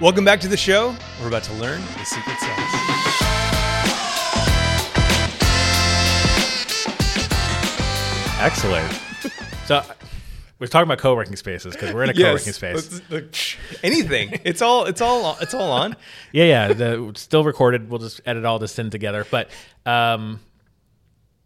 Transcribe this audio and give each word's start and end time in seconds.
Welcome 0.00 0.24
back 0.24 0.38
to 0.40 0.48
the 0.48 0.56
show. 0.56 0.94
We're 1.20 1.26
about 1.26 1.42
to 1.44 1.52
learn 1.54 1.80
the 1.80 2.04
secret 2.04 2.38
sauce. 2.38 3.88
Excellent. 8.40 8.92
so 9.66 9.82
we're 10.60 10.68
talking 10.68 10.84
about 10.86 10.98
co-working 10.98 11.34
spaces 11.34 11.74
because 11.74 11.92
we're 11.92 12.04
in 12.04 12.10
a 12.10 12.14
co-working 12.14 12.52
space. 12.52 12.74
Let's- 12.92 13.10
look, 13.10 13.32
psh, 13.32 13.56
anything. 13.82 14.38
It's 14.44 14.62
all. 14.62 14.84
It's 14.84 15.00
all. 15.00 15.36
It's 15.40 15.54
all 15.54 15.72
on. 15.72 15.96
Yeah, 16.32 16.44
yeah. 16.44 16.72
The 16.72 17.12
still 17.16 17.42
recorded. 17.42 17.90
We'll 17.90 17.98
just 17.98 18.20
edit 18.26 18.44
all 18.44 18.58
this 18.60 18.78
in 18.78 18.90
together. 18.90 19.26
But 19.28 19.50
um, 19.86 20.38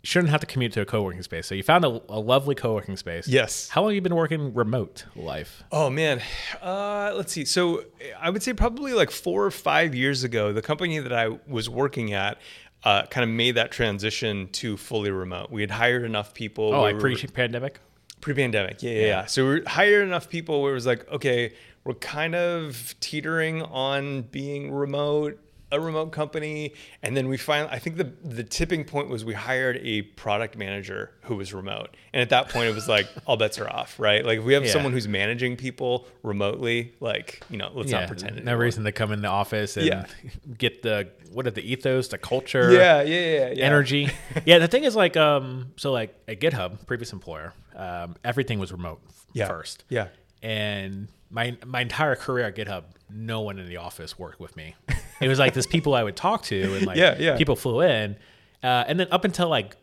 shouldn't 0.02 0.30
have 0.30 0.40
to 0.40 0.46
commute 0.46 0.72
to 0.72 0.80
a 0.80 0.84
co-working 0.84 1.22
space. 1.22 1.46
So 1.46 1.54
you 1.54 1.62
found 1.62 1.84
a, 1.84 2.02
a 2.08 2.18
lovely 2.18 2.54
co-working 2.54 2.96
space. 2.96 3.28
Yes. 3.28 3.68
How 3.68 3.82
long 3.82 3.90
have 3.90 3.94
you 3.94 4.00
been 4.00 4.16
working 4.16 4.52
remote 4.52 5.04
life? 5.14 5.62
Oh 5.70 5.90
man, 5.90 6.20
uh, 6.60 7.12
let's 7.14 7.32
see. 7.32 7.44
So 7.44 7.84
I 8.20 8.30
would 8.30 8.42
say 8.42 8.52
probably 8.52 8.92
like 8.92 9.10
four 9.10 9.44
or 9.44 9.50
five 9.50 9.94
years 9.94 10.24
ago, 10.24 10.52
the 10.52 10.62
company 10.62 10.98
that 10.98 11.12
I 11.12 11.38
was 11.46 11.68
working 11.68 12.12
at 12.12 12.38
uh, 12.84 13.06
kind 13.06 13.22
of 13.22 13.30
made 13.30 13.52
that 13.52 13.70
transition 13.70 14.48
to 14.52 14.76
fully 14.76 15.10
remote. 15.10 15.50
We 15.50 15.60
had 15.60 15.70
hired 15.70 16.04
enough 16.04 16.34
people. 16.34 16.74
Oh, 16.74 16.84
we 16.84 16.92
like 16.92 17.00
pre-pandemic. 17.00 17.78
Pre-pandemic, 18.20 18.82
yeah, 18.82 18.90
yeah, 18.90 19.06
yeah. 19.06 19.26
So 19.26 19.48
we 19.48 19.62
hired 19.62 20.06
enough 20.06 20.28
people 20.28 20.62
where 20.62 20.72
it 20.72 20.74
was 20.74 20.86
like, 20.86 21.08
okay, 21.10 21.54
we're 21.84 21.94
kind 21.94 22.34
of 22.34 22.94
teetering 23.00 23.62
on 23.62 24.22
being 24.22 24.70
remote, 24.72 25.40
a 25.72 25.80
remote 25.80 26.12
company, 26.12 26.74
and 27.02 27.16
then 27.16 27.28
we 27.28 27.36
finally, 27.36 27.70
I 27.72 27.78
think 27.80 27.96
the 27.96 28.12
the 28.22 28.44
tipping 28.44 28.84
point 28.84 29.08
was 29.08 29.24
we 29.24 29.34
hired 29.34 29.78
a 29.82 30.02
product 30.02 30.56
manager 30.56 31.10
who 31.22 31.34
was 31.36 31.52
remote, 31.52 31.96
and 32.12 32.20
at 32.22 32.28
that 32.30 32.48
point 32.50 32.68
it 32.68 32.74
was 32.74 32.88
like 32.88 33.06
all 33.26 33.36
bets 33.36 33.58
are 33.58 33.68
off, 33.68 33.98
right? 33.98 34.24
Like 34.24 34.38
if 34.40 34.44
we 34.44 34.52
have 34.54 34.64
Yeah. 34.64 34.72
someone 34.72 34.92
who's 34.92 35.08
managing 35.08 35.56
people 35.56 36.06
remotely, 36.22 36.94
like 37.00 37.42
you 37.50 37.56
know, 37.56 37.70
let's 37.74 37.90
not 37.90 38.06
pretend. 38.06 38.36
no 38.36 38.42
anymore. 38.42 38.58
reason 38.58 38.84
to 38.84 38.92
come 38.92 39.10
in 39.12 39.22
the 39.22 39.28
office 39.28 39.76
and 39.76 39.86
Yeah. 39.86 40.06
get 40.58 40.82
the 40.82 41.08
what 41.32 41.46
are 41.46 41.50
the 41.50 41.62
ethos, 41.72 42.08
the 42.08 42.18
culture, 42.18 42.72
Yeah, 42.72 43.00
yeah, 43.02 43.20
yeah, 43.20 43.50
yeah. 43.54 43.64
energy. 43.64 44.10
yeah, 44.44 44.58
the 44.58 44.68
thing 44.68 44.84
is 44.84 44.94
like 44.94 45.16
um 45.16 45.72
so 45.76 45.90
like 45.90 46.14
at 46.28 46.38
GitHub, 46.40 46.86
previous 46.86 47.12
employer, 47.12 47.54
um, 47.74 48.14
everything 48.22 48.58
was 48.58 48.70
remote 48.70 49.00
Yeah. 49.32 49.48
first. 49.48 49.84
Yeah. 49.88 50.08
And 50.42 51.08
my 51.30 51.56
my 51.64 51.80
entire 51.80 52.14
career 52.16 52.44
at 52.46 52.56
GitHub, 52.56 52.82
no 53.08 53.40
one 53.40 53.58
in 53.58 53.66
the 53.68 53.78
office 53.78 54.18
worked 54.18 54.40
with 54.40 54.54
me. 54.56 54.74
It 55.22 55.28
was 55.28 55.38
like 55.38 55.54
this 55.54 55.66
people 55.66 55.94
I 55.94 56.02
would 56.02 56.16
talk 56.16 56.42
to 56.44 56.76
and 56.76 56.86
like 56.86 56.96
Yeah, 56.96 57.16
yeah. 57.18 57.36
people 57.36 57.56
flew 57.56 57.80
in. 57.82 58.16
Uh, 58.62 58.84
and 58.86 58.98
then 59.00 59.08
up 59.10 59.24
until 59.24 59.48
like 59.48 59.76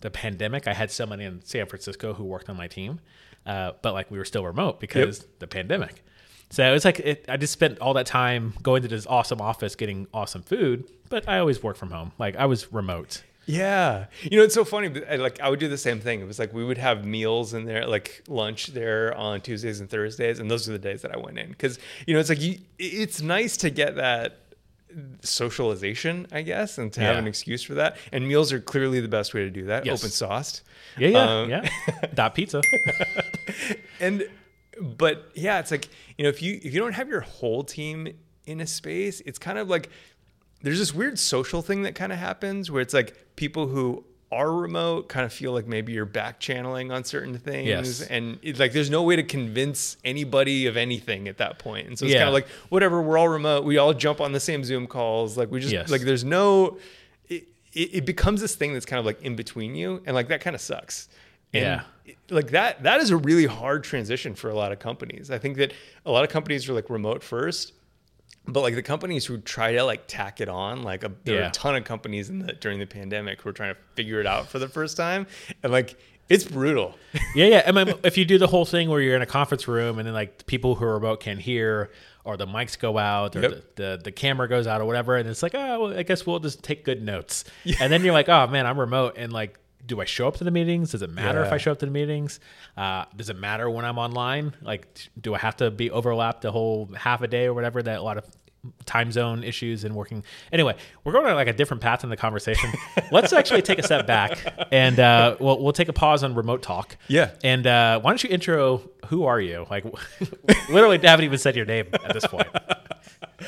the 0.00 0.10
pandemic, 0.10 0.66
I 0.66 0.74
had 0.74 0.90
somebody 0.90 1.24
in 1.24 1.42
San 1.44 1.66
Francisco 1.66 2.14
who 2.14 2.24
worked 2.24 2.48
on 2.48 2.56
my 2.56 2.66
team. 2.68 3.00
Uh, 3.46 3.72
but 3.82 3.92
like 3.92 4.10
we 4.10 4.18
were 4.18 4.24
still 4.24 4.44
remote 4.44 4.80
because 4.80 5.26
the 5.38 5.46
pandemic. 5.46 6.02
So 6.50 6.64
it 6.64 6.72
was 6.72 6.84
like 6.84 7.00
it, 7.00 7.24
I 7.28 7.36
just 7.36 7.52
spent 7.52 7.78
all 7.80 7.94
that 7.94 8.06
time 8.06 8.54
going 8.62 8.82
to 8.82 8.88
this 8.88 9.06
awesome 9.06 9.40
office 9.40 9.74
getting 9.74 10.06
awesome 10.14 10.42
food, 10.42 10.88
but 11.08 11.28
I 11.28 11.38
always 11.38 11.62
work 11.62 11.76
from 11.76 11.90
home. 11.90 12.12
Like 12.18 12.36
I 12.36 12.46
was 12.46 12.72
remote. 12.72 13.22
Yeah, 13.46 14.06
you 14.22 14.38
know 14.38 14.44
it's 14.44 14.54
so 14.54 14.64
funny. 14.64 14.88
but 14.88 15.10
I, 15.10 15.16
like 15.16 15.40
I 15.40 15.50
would 15.50 15.60
do 15.60 15.68
the 15.68 15.76
same 15.76 16.00
thing. 16.00 16.20
It 16.20 16.26
was 16.26 16.38
like 16.38 16.54
we 16.54 16.64
would 16.64 16.78
have 16.78 17.04
meals 17.04 17.52
in 17.52 17.66
there, 17.66 17.86
like 17.86 18.22
lunch 18.28 18.68
there 18.68 19.14
on 19.14 19.40
Tuesdays 19.42 19.80
and 19.80 19.90
Thursdays, 19.90 20.38
and 20.38 20.50
those 20.50 20.66
are 20.68 20.72
the 20.72 20.78
days 20.78 21.02
that 21.02 21.12
I 21.12 21.18
went 21.18 21.38
in 21.38 21.50
because 21.50 21.78
you 22.06 22.14
know 22.14 22.20
it's 22.20 22.30
like 22.30 22.40
you, 22.40 22.58
it's 22.78 23.20
nice 23.20 23.58
to 23.58 23.68
get 23.68 23.96
that 23.96 24.38
socialization, 25.22 26.26
I 26.32 26.42
guess, 26.42 26.78
and 26.78 26.92
to 26.94 27.00
have 27.00 27.16
an 27.16 27.26
excuse 27.26 27.62
for 27.62 27.74
that. 27.74 27.96
And 28.12 28.26
meals 28.28 28.52
are 28.52 28.60
clearly 28.60 29.00
the 29.00 29.08
best 29.08 29.34
way 29.34 29.42
to 29.42 29.50
do 29.50 29.66
that. 29.66 29.86
Yes. 29.86 30.00
Open 30.02 30.10
sourced. 30.10 30.62
Yeah, 30.98 31.08
yeah, 31.08 31.40
Um, 31.40 31.50
yeah. 31.50 31.68
Dot 32.14 32.34
pizza. 32.34 32.62
and 34.00 34.28
but 34.80 35.30
yeah 35.34 35.60
it's 35.60 35.70
like 35.70 35.88
you 36.18 36.24
know 36.24 36.28
if 36.28 36.42
you 36.42 36.58
if 36.62 36.74
you 36.74 36.80
don't 36.80 36.94
have 36.94 37.08
your 37.08 37.20
whole 37.20 37.62
team 37.62 38.08
in 38.44 38.60
a 38.60 38.66
space 38.66 39.20
it's 39.24 39.38
kind 39.38 39.56
of 39.56 39.68
like 39.68 39.88
there's 40.62 40.80
this 40.80 40.92
weird 40.92 41.16
social 41.16 41.62
thing 41.62 41.82
that 41.82 41.94
kind 41.94 42.12
of 42.12 42.18
happens 42.18 42.70
where 42.72 42.82
it's 42.82 42.92
like 42.92 43.36
people 43.36 43.68
who 43.68 44.04
are 44.34 44.52
remote 44.52 45.08
kind 45.08 45.24
of 45.24 45.32
feel 45.32 45.52
like 45.52 45.66
maybe 45.66 45.92
you're 45.92 46.04
back 46.04 46.40
channeling 46.40 46.90
on 46.90 47.04
certain 47.04 47.38
things 47.38 47.68
Yes. 47.68 48.00
and 48.02 48.38
it's 48.42 48.58
like 48.58 48.72
there's 48.72 48.90
no 48.90 49.02
way 49.02 49.16
to 49.16 49.22
convince 49.22 49.96
anybody 50.04 50.66
of 50.66 50.76
anything 50.76 51.28
at 51.28 51.38
that 51.38 51.58
point. 51.58 51.64
point 51.64 51.86
and 51.86 51.98
so 51.98 52.04
it's 52.04 52.12
Yeah. 52.12 52.20
kind 52.20 52.28
of 52.28 52.34
like 52.34 52.48
whatever 52.68 53.00
we're 53.00 53.16
all 53.16 53.28
remote 53.28 53.64
we 53.64 53.78
all 53.78 53.94
jump 53.94 54.20
on 54.20 54.32
the 54.32 54.40
same 54.40 54.64
zoom 54.64 54.86
calls 54.86 55.38
like 55.38 55.50
we 55.50 55.60
just 55.60 55.72
Yes. 55.72 55.88
like 55.90 56.02
there's 56.02 56.24
no 56.24 56.78
it, 57.28 57.44
it, 57.72 57.90
it 57.94 58.04
becomes 58.06 58.40
this 58.42 58.54
thing 58.54 58.72
that's 58.74 58.84
kind 58.86 58.98
of 59.00 59.06
like 59.06 59.22
in 59.22 59.34
between 59.36 59.74
you 59.74 60.02
and 60.04 60.14
like 60.14 60.28
that 60.28 60.40
kind 60.42 60.54
of 60.54 60.60
sucks 60.60 61.08
and 61.54 61.82
Yeah. 62.06 62.14
like 62.28 62.50
that 62.50 62.82
that 62.82 63.00
is 63.00 63.10
a 63.10 63.16
really 63.16 63.46
hard 63.46 63.84
transition 63.84 64.34
for 64.34 64.50
a 64.50 64.54
lot 64.54 64.72
of 64.72 64.78
companies 64.78 65.30
i 65.30 65.38
think 65.38 65.56
that 65.56 65.72
a 66.04 66.10
lot 66.10 66.24
of 66.24 66.30
companies 66.30 66.68
are 66.68 66.74
like 66.74 66.90
remote 66.90 67.22
first 67.22 67.72
but 68.46 68.60
like 68.60 68.74
the 68.74 68.82
companies 68.82 69.24
who 69.26 69.38
try 69.38 69.72
to 69.72 69.82
like 69.84 70.04
tack 70.06 70.40
it 70.40 70.48
on 70.48 70.82
like 70.82 71.02
a, 71.04 71.12
there 71.24 71.42
are 71.42 71.46
a 71.48 71.50
ton 71.50 71.74
of 71.76 71.84
companies 71.84 72.28
in 72.30 72.40
the 72.40 72.52
during 72.52 72.78
the 72.78 72.86
pandemic 72.86 73.40
who 73.42 73.48
are 73.48 73.52
trying 73.52 73.74
to 73.74 73.80
figure 73.94 74.20
it 74.20 74.26
out 74.26 74.48
for 74.48 74.58
the 74.58 74.68
first 74.68 74.96
time 74.96 75.26
and 75.62 75.72
like 75.72 75.98
it's 76.28 76.44
brutal 76.44 76.94
Yeah, 77.34 77.46
yeah. 77.46 77.62
I 77.66 77.72
mean, 77.72 77.92
if 78.02 78.16
you 78.16 78.24
do 78.24 78.38
the 78.38 78.46
whole 78.46 78.64
thing 78.64 78.88
where 78.88 79.00
you're 79.00 79.16
in 79.16 79.22
a 79.22 79.26
conference 79.26 79.68
room 79.68 79.98
and 79.98 80.06
then 80.06 80.14
like 80.14 80.38
the 80.38 80.44
people 80.44 80.74
who 80.74 80.84
are 80.84 80.94
remote 80.94 81.20
can 81.20 81.38
hear, 81.38 81.90
or 82.24 82.36
the 82.38 82.46
mics 82.46 82.78
go 82.78 82.96
out, 82.96 83.36
or 83.36 83.40
Yep. 83.42 83.50
the, 83.50 83.82
the 83.82 84.00
the 84.04 84.12
camera 84.12 84.48
goes 84.48 84.66
out, 84.66 84.80
or 84.80 84.86
whatever, 84.86 85.16
and 85.16 85.28
it's 85.28 85.42
like, 85.42 85.54
oh, 85.54 85.80
well, 85.80 85.98
I 85.98 86.02
guess 86.02 86.24
we'll 86.26 86.38
just 86.38 86.62
take 86.62 86.82
good 86.84 87.02
notes. 87.02 87.44
And 87.80 87.92
then 87.92 88.02
you're 88.02 88.14
like, 88.14 88.28
oh 88.30 88.46
man, 88.46 88.66
I'm 88.66 88.80
remote, 88.80 89.14
and 89.18 89.32
like, 89.34 89.58
do 89.86 90.00
I 90.00 90.04
show 90.04 90.26
up 90.28 90.36
to 90.36 90.44
the 90.44 90.50
meetings? 90.50 90.92
Does 90.92 91.02
it 91.02 91.10
matter 91.10 91.42
if 91.44 91.52
I 91.52 91.58
show 91.58 91.72
up 91.72 91.78
to 91.80 91.86
the 91.86 91.92
meetings? 91.92 92.40
Uh, 92.76 93.04
does 93.16 93.28
it 93.30 93.36
matter 93.38 93.68
when 93.68 93.84
I'm 93.84 93.98
online? 93.98 94.54
Like, 94.62 94.86
do 95.20 95.34
I 95.34 95.38
have 95.38 95.56
to 95.56 95.70
be 95.70 95.90
overlapped 95.90 96.44
a 96.44 96.50
whole 96.50 96.88
half 96.96 97.20
a 97.22 97.28
day 97.28 97.46
or 97.46 97.54
whatever 97.54 97.82
that 97.82 97.98
a 97.98 98.02
lot 98.02 98.16
of 98.16 98.24
time 98.86 99.12
zone 99.12 99.44
issues 99.44 99.84
and 99.84 99.94
working 99.94 100.24
anyway 100.50 100.74
we're 101.04 101.12
going 101.12 101.26
on 101.26 101.34
like 101.34 101.48
a 101.48 101.52
different 101.52 101.82
path 101.82 102.02
in 102.02 102.08
the 102.08 102.16
conversation 102.16 102.72
let's 103.12 103.30
actually 103.34 103.60
take 103.60 103.78
a 103.78 103.82
step 103.82 104.06
back 104.06 104.38
and 104.72 104.98
uh, 104.98 105.36
we'll, 105.38 105.62
we'll 105.62 105.74
take 105.74 105.90
a 105.90 105.92
pause 105.92 106.24
on 106.24 106.34
remote 106.34 106.62
talk 106.62 106.96
Yeah. 107.06 107.32
and 107.44 107.66
uh, 107.66 108.00
why 108.00 108.10
don't 108.10 108.24
you 108.24 108.30
intro 108.30 108.80
who 109.08 109.24
are 109.26 109.38
you 109.38 109.66
like 109.70 109.84
literally 110.70 110.96
haven't 110.96 111.26
even 111.26 111.36
said 111.36 111.56
your 111.56 111.66
name 111.66 111.88
at 111.92 112.14
this 112.14 112.26
point 112.26 112.48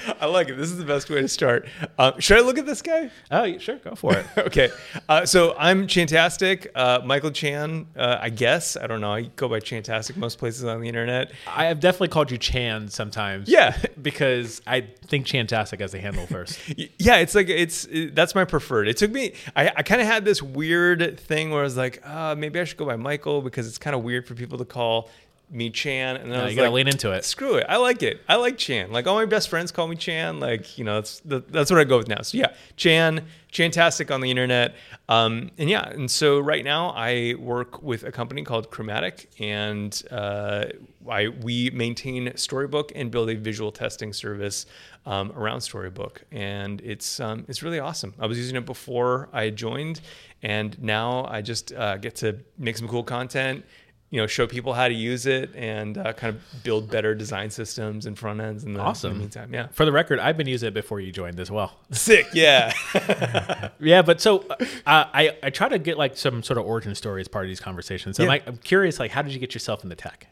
i 0.21 0.27
like 0.27 0.49
it. 0.49 0.57
This 0.57 0.71
is 0.71 0.79
the 0.79 0.85
best 0.85 1.09
way 1.11 1.21
to 1.23 1.29
start. 1.29 1.67
Um, 1.99 2.19
should 2.21 2.39
i 2.39 2.41
look 2.41 2.59
at 2.59 2.67
this 2.67 2.83
guy? 2.83 3.11
Oh 3.31 3.45
yeah, 3.45 3.59
sure. 3.59 3.77
Go 3.77 3.95
for 3.95 4.15
it. 4.17 4.27
Okay. 4.47 4.71
Uh, 5.09 5.27
so 5.27 5.55
i'm 5.59 5.87
chantastic. 5.87 6.71
Uh, 6.75 7.01
michael 7.05 7.31
chan 7.31 7.87
uh, 7.97 8.19
i 8.21 8.31
guess. 8.31 8.77
I 8.77 8.87
don't 8.87 9.01
know. 9.01 9.13
I 9.13 9.23
go 9.23 9.49
by 9.49 9.61
chantastic 9.61 10.17
most 10.17 10.39
places 10.39 10.65
on 10.65 10.81
the 10.81 10.89
internet. 10.89 11.33
I 11.47 11.65
have 11.67 11.81
definitely 11.81 12.09
called 12.09 12.31
you 12.31 12.39
chan 12.39 12.89
sometimes. 12.89 13.49
Yeah. 13.49 13.77
because 14.03 14.63
i 14.67 14.83
think 15.07 15.27
chantastic 15.27 15.81
as 15.81 15.93
the 15.93 16.01
handle 16.01 16.27
first. 16.27 16.59
Yeah 16.99 17.17
it's 17.17 17.35
like 17.35 17.49
it's 17.49 17.85
it- 17.87 18.15
that's 18.15 18.35
my 18.35 18.45
preferred. 18.45 18.89
It 18.89 18.97
took 18.97 19.11
me 19.11 19.33
i, 19.55 19.69
I 19.77 19.83
kind 19.83 20.01
of 20.01 20.07
had 20.07 20.25
this 20.25 20.43
weird 20.43 21.19
thing 21.21 21.51
where 21.51 21.61
i 21.61 21.65
was 21.65 21.77
like 21.77 22.01
uh, 22.07 22.35
maybe 22.37 22.61
i 22.61 22.65
should 22.65 22.77
go 22.79 22.87
by 22.87 22.97
michael 22.97 23.43
because 23.43 23.67
it's 23.67 23.79
kind 23.79 23.95
of 23.97 24.03
weird 24.03 24.27
for 24.27 24.35
people 24.35 24.59
to 24.59 24.65
call 24.65 25.11
me 25.51 25.71
chan 25.71 26.17
and 26.17 26.33
then 26.33 26.41
I 26.41 26.45
was 26.45 26.53
you 26.53 26.57
gotta 26.57 26.71
like, 26.71 26.77
lean 26.77 26.89
into 26.89 27.13
it. 27.13 27.25
Screw 27.25 27.55
it 27.55 27.67
i 27.69 27.77
like 27.77 28.03
it 28.03 28.21
i 28.29 28.37
like 28.37 28.59
chan. 28.59 28.91
Like 28.91 29.07
all 29.07 29.15
my 29.15 29.27
best 29.27 29.49
friends 29.49 29.71
call 29.71 29.87
me 29.87 29.97
chan 29.97 30.41
like 30.41 30.77
you 30.77 30.85
know 30.85 30.97
that's 30.97 31.21
the, 31.21 31.41
that's 31.41 31.71
what 31.71 31.79
i 31.81 31.85
go 31.85 31.99
with 31.99 32.09
now. 32.09 32.23
So 32.23 32.39
yeah 32.39 32.53
chan 32.77 33.25
chantastic 33.53 34.11
on 34.11 34.21
the 34.21 34.31
internet 34.31 34.75
um, 35.09 35.51
and 35.57 35.71
yeah 35.71 35.89
and 35.89 36.11
so 36.11 36.39
right 36.41 36.65
now 36.65 36.91
i 36.91 37.35
work 37.39 37.83
with 37.83 38.03
a 38.03 38.13
company 38.13 38.43
called 38.43 38.71
chromatic 38.71 39.31
and 39.39 40.03
uh, 40.11 40.67
I, 41.09 41.29
we 41.29 41.71
maintain 41.71 42.37
storybook 42.37 42.93
and 42.95 43.11
build 43.11 43.31
a 43.31 43.37
visual 43.37 43.71
testing 43.71 44.13
service 44.13 44.67
um, 45.07 45.33
around 45.37 45.61
storybook 45.61 46.25
and 46.33 46.81
it's 46.81 47.21
um, 47.21 47.45
it's 47.49 47.63
really 47.63 47.79
awesome. 47.79 48.13
I 48.19 48.27
was 48.27 48.37
using 48.37 48.57
it 48.57 48.67
before 48.67 49.29
i 49.33 49.51
joined 49.51 50.01
and 50.43 50.81
now 50.83 51.25
i 51.31 51.41
just 51.41 51.73
uh, 51.73 51.97
get 51.97 52.17
to 52.17 52.39
make 52.59 52.77
some 52.77 52.89
cool 52.89 53.05
content 53.05 53.65
you 54.11 54.21
know, 54.21 54.27
show 54.29 54.47
people 54.47 54.73
how 54.73 54.87
to 54.87 54.95
use 54.95 55.27
it 55.27 55.51
and 55.57 55.99
uh, 55.99 56.13
kind 56.13 56.35
of 56.37 56.63
build 56.63 56.89
better 56.91 57.13
design 57.15 57.51
systems 57.51 58.07
and 58.07 58.17
front 58.17 58.41
ends 58.41 58.63
in 58.65 58.73
the, 58.73 58.79
in 58.81 58.87
Awesome. 58.87 59.15
the 59.15 59.19
meantime. 59.19 59.53
Yeah. 59.53 59.67
for 59.73 59.85
the 59.85 59.91
record 59.93 60.21
i've 60.21 60.37
been 60.37 60.47
using 60.47 60.69
it 60.69 60.75
before 60.75 61.01
you 61.01 61.11
joined 61.11 61.41
as 61.41 61.51
well 61.51 61.77
Sick. 61.91 62.27
Yeah. 62.33 62.73
Yeah, 63.81 64.03
but 64.03 64.21
so 64.21 64.45
uh, 64.49 64.57
I 64.87 65.37
I 65.43 65.51
try 65.51 65.69
to 65.69 65.79
get 65.79 65.99
like 65.99 66.17
some 66.17 66.43
sort 66.43 66.59
of 66.59 66.65
origin 66.67 66.95
story 66.95 67.21
as 67.21 67.29
part 67.29 67.45
of 67.45 67.49
these 67.49 67.61
conversations. 67.61 68.17
So 68.17 68.23
Yeah. 68.23 68.27
I'm, 68.27 68.31
like, 68.31 68.47
I'm 68.47 68.57
curious, 68.59 68.99
like, 68.99 69.11
how 69.11 69.23
did 69.23 69.33
you 69.33 69.39
get 69.41 69.55
yourself 69.55 69.83
in 69.83 69.89
the 69.91 69.97
tech? 69.97 70.29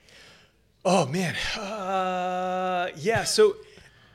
oh, 0.86 1.06
man. 1.06 1.34
Uh, 1.56 2.88
yeah. 2.96 3.24
So 3.24 3.56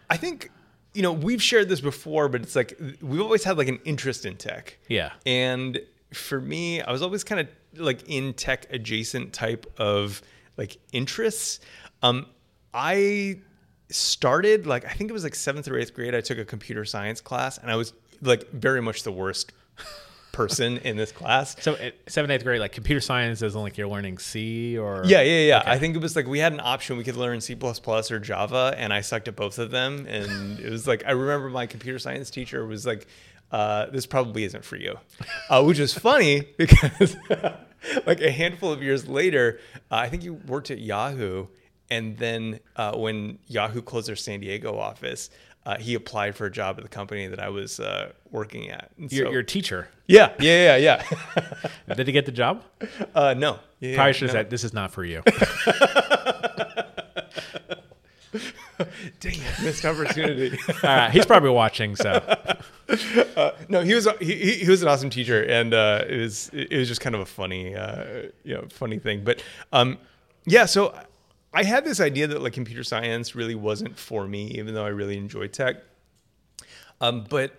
I 0.09 0.17
think, 0.17 0.51
you 0.93 1.01
know, 1.01 1.11
we've 1.13 1.41
shared 1.41 1.67
this 1.69 1.81
before, 1.81 2.29
but 2.29 2.41
it's 2.41 2.55
like 2.55 2.79
we've 3.01 3.21
always 3.21 3.43
had 3.43 3.57
like 3.57 3.67
an 3.67 3.79
interest 3.85 4.25
in 4.25 4.35
tech. 4.37 4.77
Yeah, 4.87 5.11
And 5.25 5.79
for 6.13 6.39
me, 6.41 6.81
I 6.81 6.91
was 6.91 7.01
always 7.01 7.23
kind 7.23 7.41
of 7.41 7.47
like 7.75 8.07
in 8.07 8.33
tech 8.33 8.67
adjacent 8.71 9.33
type 9.33 9.65
of 9.77 10.21
like 10.57 10.77
interests. 10.91 11.59
Um, 12.01 12.25
I 12.73 13.39
started 13.89 14.67
like 14.67 14.85
I 14.85 14.89
think 14.89 15.09
it 15.09 15.13
was 15.13 15.23
like 15.23 15.35
seventh 15.35 15.67
or 15.67 15.77
eighth 15.77 15.93
grade. 15.93 16.15
I 16.15 16.21
took 16.21 16.37
a 16.37 16.45
computer 16.45 16.85
science 16.85 17.21
class, 17.21 17.57
and 17.57 17.71
I 17.71 17.75
was 17.75 17.93
like 18.21 18.49
very 18.51 18.81
much 18.81 19.03
the 19.03 19.11
worst 19.11 19.51
person 20.31 20.77
in 20.79 20.97
this 20.97 21.11
class. 21.11 21.55
So 21.59 21.75
at 21.75 21.95
seventh, 22.07 22.31
eighth 22.31 22.43
grade, 22.43 22.59
like 22.59 22.71
computer 22.71 23.01
science 23.01 23.41
isn't 23.41 23.59
like 23.59 23.77
you're 23.77 23.87
learning 23.87 24.19
C 24.19 24.77
or 24.77 25.03
Yeah, 25.05 25.21
yeah, 25.21 25.47
yeah. 25.47 25.63
I 25.65 25.79
think 25.79 25.95
it 25.95 26.01
was 26.01 26.15
like 26.15 26.27
we 26.27 26.39
had 26.39 26.53
an 26.53 26.61
option 26.61 26.97
we 26.97 27.03
could 27.03 27.17
learn 27.17 27.41
C 27.41 27.55
or 27.55 28.19
Java, 28.19 28.73
and 28.77 28.93
I 28.93 29.01
sucked 29.01 29.27
at 29.27 29.35
both 29.35 29.59
of 29.59 29.71
them. 29.71 30.05
And 30.07 30.59
it 30.59 30.69
was 30.69 30.87
like 30.87 31.03
I 31.05 31.11
remember 31.11 31.49
my 31.49 31.65
computer 31.65 31.99
science 31.99 32.29
teacher 32.29 32.65
was 32.65 32.85
like, 32.85 33.07
uh, 33.51 33.87
"This 33.87 34.05
probably 34.05 34.43
isn't 34.43 34.63
for 34.65 34.75
you," 34.77 34.97
uh, 35.49 35.63
which 35.63 35.79
is 35.79 35.93
funny 35.93 36.41
because 36.57 37.15
like 38.05 38.21
a 38.21 38.31
handful 38.31 38.71
of 38.71 38.81
years 38.83 39.07
later, 39.07 39.59
uh, 39.91 39.95
I 39.95 40.09
think 40.09 40.23
you 40.23 40.33
worked 40.35 40.71
at 40.71 40.79
Yahoo, 40.79 41.47
and 41.89 42.17
then 42.17 42.59
uh, 42.75 42.95
when 42.97 43.39
Yahoo 43.47 43.81
closed 43.81 44.07
their 44.07 44.15
San 44.15 44.39
Diego 44.41 44.77
office. 44.77 45.29
Uh, 45.65 45.77
he 45.77 45.93
applied 45.93 46.35
for 46.37 46.45
a 46.45 46.51
job 46.51 46.77
at 46.77 46.83
the 46.83 46.89
company 46.89 47.27
that 47.27 47.39
I 47.39 47.49
was 47.49 47.81
uh, 47.81 48.13
working 48.31 48.69
at. 48.69 48.89
And 48.97 49.11
Your, 49.11 49.25
so- 49.25 49.31
your 49.33 49.43
teacher. 49.43 49.89
yeah, 50.07 50.31
yeah, 50.39 50.77
yeah, 50.77 51.03
yeah. 51.87 51.93
Did 51.95 52.07
he 52.07 52.13
get 52.13 52.25
the 52.25 52.31
job? 52.31 52.63
uh, 53.13 53.35
no, 53.37 53.59
yeah, 53.81 53.95
Probably 53.95 54.13
should 54.13 54.29
have 54.29 54.35
no. 54.35 54.39
said, 54.39 54.49
"This 54.49 54.63
is 54.63 54.73
not 54.73 54.91
for 54.91 55.03
you." 55.03 55.21
Dang 59.19 59.33
it, 59.33 59.63
missed 59.63 59.85
opportunity. 59.85 60.57
All 60.69 60.75
right, 60.83 61.11
he's 61.11 61.25
probably 61.25 61.49
watching. 61.49 61.95
So 61.95 62.11
uh, 63.35 63.51
no, 63.67 63.81
he 63.81 63.93
was 63.93 64.07
he, 64.19 64.55
he 64.55 64.69
was 64.69 64.81
an 64.81 64.87
awesome 64.87 65.09
teacher, 65.09 65.43
and 65.43 65.73
uh, 65.73 66.03
it 66.07 66.17
was 66.17 66.49
it 66.53 66.77
was 66.77 66.87
just 66.87 67.01
kind 67.01 67.15
of 67.15 67.21
a 67.21 67.25
funny 67.25 67.75
uh, 67.75 68.23
you 68.43 68.55
know 68.55 68.65
funny 68.69 68.99
thing. 68.99 69.23
But 69.23 69.43
um, 69.71 69.97
yeah, 70.45 70.65
so 70.65 70.97
I 71.53 71.63
had 71.63 71.85
this 71.85 71.99
idea 71.99 72.27
that 72.27 72.41
like 72.41 72.53
computer 72.53 72.83
science 72.83 73.35
really 73.35 73.55
wasn't 73.55 73.97
for 73.97 74.27
me, 74.27 74.47
even 74.51 74.73
though 74.73 74.85
I 74.85 74.89
really 74.89 75.17
enjoy 75.17 75.47
tech. 75.47 75.77
Um, 77.01 77.25
but 77.29 77.53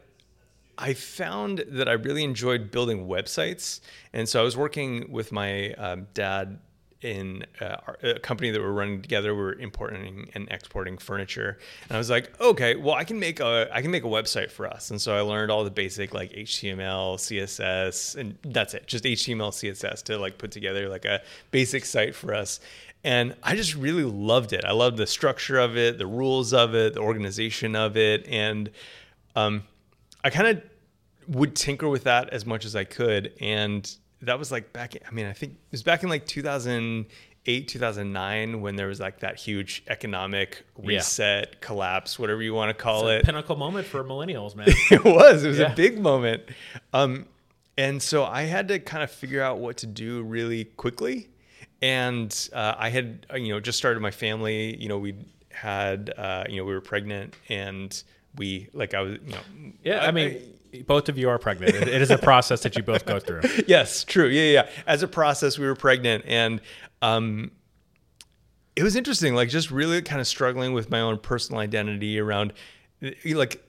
I 0.77 0.95
found 0.95 1.65
that 1.69 1.89
I 1.89 1.93
really 1.93 2.25
enjoyed 2.25 2.71
building 2.71 3.07
websites, 3.07 3.81
and 4.13 4.29
so 4.29 4.41
I 4.41 4.45
was 4.45 4.57
working 4.57 5.11
with 5.11 5.33
my 5.33 5.73
um, 5.75 6.07
dad 6.15 6.59
in 7.03 7.45
uh, 7.61 7.77
a 8.03 8.19
company 8.19 8.51
that 8.51 8.61
we're 8.61 8.73
running 8.73 9.01
together. 9.01 9.35
We're 9.35 9.55
importing 9.55 10.31
and 10.35 10.49
exporting 10.51 10.99
furniture, 10.99 11.59
and 11.89 11.97
I 11.97 11.99
was 11.99 12.11
like, 12.11 12.39
okay, 12.41 12.77
well, 12.77 12.95
I 12.95 13.05
can 13.05 13.19
make 13.19 13.41
a 13.41 13.69
I 13.73 13.83
can 13.83 13.91
make 13.91 14.05
a 14.05 14.09
website 14.09 14.51
for 14.51 14.67
us. 14.67 14.91
And 14.91 15.01
so 15.01 15.17
I 15.17 15.21
learned 15.21 15.51
all 15.51 15.65
the 15.65 15.71
basic 15.71 16.13
like 16.13 16.33
HTML, 16.33 17.17
CSS, 17.17 18.17
and 18.17 18.37
that's 18.45 18.75
it, 18.75 18.87
just 18.87 19.05
HTML, 19.05 19.51
CSS 19.51 20.03
to 20.05 20.19
like 20.19 20.39
put 20.39 20.51
together 20.51 20.89
like 20.89 21.05
a 21.05 21.23
basic 21.51 21.85
site 21.85 22.15
for 22.15 22.35
us. 22.35 22.61
And 23.03 23.35
I 23.43 23.57
just 23.57 23.75
really 23.75 24.05
loved 24.05 24.53
it. 24.53 24.65
I 24.65 24.73
loved 24.73 24.99
the 24.99 25.07
structure 25.07 25.59
of 25.59 25.79
it, 25.79 25.97
the 25.97 26.07
rules 26.07 26.53
of 26.53 26.75
it, 26.75 26.95
the 26.95 27.01
organization 27.01 27.75
of 27.75 27.97
it, 27.97 28.27
and 28.29 28.71
um, 29.37 29.63
I 30.23 30.31
kind 30.31 30.49
of 30.49 30.63
would 31.29 31.55
tinker 31.55 31.89
with 31.89 32.05
that 32.05 32.31
as 32.31 32.45
much 32.45 32.65
as 32.65 32.77
I 32.77 32.85
could. 32.85 33.33
And 33.41 33.91
that 34.23 34.39
was 34.39 34.53
like 34.53 34.73
back, 34.73 34.95
I 35.07 35.11
mean, 35.13 35.27
I 35.27 35.33
think 35.33 35.53
it 35.53 35.73
was 35.73 35.83
back 35.83 36.03
in 36.03 36.09
like 36.09 36.27
2008, 36.27 37.69
2009 37.69 38.61
when 38.61 38.77
there 38.77 38.87
was 38.87 39.01
like 39.01 39.21
that 39.21 39.37
huge 39.37 39.83
economic 39.89 40.65
Yeah. 40.83 40.97
reset, 40.97 41.61
collapse, 41.61 42.19
whatever 42.19 42.43
you 42.43 42.55
want 42.55 42.77
to 42.77 42.83
call 42.83 43.09
it. 43.09 43.25
pinnacle 43.25 43.57
moment 43.57 43.87
for 43.87 44.05
millennials, 44.05 44.55
man. 44.57 44.69
it 44.91 45.05
was, 45.05 45.45
it 45.45 45.49
was 45.49 45.59
Yeah. 45.59 45.73
a 45.73 45.77
big 45.77 45.99
moment. 46.01 46.43
Um, 46.93 47.27
and 47.79 48.03
so 48.03 48.25
I 48.25 48.43
had 48.43 48.69
to 48.69 48.79
kind 48.79 49.03
of 49.03 49.11
figure 49.11 49.43
out 49.43 49.59
what 49.59 49.79
to 49.79 49.87
do 49.87 50.23
really 50.23 50.65
quickly. 50.65 51.29
And 51.83 52.31
uh, 52.53 52.75
I 52.77 52.91
had, 52.91 53.27
uh, 53.33 53.37
you 53.37 53.55
know, 53.55 53.61
just 53.61 53.79
started 53.79 54.01
my 54.01 54.11
family. 54.11 54.77
You 54.77 54.89
know, 54.89 54.99
we 54.99 55.15
had, 55.51 56.13
uh, 56.17 56.45
you 56.49 56.57
know, 56.59 56.65
we 56.65 56.75
were 56.75 56.83
pregnant 56.83 57.35
and 57.49 58.03
we, 58.37 58.69
like, 58.75 58.93
I 58.93 59.01
was, 59.01 59.19
you 59.25 59.33
know, 59.33 59.73
Yeah, 59.83 60.05
I 60.05 60.11
mean, 60.11 60.43
both 60.87 61.09
of 61.09 61.19
you 61.19 61.29
are 61.29 61.39
pregnant. 61.39 61.75
It- 61.75 61.89
it 61.89 62.03
is 62.03 62.11
a 62.11 62.19
process 62.19 62.61
that 62.63 62.77
you 62.77 62.83
both 62.83 63.05
go 63.07 63.19
through. 63.19 63.43
yes, 63.67 64.05
true. 64.05 64.27
Yeah, 64.29 64.43
yeah. 64.43 64.53
yeah. 64.53 64.83
As 64.87 65.03
a 65.03 65.09
process, 65.09 65.59
we 65.59 65.67
were 65.67 65.75
pregnant, 65.75 66.25
and 66.27 66.61
um, 67.03 67.51
it 68.77 68.83
was 68.83 68.97
interesting. 68.97 69.35
Like, 69.35 69.49
just 69.49 69.71
really 69.71 70.01
kind 70.03 70.21
of 70.21 70.27
struggling 70.27 70.73
with 70.73 70.91
my 70.91 71.01
own 71.01 71.19
personal 71.19 71.61
identity 71.61 72.19
around, 72.21 72.53
like, 73.25 73.63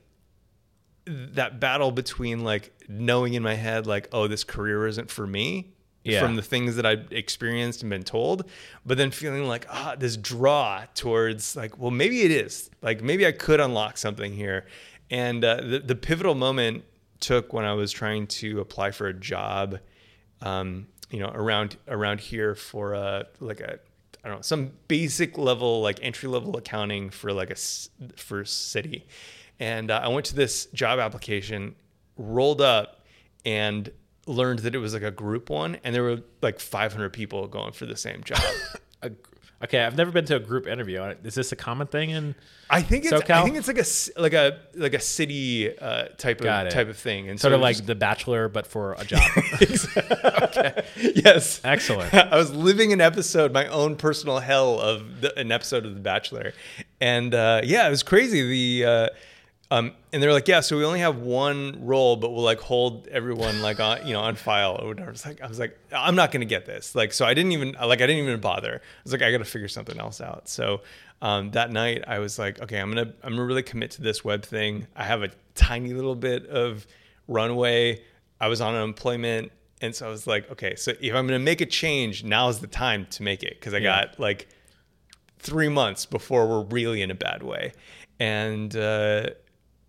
that 1.06 1.59
battle 1.59 1.92
between 1.92 2.44
like 2.44 2.71
knowing 2.88 3.33
in 3.33 3.42
my 3.44 3.56
head, 3.56 3.88
like, 3.88 4.07
oh, 4.12 4.27
this 4.27 4.44
career 4.44 4.86
isn't 4.88 5.09
for 5.09 5.25
me. 5.25 5.74
Yeah. 6.04 6.21
From 6.21 6.36
the 6.36 6.42
things 6.42 6.77
that 6.77 6.86
I've 6.86 7.12
experienced 7.12 7.83
and 7.83 7.89
been 7.92 8.01
told, 8.01 8.50
but 8.88 8.97
then 8.97 9.12
feeling 9.12 9.47
like 9.47 9.68
ah, 9.69 9.95
this 9.95 10.18
draw 10.18 10.86
towards 10.95 11.56
like, 11.56 11.77
well, 11.77 11.92
maybe 11.92 12.21
it 12.21 12.31
is. 12.31 12.71
Like 12.81 13.04
maybe 13.04 13.24
I 13.27 13.31
could 13.31 13.59
unlock 13.59 13.97
something 13.97 14.33
here. 14.33 14.65
And 15.12 15.45
uh, 15.45 15.57
the 15.57 15.77
the 15.80 15.94
pivotal 15.95 16.33
moment 16.33 16.86
took 17.21 17.53
when 17.53 17.65
I 17.65 17.73
was 17.73 17.91
trying 17.91 18.27
to 18.27 18.59
apply 18.59 18.91
for 18.91 19.07
a 19.07 19.13
job, 19.13 19.79
um, 20.41 20.88
you 21.09 21.19
know, 21.19 21.31
around 21.33 21.77
around 21.88 22.19
here 22.19 22.56
for 22.56 22.94
a 22.94 23.27
like 23.39 23.59
a 23.62 23.79
I 24.23 24.27
don't 24.27 24.38
know 24.38 24.41
some 24.41 24.71
basic 24.88 25.38
level 25.38 25.81
like 25.81 26.00
entry 26.01 26.29
level 26.29 26.57
accounting 26.57 27.09
for 27.09 27.31
like 27.33 27.50
a 27.50 27.56
for 28.15 28.45
city, 28.45 29.07
and 29.59 29.89
uh, 29.89 30.01
I 30.03 30.07
went 30.09 30.25
to 30.27 30.35
this 30.35 30.65
job 30.68 31.00
application, 31.00 31.75
rolled 32.18 32.62
up, 32.62 33.06
and 33.45 33.89
learned 34.27 34.59
that 34.59 34.75
it 34.75 34.79
was 34.79 34.94
like 34.94 35.03
a 35.03 35.12
group 35.12 35.50
one, 35.50 35.77
and 35.83 35.95
there 35.95 36.03
were 36.03 36.21
like 36.41 36.59
500 36.59 37.12
people 37.12 37.47
going 37.47 37.71
for 37.71 37.85
the 37.85 37.97
same 37.97 38.23
job. 38.23 38.41
A- 39.01 39.12
Okay, 39.63 39.83
I've 39.83 39.95
never 39.95 40.11
been 40.11 40.25
to 40.25 40.37
a 40.37 40.39
group 40.39 40.65
interview. 40.65 41.01
Is 41.23 41.35
this 41.35 41.51
a 41.51 41.55
common 41.55 41.87
thing? 41.87 42.09
In 42.09 42.35
I 42.69 42.81
think 42.81 43.05
it's 43.05 43.13
I 43.13 43.43
think 43.43 43.57
it's 43.57 43.67
like 43.67 43.77
a 43.77 44.21
like 44.21 44.33
a 44.33 44.59
like 44.75 44.93
a 44.93 44.99
city 44.99 45.77
uh, 45.77 46.05
type 46.17 46.41
of 46.41 46.47
it. 46.47 46.71
type 46.71 46.87
of 46.87 46.97
thing, 46.97 47.29
and 47.29 47.39
sort 47.39 47.51
so 47.51 47.55
of 47.55 47.61
like 47.61 47.75
just- 47.75 47.87
The 47.87 47.95
Bachelor, 47.95 48.47
but 48.47 48.65
for 48.65 48.93
a 48.93 49.05
job. 49.05 49.21
yes, 50.97 51.61
Excellent. 51.63 52.13
I 52.13 52.35
was 52.35 52.51
living 52.53 52.91
an 52.91 53.01
episode, 53.01 53.51
my 53.51 53.67
own 53.67 53.97
personal 53.97 54.39
hell 54.39 54.79
of 54.79 55.21
the, 55.21 55.37
an 55.37 55.51
episode 55.51 55.85
of 55.85 55.93
The 55.93 56.01
Bachelor, 56.01 56.53
and 56.99 57.35
uh, 57.35 57.61
yeah, 57.63 57.85
it 57.87 57.91
was 57.91 58.03
crazy. 58.03 58.41
The 58.81 58.85
uh, 58.89 59.07
um, 59.71 59.94
and 60.13 60.21
they're 60.21 60.33
like, 60.33 60.47
yeah, 60.47 60.59
so 60.59 60.77
we 60.77 60.83
only 60.85 61.00
have 61.00 61.18
one 61.18 61.79
role, 61.83 62.15
but 62.18 62.31
we'll 62.31 62.44
like 62.44 62.59
hold 62.59 63.07
everyone 63.07 63.62
like 63.62 63.79
on 63.79 64.06
you 64.06 64.13
know 64.13 64.19
on 64.19 64.35
file 64.35 64.77
or 64.79 64.88
whatever. 64.89 65.09
I 65.09 65.12
was 65.12 65.25
like, 65.25 65.41
I 65.41 65.47
was 65.47 65.57
like, 65.59 65.77
I'm 65.91 66.15
not 66.15 66.31
gonna 66.31 66.45
get 66.45 66.65
this. 66.65 66.94
Like, 66.94 67.13
so 67.13 67.25
I 67.25 67.33
didn't 67.33 67.53
even 67.53 67.71
like 67.73 68.01
I 68.01 68.07
didn't 68.07 68.23
even 68.23 68.39
bother. 68.39 68.75
I 68.75 69.01
was 69.03 69.13
like, 69.13 69.21
I 69.23 69.31
got 69.31 69.39
to 69.39 69.45
figure 69.45 69.68
something 69.69 70.00
else 70.00 70.21
out. 70.21 70.47
So 70.50 70.81
um, 71.21 71.51
that 71.51 71.71
night, 71.71 72.03
I 72.06 72.19
was 72.19 72.38
like, 72.38 72.62
okay, 72.62 72.79
I'm 72.79 72.89
gonna 72.94 73.13
I'm 73.23 73.31
gonna 73.33 73.45
really 73.45 73.63
commit 73.63 73.91
to 73.91 74.01
this 74.01 74.23
web 74.23 74.44
thing. 74.44 74.88
I 74.95 75.03
have 75.06 75.23
a 75.23 75.29
tiny 75.56 75.94
little 75.94 76.15
bit 76.15 76.45
of 76.47 76.85
runway. 77.27 78.03
I 78.39 78.47
was 78.50 78.62
on 78.62 78.75
unemployment. 78.75 79.51
And 79.83 79.95
so 79.95 80.06
I 80.06 80.09
was 80.12 80.27
like, 80.27 80.51
okay, 80.51 80.75
so 80.75 80.91
if 81.01 81.15
I'm 81.15 81.25
going 81.25 81.39
to 81.39 81.44
make 81.44 81.59
a 81.59 81.65
change, 81.65 82.23
now's 82.23 82.59
the 82.59 82.68
time 82.68 83.07
to 83.12 83.23
make 83.23 83.41
it 83.41 83.56
because 83.59 83.73
I 83.73 83.77
Yeah. 83.77 84.06
got 84.06 84.19
like 84.19 84.47
three 85.39 85.69
months 85.69 86.06
before 86.06 86.47
we're 86.47 86.65
really 86.65 87.01
in 87.01 87.09
a 87.09 87.15
bad 87.15 87.41
way. 87.41 87.73
And 88.19 88.75
uh, 88.75 89.31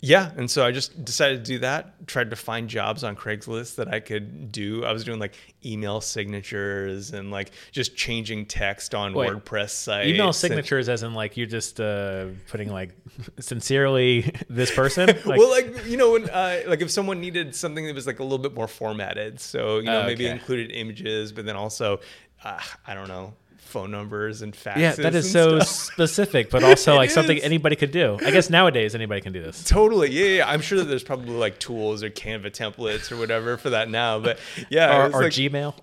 yeah, 0.05 0.33
and 0.37 0.51
so 0.51 0.67
I 0.67 0.73
just 0.73 1.05
decided 1.05 1.45
to 1.45 1.53
do 1.53 1.59
that. 1.61 2.07
Tried 2.09 2.31
to 2.31 2.37
find 2.37 2.69
jobs 2.69 3.05
on 3.05 3.15
Craigslist 3.15 3.77
that 3.77 3.87
I 3.87 4.01
could 4.01 4.51
do. 4.51 4.85
I 4.85 4.93
was 4.93 5.05
doing 5.05 5.21
like 5.21 5.35
email 5.65 6.01
signatures 6.01 7.13
and 7.13 7.31
like 7.31 7.53
just 7.71 7.95
changing 7.97 8.47
text 8.47 8.97
on 8.97 9.15
Wait, 9.15 9.31
WordPress 9.31 9.71
sites. 9.71 10.09
Email 10.09 10.27
and- 10.27 10.35
signatures, 10.35 10.89
as 10.89 11.05
in 11.05 11.15
like 11.15 11.37
you're 11.37 11.47
just 11.47 11.81
uh, 11.81 12.27
putting 12.49 12.69
like 12.73 12.91
sincerely 13.39 14.33
this 14.51 14.75
person. 14.75 15.09
Like, 15.25 15.39
well, 15.39 15.51
like 15.51 15.87
you 15.87 15.97
know, 15.97 16.13
when 16.13 16.29
uh, 16.29 16.63
like 16.67 16.81
if 16.81 16.91
someone 16.91 17.21
needed 17.21 17.55
something 17.55 17.87
that 17.87 17.95
was 17.95 18.07
like 18.07 18.19
a 18.19 18.23
little 18.25 18.39
bit 18.39 18.55
more 18.55 18.67
formatted, 18.67 19.41
so 19.41 19.79
you 19.79 19.85
know 19.85 20.03
Oh, 20.03 20.07
maybe 20.07 20.25
okay. 20.25 20.33
included 20.33 20.73
images, 20.73 21.33
but 21.33 21.45
then 21.47 21.55
also 21.55 22.01
uh, 22.45 22.59
I 22.87 22.95
don't 22.95 23.09
know 23.09 23.35
phone 23.73 23.91
numbers 23.91 24.43
and 24.43 24.53
faxes. 24.55 24.77
yeah, 24.79 24.93
that 24.93 25.15
is 25.15 25.31
so 25.33 25.59
stuff. 25.61 25.69
specific, 25.69 26.51
but 26.51 26.63
also 26.71 26.95
like 26.95 27.11
something 27.11 27.39
anybody 27.39 27.75
could 27.77 27.91
do. 27.91 28.19
I 28.25 28.31
guess 28.31 28.51
nowadays 28.51 28.95
anybody 28.95 29.21
can 29.21 29.33
do 29.33 29.43
this. 29.43 29.65
Totally, 29.65 30.11
yeah, 30.11 30.37
yeah. 30.37 30.49
I'm 30.49 30.61
sure 30.61 30.79
that 30.79 30.85
there's 30.85 31.03
probably 31.03 31.35
like 31.35 31.59
tools 31.59 32.03
or 32.03 32.11
Canva 32.11 32.51
templates 32.53 33.11
or 33.11 33.17
whatever 33.17 33.57
for 33.57 33.71
that 33.71 33.89
now, 33.91 34.19
but 34.21 34.39
yeah, 34.71 34.97
Or, 34.97 35.07
or 35.07 35.23
like- 35.25 35.33
Gmail. 35.33 35.75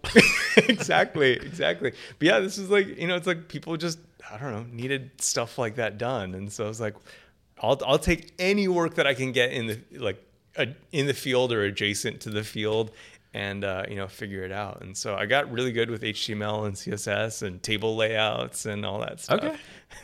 exactly, 0.69 1.34
exactly. 1.34 1.91
But 2.19 2.25
yeah, 2.25 2.39
this 2.39 2.58
is 2.58 2.69
like 2.69 2.98
you 2.98 3.08
know, 3.08 3.15
it's 3.15 3.27
like 3.27 3.48
people 3.48 3.75
just 3.77 4.00
I 4.31 4.38
don't 4.38 4.51
know 4.51 4.65
needed 4.72 5.12
stuff 5.19 5.58
like 5.58 5.75
that 5.75 5.98
done, 5.98 6.36
and 6.36 6.51
so 6.51 6.65
I 6.65 6.67
was 6.67 6.79
like, 6.79 6.96
I'll 7.62 7.79
I'll 7.86 8.00
take 8.00 8.31
any 8.39 8.67
work 8.67 8.96
that 8.96 9.08
I 9.08 9.13
can 9.13 9.31
get 9.31 9.51
in 9.51 9.67
the 9.67 9.79
like 9.98 10.24
in 10.91 11.08
the 11.08 11.13
field 11.13 11.53
or 11.53 11.63
adjacent 11.63 12.22
to 12.22 12.29
the 12.29 12.43
field, 12.43 12.91
and 13.33 13.63
uh, 13.63 13.83
you 13.88 13.95
know 13.95 14.07
figure 14.07 14.43
it 14.43 14.51
out. 14.51 14.81
And 14.81 14.98
so 14.98 15.15
I 15.15 15.25
got 15.25 15.51
really 15.51 15.71
good 15.71 15.89
with 15.91 16.01
HTML 16.01 16.65
and 16.65 16.75
CSS 16.75 17.43
and 17.43 17.62
table 17.62 17.95
layouts 17.95 18.65
and 18.65 18.86
all 18.86 19.00
that 19.01 19.19
stuff. 19.19 19.43
Okay. 19.43 19.55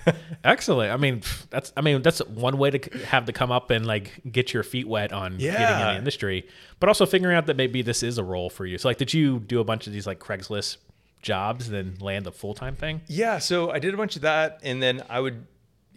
Excellent. 0.44 0.92
I 0.92 0.98
mean, 0.98 1.22
that's 1.50 1.74
I 1.76 1.82
mean 1.82 2.02
that's 2.02 2.20
one 2.20 2.58
way 2.58 2.72
to 2.72 2.98
have 3.06 3.26
to 3.26 3.34
come 3.34 3.52
up 3.52 3.72
and 3.72 3.86
like 3.86 4.12
get 4.32 4.54
your 4.54 4.64
feet 4.64 4.88
wet 4.88 5.12
on 5.12 5.38
getting 5.38 5.48
in 5.56 5.62
Yeah. 5.62 5.92
the 5.94 5.98
industry, 5.98 6.48
but 6.80 6.88
also 6.90 7.06
figuring 7.06 7.36
out 7.36 7.46
that 7.48 7.58
maybe 7.58 7.82
this 7.82 8.04
is 8.04 8.18
a 8.18 8.24
role 8.24 8.50
for 8.50 8.66
you. 8.66 8.78
So 8.78 8.88
like, 8.88 8.98
did 8.98 9.14
you 9.14 9.40
do 9.40 9.60
a 9.60 9.64
bunch 9.64 9.88
of 9.88 9.94
these 9.94 10.06
like 10.08 10.20
Craigslist 10.20 10.78
jobs 11.22 11.68
and 11.68 11.76
then 11.76 11.98
land 12.00 12.28
a 12.28 12.32
full 12.32 12.54
time 12.54 12.76
thing? 12.76 13.02
Yeah, 13.08 13.40
so 13.40 13.72
I 13.72 13.80
did 13.80 13.94
a 13.94 13.98
bunch 13.98 14.16
of 14.16 14.22
that, 14.24 14.60
and 14.64 14.82
then 14.82 15.04
I 15.10 15.20
would 15.20 15.46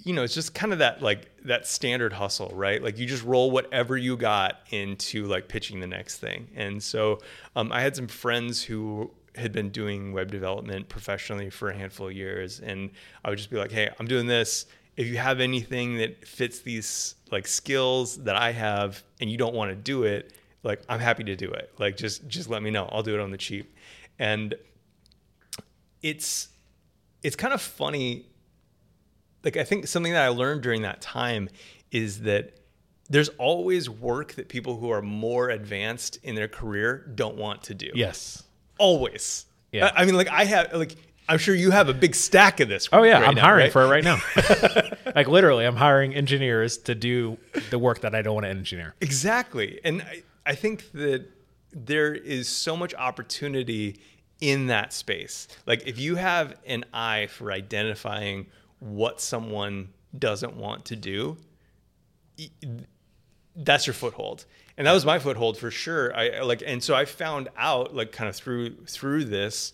you 0.04 0.14
know, 0.14 0.22
it's 0.22 0.34
just 0.34 0.54
kind 0.54 0.72
of 0.72 0.78
that 0.78 1.02
like 1.02 1.30
that 1.44 1.66
standard 1.66 2.12
hustle, 2.12 2.50
right? 2.54 2.82
Like 2.82 2.98
you 2.98 3.06
just 3.06 3.24
roll 3.24 3.50
whatever 3.50 3.96
you 3.96 4.16
got 4.16 4.60
into 4.70 5.26
like 5.26 5.48
pitching 5.48 5.80
the 5.80 5.86
next 5.86 6.18
thing. 6.18 6.48
And 6.54 6.82
so 6.82 7.20
um, 7.56 7.72
I 7.72 7.80
had 7.80 7.96
some 7.96 8.06
friends 8.06 8.62
who 8.62 9.10
had 9.34 9.52
been 9.52 9.70
doing 9.70 10.12
web 10.12 10.30
development 10.30 10.88
professionally 10.88 11.50
for 11.50 11.70
a 11.70 11.76
handful 11.76 12.08
of 12.08 12.12
years, 12.12 12.60
and 12.60 12.90
I 13.24 13.30
would 13.30 13.38
just 13.38 13.50
be 13.50 13.56
like, 13.56 13.72
"Hey, 13.72 13.90
I'm 13.98 14.06
doing 14.06 14.26
this. 14.26 14.66
If 14.96 15.06
you 15.06 15.16
have 15.16 15.40
anything 15.40 15.98
that 15.98 16.26
fits 16.26 16.60
these 16.60 17.14
like 17.30 17.46
skills 17.46 18.16
that 18.24 18.36
I 18.36 18.52
have, 18.52 19.02
and 19.20 19.30
you 19.30 19.36
don't 19.36 19.54
want 19.54 19.70
to 19.70 19.76
do 19.76 20.04
it, 20.04 20.32
like 20.62 20.82
I'm 20.88 21.00
happy 21.00 21.24
to 21.24 21.36
do 21.36 21.50
it. 21.50 21.72
Like 21.78 21.96
just 21.96 22.26
just 22.28 22.48
let 22.50 22.62
me 22.62 22.70
know. 22.70 22.88
I'll 22.92 23.02
do 23.02 23.14
it 23.14 23.20
on 23.20 23.30
the 23.30 23.38
cheap." 23.38 23.74
And 24.18 24.54
it's 26.02 26.48
it's 27.22 27.36
kind 27.36 27.52
of 27.52 27.60
funny 27.60 28.26
like 29.48 29.56
I 29.56 29.64
think 29.64 29.86
something 29.86 30.12
that 30.12 30.26
I 30.26 30.28
learned 30.28 30.60
during 30.60 30.82
that 30.82 31.00
time 31.00 31.48
is 31.90 32.20
that 32.20 32.58
there's 33.08 33.30
always 33.30 33.88
work 33.88 34.34
that 34.34 34.50
people 34.50 34.76
who 34.76 34.90
are 34.90 35.00
more 35.00 35.48
advanced 35.48 36.18
in 36.22 36.34
their 36.34 36.48
career 36.48 37.10
don't 37.14 37.36
want 37.36 37.62
to 37.62 37.74
do. 37.74 37.90
Yes. 37.94 38.42
Always. 38.78 39.46
Yeah. 39.72 39.86
I, 39.86 40.02
I 40.02 40.04
mean, 40.04 40.16
like 40.16 40.28
I 40.28 40.44
have, 40.44 40.74
like 40.74 40.96
I'm 41.30 41.38
sure 41.38 41.54
you 41.54 41.70
have 41.70 41.88
a 41.88 41.94
big 41.94 42.14
stack 42.14 42.60
of 42.60 42.68
this. 42.68 42.90
Oh 42.92 43.02
yeah, 43.04 43.20
right 43.20 43.28
I'm 43.28 43.36
now, 43.36 43.40
hiring 43.40 43.64
right? 43.64 43.72
for 43.72 43.84
it 43.84 43.88
right 43.88 44.04
now. 44.04 44.20
like 45.16 45.28
literally, 45.28 45.64
I'm 45.64 45.76
hiring 45.76 46.14
engineers 46.14 46.76
to 46.78 46.94
do 46.94 47.38
the 47.70 47.78
work 47.78 48.00
that 48.00 48.14
I 48.14 48.20
don't 48.20 48.34
want 48.34 48.44
to 48.44 48.50
engineer. 48.50 48.96
Exactly. 49.00 49.80
And 49.82 50.02
I, 50.02 50.22
I 50.44 50.54
think 50.56 50.92
that 50.92 51.24
there 51.72 52.14
is 52.14 52.50
so 52.50 52.76
much 52.76 52.94
opportunity 52.94 53.98
in 54.42 54.66
that 54.66 54.92
space. 54.92 55.48
Like 55.64 55.86
if 55.86 55.98
you 55.98 56.16
have 56.16 56.54
an 56.66 56.84
eye 56.92 57.28
for 57.28 57.50
identifying 57.50 58.48
what 58.80 59.20
someone 59.20 59.88
doesn't 60.18 60.56
want 60.56 60.84
to 60.86 60.96
do, 60.96 61.36
that's 63.56 63.86
your 63.86 63.94
foothold. 63.94 64.44
And 64.76 64.86
that 64.86 64.92
was 64.92 65.04
my 65.04 65.18
foothold 65.18 65.58
for 65.58 65.70
sure. 65.70 66.14
I 66.16 66.40
like 66.42 66.62
and 66.64 66.82
so 66.82 66.94
I 66.94 67.04
found 67.04 67.48
out 67.56 67.94
like 67.94 68.12
kind 68.12 68.28
of 68.28 68.36
through 68.36 68.76
through 68.86 69.24
this 69.24 69.72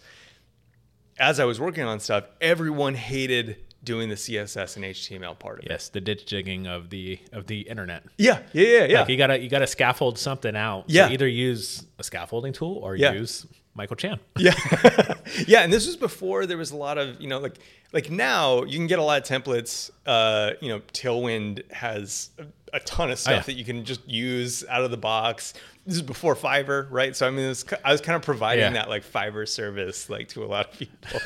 as 1.18 1.38
I 1.38 1.44
was 1.44 1.60
working 1.60 1.84
on 1.84 2.00
stuff, 2.00 2.24
everyone 2.40 2.94
hated 2.94 3.56
doing 3.84 4.08
the 4.08 4.14
CSS 4.14 4.76
and 4.76 4.84
HTML 4.86 5.38
part 5.38 5.58
of 5.58 5.66
it. 5.66 5.70
Yes, 5.70 5.90
the 5.90 6.00
ditch 6.00 6.24
digging 6.24 6.66
of 6.66 6.88
the 6.88 7.18
of 7.32 7.46
the 7.46 7.60
internet. 7.60 8.02
Yeah, 8.16 8.40
yeah, 8.54 8.66
yeah, 8.66 8.84
yeah. 8.84 9.00
Like 9.00 9.08
you 9.10 9.18
gotta 9.18 9.38
you 9.38 9.50
gotta 9.50 9.66
scaffold 9.66 10.18
something 10.18 10.56
out. 10.56 10.90
So 10.90 10.94
Yeah. 10.96 11.10
either 11.10 11.28
use 11.28 11.84
a 11.98 12.02
scaffolding 12.02 12.54
tool 12.54 12.78
or 12.78 12.96
Yeah. 12.96 13.12
use 13.12 13.46
Michael 13.74 13.96
Chan. 13.96 14.20
Yeah. 14.38 14.54
yeah, 15.46 15.60
and 15.62 15.72
this 15.72 15.86
was 15.86 15.96
before 15.96 16.46
there 16.46 16.56
was 16.58 16.70
a 16.70 16.76
lot 16.76 16.96
of, 16.98 17.20
you 17.20 17.28
know, 17.28 17.38
like 17.40 17.58
like 17.92 18.10
now 18.10 18.62
you 18.64 18.78
can 18.78 18.86
get 18.86 18.98
a 18.98 19.02
lot 19.02 19.20
of 19.22 19.28
templates. 19.28 19.90
Uh, 20.06 20.52
you 20.60 20.68
know, 20.68 20.80
Tailwind 20.92 21.70
has 21.72 22.30
a, 22.38 22.44
a 22.76 22.80
ton 22.80 23.10
of 23.10 23.18
stuff 23.18 23.32
Oh, 23.32 23.36
yeah. 23.36 23.42
that 23.42 23.52
you 23.54 23.64
can 23.64 23.84
just 23.84 24.06
use 24.08 24.64
out 24.68 24.82
of 24.84 24.90
the 24.90 24.96
box. 24.96 25.54
This 25.86 25.96
is 25.96 26.02
before 26.02 26.34
Fiverr, 26.34 26.86
right? 26.90 27.14
So 27.14 27.26
I 27.26 27.30
mean, 27.30 27.48
was, 27.48 27.64
I 27.84 27.92
was 27.92 28.00
kind 28.00 28.16
of 28.16 28.22
providing 28.22 28.64
Yeah. 28.64 28.72
that 28.72 28.88
like 28.88 29.04
Fiverr 29.04 29.46
service 29.48 30.08
like 30.08 30.28
to 30.28 30.44
a 30.44 30.46
lot 30.46 30.72
of 30.72 30.78
people. 30.78 31.20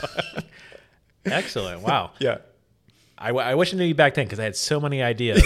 Excellent. 1.25 1.83
Wow. 1.83 2.13
yeah. 2.19 2.39
I 3.21 3.57
wish 3.57 3.75
I 3.75 3.77
knew 3.77 3.85
you 3.85 3.97
back 3.97 4.15
then 4.15 4.27
because 4.27 4.39
I 4.39 4.45
had 4.45 4.55
so 4.55 4.79
many 4.81 5.03
ideas, 5.03 5.43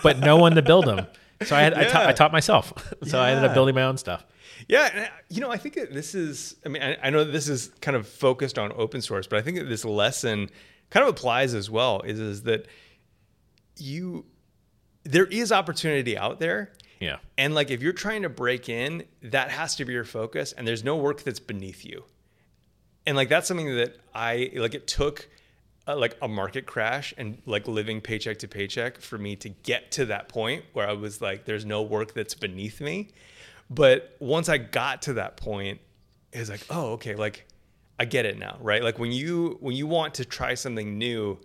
but 0.00 0.20
no 0.20 0.36
one 0.36 0.54
to 0.54 0.62
build 0.62 0.86
them. 0.86 1.08
So 1.42 1.56
I 1.56 1.60
had 1.62 1.74
I, 1.74 1.84
ta- 1.84 2.06
I 2.06 2.12
taught 2.12 2.32
myself. 2.32 2.72
so 3.04 3.18
I 3.18 3.30
ended 3.30 3.44
up 3.46 3.54
building 3.54 3.74
my 3.74 3.84
own 3.84 3.96
stuff. 3.96 4.26
Yeah, 4.68 5.08
uh, 5.10 5.18
you 5.30 5.40
know, 5.40 5.50
I 5.50 5.56
think 5.56 5.74
that 5.76 5.92
this 5.94 6.14
is. 6.14 6.56
I 6.66 6.68
mean, 6.68 6.82
I, 6.82 6.96
I 7.04 7.10
know 7.10 7.24
this 7.24 7.48
is 7.48 7.70
kind 7.80 7.96
of 7.96 8.06
focused 8.06 8.58
on 8.58 8.72
open 8.76 9.00
source, 9.00 9.26
but 9.26 9.38
I 9.38 9.42
think 9.42 9.56
that 9.58 9.64
this 9.68 9.84
lesson 9.84 10.50
kind 10.90 11.02
of 11.04 11.08
applies 11.10 11.54
as 11.54 11.70
well. 11.70 12.02
Is 12.02 12.20
is 12.20 12.42
that 12.42 12.66
you 13.78 14.26
there 15.04 15.24
is 15.26 15.50
opportunity 15.50 16.16
out 16.18 16.40
there, 16.40 16.72
Yeah. 17.00 17.16
and 17.38 17.54
like 17.54 17.70
if 17.70 17.80
you're 17.82 17.94
trying 17.94 18.22
to 18.22 18.28
break 18.28 18.68
in, 18.68 19.04
that 19.22 19.50
has 19.50 19.76
to 19.76 19.84
be 19.86 19.94
your 19.94 20.04
focus, 20.04 20.52
and 20.52 20.68
there's 20.68 20.84
no 20.84 20.96
work 20.96 21.22
that's 21.22 21.40
beneath 21.40 21.84
you. 21.84 22.04
And 23.06 23.16
like 23.16 23.30
that's 23.30 23.48
something 23.48 23.74
that 23.76 23.96
I 24.14 24.50
like. 24.56 24.74
It 24.74 24.86
took 24.86 25.26
uh, 25.88 25.96
like 25.96 26.16
a 26.22 26.28
market 26.28 26.66
crash 26.66 27.14
and 27.16 27.40
like 27.46 27.66
living 27.66 28.00
paycheck 28.00 28.38
to 28.40 28.48
paycheck 28.48 29.00
for 29.00 29.18
me 29.18 29.36
to 29.36 29.48
get 29.48 29.90
to 29.92 30.04
that 30.06 30.28
point 30.28 30.64
where 30.72 30.88
I 30.88 30.92
was 30.92 31.20
like, 31.20 31.44
there's 31.44 31.64
no 31.64 31.82
work 31.82 32.14
that's 32.14 32.34
beneath 32.34 32.80
me. 32.80 33.08
But 33.70 34.16
once 34.18 34.48
I 34.48 34.58
got 34.58 35.02
to 35.02 35.14
that 35.14 35.36
point, 35.36 35.80
it 36.32 36.38
was 36.40 36.50
like, 36.50 36.66
oh, 36.70 36.92
okay, 36.92 37.14
like 37.14 37.46
I 37.98 38.04
get 38.04 38.24
it 38.26 38.38
now, 38.38 38.56
right? 38.60 38.82
Like 38.82 38.98
when 38.98 39.12
you 39.12 39.56
when 39.60 39.74
you 39.76 39.86
want 39.86 40.14
to 40.14 40.24
try 40.24 40.54
something 40.54 40.98
new, 40.98 41.38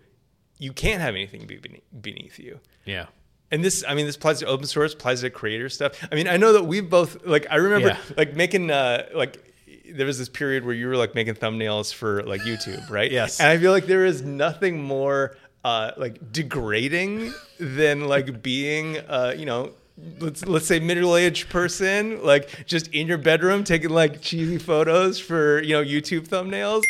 you 0.58 0.74
can't 0.74 1.02
have 1.02 1.16
anything 1.16 1.46
be 1.46 1.60
beneath, 2.02 2.40
you. 2.40 2.60
Yeah. 2.86 3.06
And 3.52 3.64
this, 3.64 3.84
I 3.88 3.94
mean, 3.94 4.06
this 4.08 4.16
applies 4.16 4.40
to 4.40 4.48
open 4.48 4.66
source, 4.66 4.94
applies 4.94 5.22
to 5.22 5.30
creator 5.30 5.70
stuff. 5.70 5.94
I 6.12 6.16
mean, 6.16 6.28
I 6.28 6.38
know 6.38 6.54
that 6.54 6.64
we've 6.64 6.90
both 6.90 7.26
like 7.26 7.46
I 7.52 7.56
remember 7.58 7.90
Yeah. 7.90 7.98
like 8.18 8.36
making 8.36 8.72
uh 8.72 9.06
like 9.14 9.55
there 9.94 10.06
was 10.06 10.18
this 10.18 10.30
period 10.30 10.66
where 10.66 10.74
you 10.74 10.88
were 10.88 10.98
like 10.98 11.16
making 11.16 11.36
thumbnails 11.36 11.94
for 11.94 12.24
like 12.24 12.42
YouTube, 12.42 12.90
right? 12.90 13.12
Yes. 13.12 13.40
And 13.40 13.50
I 13.50 13.58
feel 13.58 13.72
like 13.72 13.86
there 13.86 14.06
is 14.06 14.22
nothing 14.22 14.82
more 14.82 15.36
uh 15.64 15.92
like 15.98 16.32
degrading 16.32 17.34
than 17.60 18.08
like 18.08 18.44
being 18.44 18.98
uh, 18.98 19.34
you 19.38 19.46
know, 19.46 19.72
let's 20.20 20.46
let's 20.46 20.68
say 20.68 20.80
middle-aged 20.80 21.50
person, 21.50 22.24
like 22.24 22.66
just 22.66 22.88
in 22.90 23.08
your 23.08 23.18
bedroom 23.18 23.64
taking 23.64 23.90
like 23.90 24.22
cheesy 24.22 24.58
photos 24.58 25.20
for, 25.20 25.62
you 25.62 25.74
know, 25.74 25.84
YouTube 25.84 26.28
thumbnails 26.28 26.84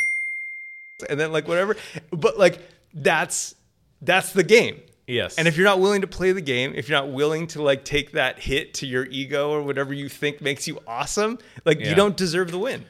and 1.09 1.19
then 1.19 1.31
like 1.31 1.47
whatever. 1.47 1.75
But 2.11 2.37
like 2.37 2.61
that's 2.93 3.55
that's 4.01 4.33
the 4.33 4.43
game. 4.43 4.81
Yes. 5.07 5.35
And 5.38 5.47
if 5.47 5.55
you're 5.55 5.65
not 5.65 5.79
willing 5.79 6.01
to 6.01 6.07
play 6.07 6.31
the 6.31 6.41
game, 6.41 6.74
if 6.75 6.89
you're 6.89 6.97
not 7.00 7.12
willing 7.12 7.45
to 7.47 7.62
like 7.62 7.85
take 7.85 8.12
that 8.13 8.39
hit 8.39 8.74
to 8.75 8.88
your 8.88 9.05
ego 9.05 9.51
or 9.51 9.62
whatever 9.62 9.93
you 9.93 10.09
think 10.09 10.41
makes 10.41 10.67
you 10.67 10.79
awesome, 10.88 11.38
like 11.63 11.79
Yeah. 11.79 11.89
you 11.89 11.95
don't 11.95 12.17
deserve 12.17 12.51
the 12.51 12.57
win. 12.59 12.85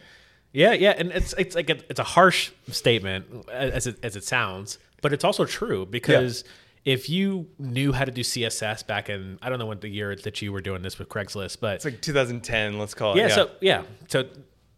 Yeah, 0.54 0.72
yeah, 0.72 0.92
and 0.98 1.12
it's 1.12 1.34
it's 1.38 1.54
like 1.56 1.70
a, 1.70 1.78
it's 1.90 2.00
a 2.00 2.04
harsh 2.06 2.52
statement 2.72 3.26
as 3.52 3.88
it, 3.88 3.98
as 4.04 4.16
it 4.16 4.24
sounds, 4.24 4.80
but 5.02 5.12
it's 5.12 5.26
also 5.26 5.44
true 5.44 5.86
because 5.86 6.46
if 6.86 7.10
you 7.10 7.48
knew 7.60 7.92
how 7.92 8.06
to 8.06 8.12
do 8.12 8.22
CSS 8.22 8.88
back 8.88 9.10
in 9.10 9.38
I 9.42 9.50
don't 9.50 9.60
know 9.60 9.66
what 9.66 9.82
the 9.82 9.90
year 9.90 10.16
that 10.16 10.42
you 10.42 10.54
were 10.54 10.62
doing 10.62 10.82
this 10.82 10.98
with 10.98 11.10
Craigslist, 11.10 11.60
but 11.60 11.76
It's 11.76 11.86
like 11.86 12.00
2010, 12.00 12.80
let's 12.80 12.94
call 12.94 13.14
it. 13.14 13.18
yeah, 13.18 13.28
so 13.28 13.52
yeah, 13.60 13.84
so 14.08 14.24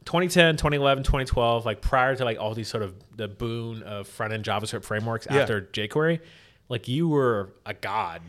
2010, 0.06 0.56
2011, 0.58 1.04
2012, 1.04 1.66
like 1.66 1.82
prior 1.82 2.16
to 2.16 2.26
like 2.26 2.40
all 2.40 2.56
these 2.56 2.70
sort 2.70 2.82
of 2.82 2.96
the 3.16 3.28
boon 3.28 3.84
of 3.84 4.08
front 4.08 4.34
end 4.34 4.44
JavaScript 4.46 4.84
frameworks 4.86 5.28
Yeah. 5.30 5.42
after 5.42 5.62
jQuery, 5.62 6.22
like 6.70 6.88
you 6.88 7.08
were 7.08 7.54
a 7.66 7.74
god 7.74 8.22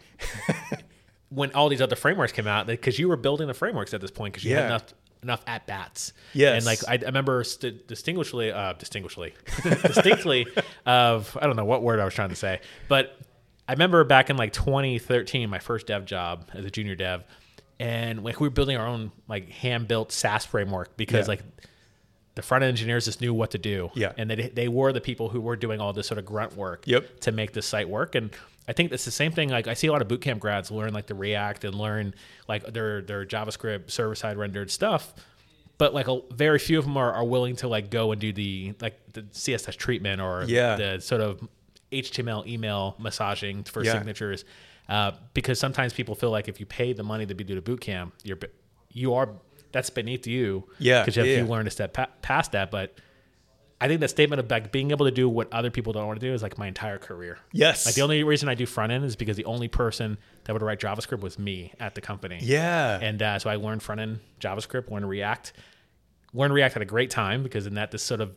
when 1.31 1.53
all 1.53 1.69
these 1.69 1.81
other 1.83 1.97
frameworks 1.97 2.33
came 2.33 2.47
out 2.47 2.67
because 2.67 2.99
you 2.99 3.09
were 3.09 3.17
building 3.17 3.47
the 3.49 3.55
frameworks 3.55 3.93
at 3.95 4.01
this 4.01 4.11
point 4.11 4.33
because 4.33 4.45
you 4.45 4.55
had 4.55 4.67
enough 4.67 4.85
enough 5.23 5.43
at 5.49 5.67
bats. 5.67 6.13
Yes. 6.33 6.57
and 6.59 6.65
like 6.65 6.79
I, 6.89 6.93
I 7.05 7.07
remember 7.09 7.43
st- 7.43 7.89
distinguishedly, 7.89 8.53
uh, 8.53 8.75
distinguishedly, 8.75 9.35
distinctly 9.83 10.47
of 10.87 11.37
I 11.41 11.47
don't 11.47 11.57
know 11.57 11.65
what 11.65 11.83
word 11.83 11.99
I 12.01 12.05
was 12.05 12.15
trying 12.15 12.29
to 12.31 12.37
say, 12.37 12.61
but 12.89 13.19
I 13.69 13.73
remember 13.73 14.03
back 14.05 14.31
in 14.31 14.37
like 14.37 14.53
2013, 14.53 15.51
my 15.51 15.59
first 15.59 15.89
dev 15.89 16.05
job 16.07 16.49
as 16.55 16.65
a 16.65 16.71
junior 16.71 16.95
dev, 16.95 17.25
and 17.81 18.23
like 18.25 18.41
we 18.41 18.47
were 18.47 18.53
building 18.55 18.77
our 18.77 18.87
own 18.87 19.11
like 19.27 19.51
hand 19.51 19.89
built 19.89 20.13
SaaS 20.13 20.45
framework 20.47 20.97
because 20.97 21.27
Yeah. 21.27 21.33
like 21.33 21.43
the 22.39 22.43
front 22.43 22.63
engineers 22.63 23.05
just 23.07 23.21
knew 23.21 23.35
what 23.35 23.51
to 23.51 23.59
do. 23.59 23.91
Yeah. 23.95 24.13
And 24.17 24.31
they, 24.31 24.49
they 24.49 24.69
were 24.69 24.93
the 24.93 25.01
people 25.01 25.29
who 25.29 25.41
were 25.41 25.57
doing 25.57 25.81
all 25.81 25.93
this 25.93 26.07
sort 26.07 26.19
of 26.19 26.25
grunt 26.25 26.57
work 26.57 26.85
Yep. 26.87 27.21
to 27.21 27.33
make 27.33 27.53
this 27.53 27.67
site 27.67 27.89
work. 27.89 28.15
And 28.15 28.31
I 28.69 28.73
think 28.73 28.93
it's 28.93 29.05
the 29.05 29.11
same 29.11 29.33
thing. 29.33 29.49
Like 29.49 29.67
I 29.67 29.75
see 29.75 29.89
a 29.89 29.93
lot 29.93 30.03
of 30.03 30.09
bootcamp 30.09 30.39
grads 30.39 30.71
learn 30.71 30.93
like 30.95 31.07
the 31.07 31.15
React 31.17 31.65
and 31.65 31.75
learn 31.75 32.15
like 32.47 32.65
their, 32.73 33.03
their 33.03 33.27
JavaScript 33.27 33.91
server 33.91 34.15
side 34.15 34.37
rendered 34.37 34.71
stuff. 34.71 35.13
But 35.79 35.95
like 35.95 36.07
a, 36.07 36.21
very 36.33 36.59
few 36.59 36.79
of 36.79 36.85
them 36.85 36.97
are, 36.97 37.13
are 37.13 37.25
willing 37.25 37.57
to 37.57 37.69
like 37.69 37.91
go 37.91 38.13
and 38.13 38.21
do 38.21 38.33
the 38.33 38.75
like 38.81 38.99
the 39.13 39.23
CSS 39.23 39.77
treatment 39.77 40.21
or 40.21 40.45
Yeah. 40.47 40.77
the 40.77 41.01
sort 41.01 41.21
of 41.21 41.41
HTML 41.91 42.47
email 42.47 42.95
massaging 42.99 43.65
for 43.65 43.83
Yeah. 43.83 43.95
signatures. 43.95 44.45
Uh, 44.89 45.13
because 45.35 45.59
sometimes 45.59 45.93
people 45.93 46.15
feel 46.15 46.31
like 46.31 46.49
if 46.49 46.61
you 46.61 46.67
pay 46.67 46.93
the 46.93 47.03
money 47.03 47.27
to 47.27 47.35
be 47.35 47.43
do 47.45 47.55
the 47.55 47.61
boot 47.61 47.81
camp, 47.81 48.15
you're 48.23 48.39
you 48.93 49.15
are 49.15 49.29
that's 49.73 49.91
beneath 49.91 50.27
you. 50.27 50.65
Yeah, 50.79 51.03
because 51.03 51.17
you 51.17 51.23
have 51.23 51.31
yeah, 51.31 51.43
to 51.45 51.51
learn 51.51 51.65
to 51.67 51.71
step 51.71 51.93
pa- 51.93 52.09
past 52.23 52.53
that. 52.53 52.71
But 52.71 52.95
I 53.81 53.87
think 53.89 54.01
that 54.01 54.09
statement 54.09 54.41
of 54.41 54.51
like 54.51 54.73
being 54.73 54.91
able 54.91 55.07
to 55.07 55.13
do 55.13 55.29
what 55.29 55.53
other 55.53 55.71
people 55.71 55.93
don't 55.93 56.07
want 56.07 56.19
to 56.21 56.27
do 56.27 56.33
is 56.35 56.43
like 56.43 56.59
my 56.59 56.67
entire 56.67 56.99
career. 56.99 57.39
Yes. 57.53 57.87
Like 57.87 57.95
the 57.95 58.01
only 58.03 58.25
reason 58.25 58.49
I 58.49 58.55
do 58.55 58.67
front 58.67 58.91
end 58.93 59.05
is 59.05 59.15
because 59.15 59.37
the 59.37 59.45
only 59.45 59.69
person 59.69 60.19
that 60.45 60.53
would 60.53 60.63
write 60.63 60.81
JavaScript 60.81 61.21
was 61.21 61.39
me 61.39 61.73
at 61.79 61.95
the 61.95 62.01
company. 62.01 62.39
yeah. 62.43 62.99
And 63.01 63.23
uh, 63.23 63.39
so 63.39 63.51
I 63.51 63.55
learned 63.57 63.83
front 63.83 64.01
end 64.01 64.21
JavaScript, 64.41 64.91
learned 64.91 65.09
React. 65.09 65.53
Learned 66.35 66.53
React 66.55 66.77
at 66.77 66.83
a 66.83 66.87
great 66.87 67.11
time 67.11 67.43
because 67.43 67.67
in 67.67 67.75
that 67.75 67.91
this 67.93 68.03
sort 68.03 68.21
of 68.21 68.37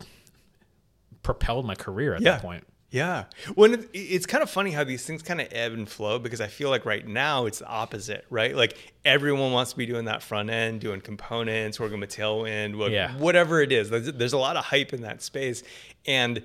propelled 1.24 1.66
my 1.66 1.76
career 1.76 2.14
at 2.16 2.22
Yeah. 2.22 2.34
that 2.34 2.42
point. 2.42 2.64
Yeah. 2.92 3.24
When 3.56 3.88
it's 3.94 4.26
kind 4.26 4.44
of 4.44 4.50
funny 4.50 4.72
how 4.72 4.84
these 4.84 5.06
things 5.06 5.22
kind 5.22 5.40
of 5.40 5.48
ebb 5.52 5.72
and 5.72 5.88
flow 5.88 6.20
because 6.20 6.42
I 6.42 6.48
feel 6.48 6.70
like 6.70 6.86
right 6.86 7.08
now 7.08 7.46
it's 7.46 7.60
the 7.60 7.68
opposite, 7.68 8.26
right? 8.30 8.54
Like 8.54 8.78
everyone 9.06 9.54
wants 9.54 9.72
to 9.72 9.78
be 9.78 9.86
doing 9.86 10.06
that 10.06 10.22
front 10.22 10.50
end, 10.50 10.82
doing 10.82 11.00
components, 11.00 11.80
working 11.80 12.02
with 12.02 12.10
Tailwind, 12.14 12.76
what, 12.78 12.92
Yeah. 12.92 13.14
whatever 13.18 13.62
it 13.62 13.72
is. 13.72 13.90
There's 13.90 14.34
a 14.34 14.38
lot 14.38 14.58
of 14.58 14.66
hype 14.66 14.92
in 14.94 15.02
that 15.04 15.22
space. 15.22 15.64
And 16.06 16.44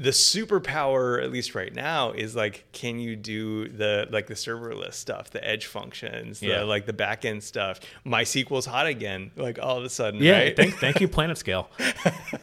the 0.00 0.10
superpower, 0.10 1.22
at 1.22 1.30
least 1.30 1.54
right 1.54 1.74
now, 1.74 2.12
is 2.12 2.34
like, 2.34 2.64
can 2.72 2.98
you 2.98 3.16
do 3.16 3.68
the 3.68 4.08
like 4.10 4.26
the 4.28 4.34
serverless 4.34 4.94
stuff, 4.94 5.30
the 5.30 5.46
edge 5.46 5.66
functions, 5.66 6.40
the 6.40 6.46
Yeah. 6.46 6.62
like 6.62 6.86
the 6.86 6.92
backend 6.92 7.42
stuff? 7.42 7.80
MySQL's 8.06 8.64
hot 8.64 8.86
again, 8.86 9.30
like 9.36 9.58
all 9.58 9.76
of 9.76 9.84
a 9.84 9.90
sudden, 9.90 10.22
Yeah, 10.22 10.38
right? 10.38 10.56
thank, 10.56 10.74
thank 10.76 11.00
you, 11.00 11.08
PlanetScale. 11.16 11.66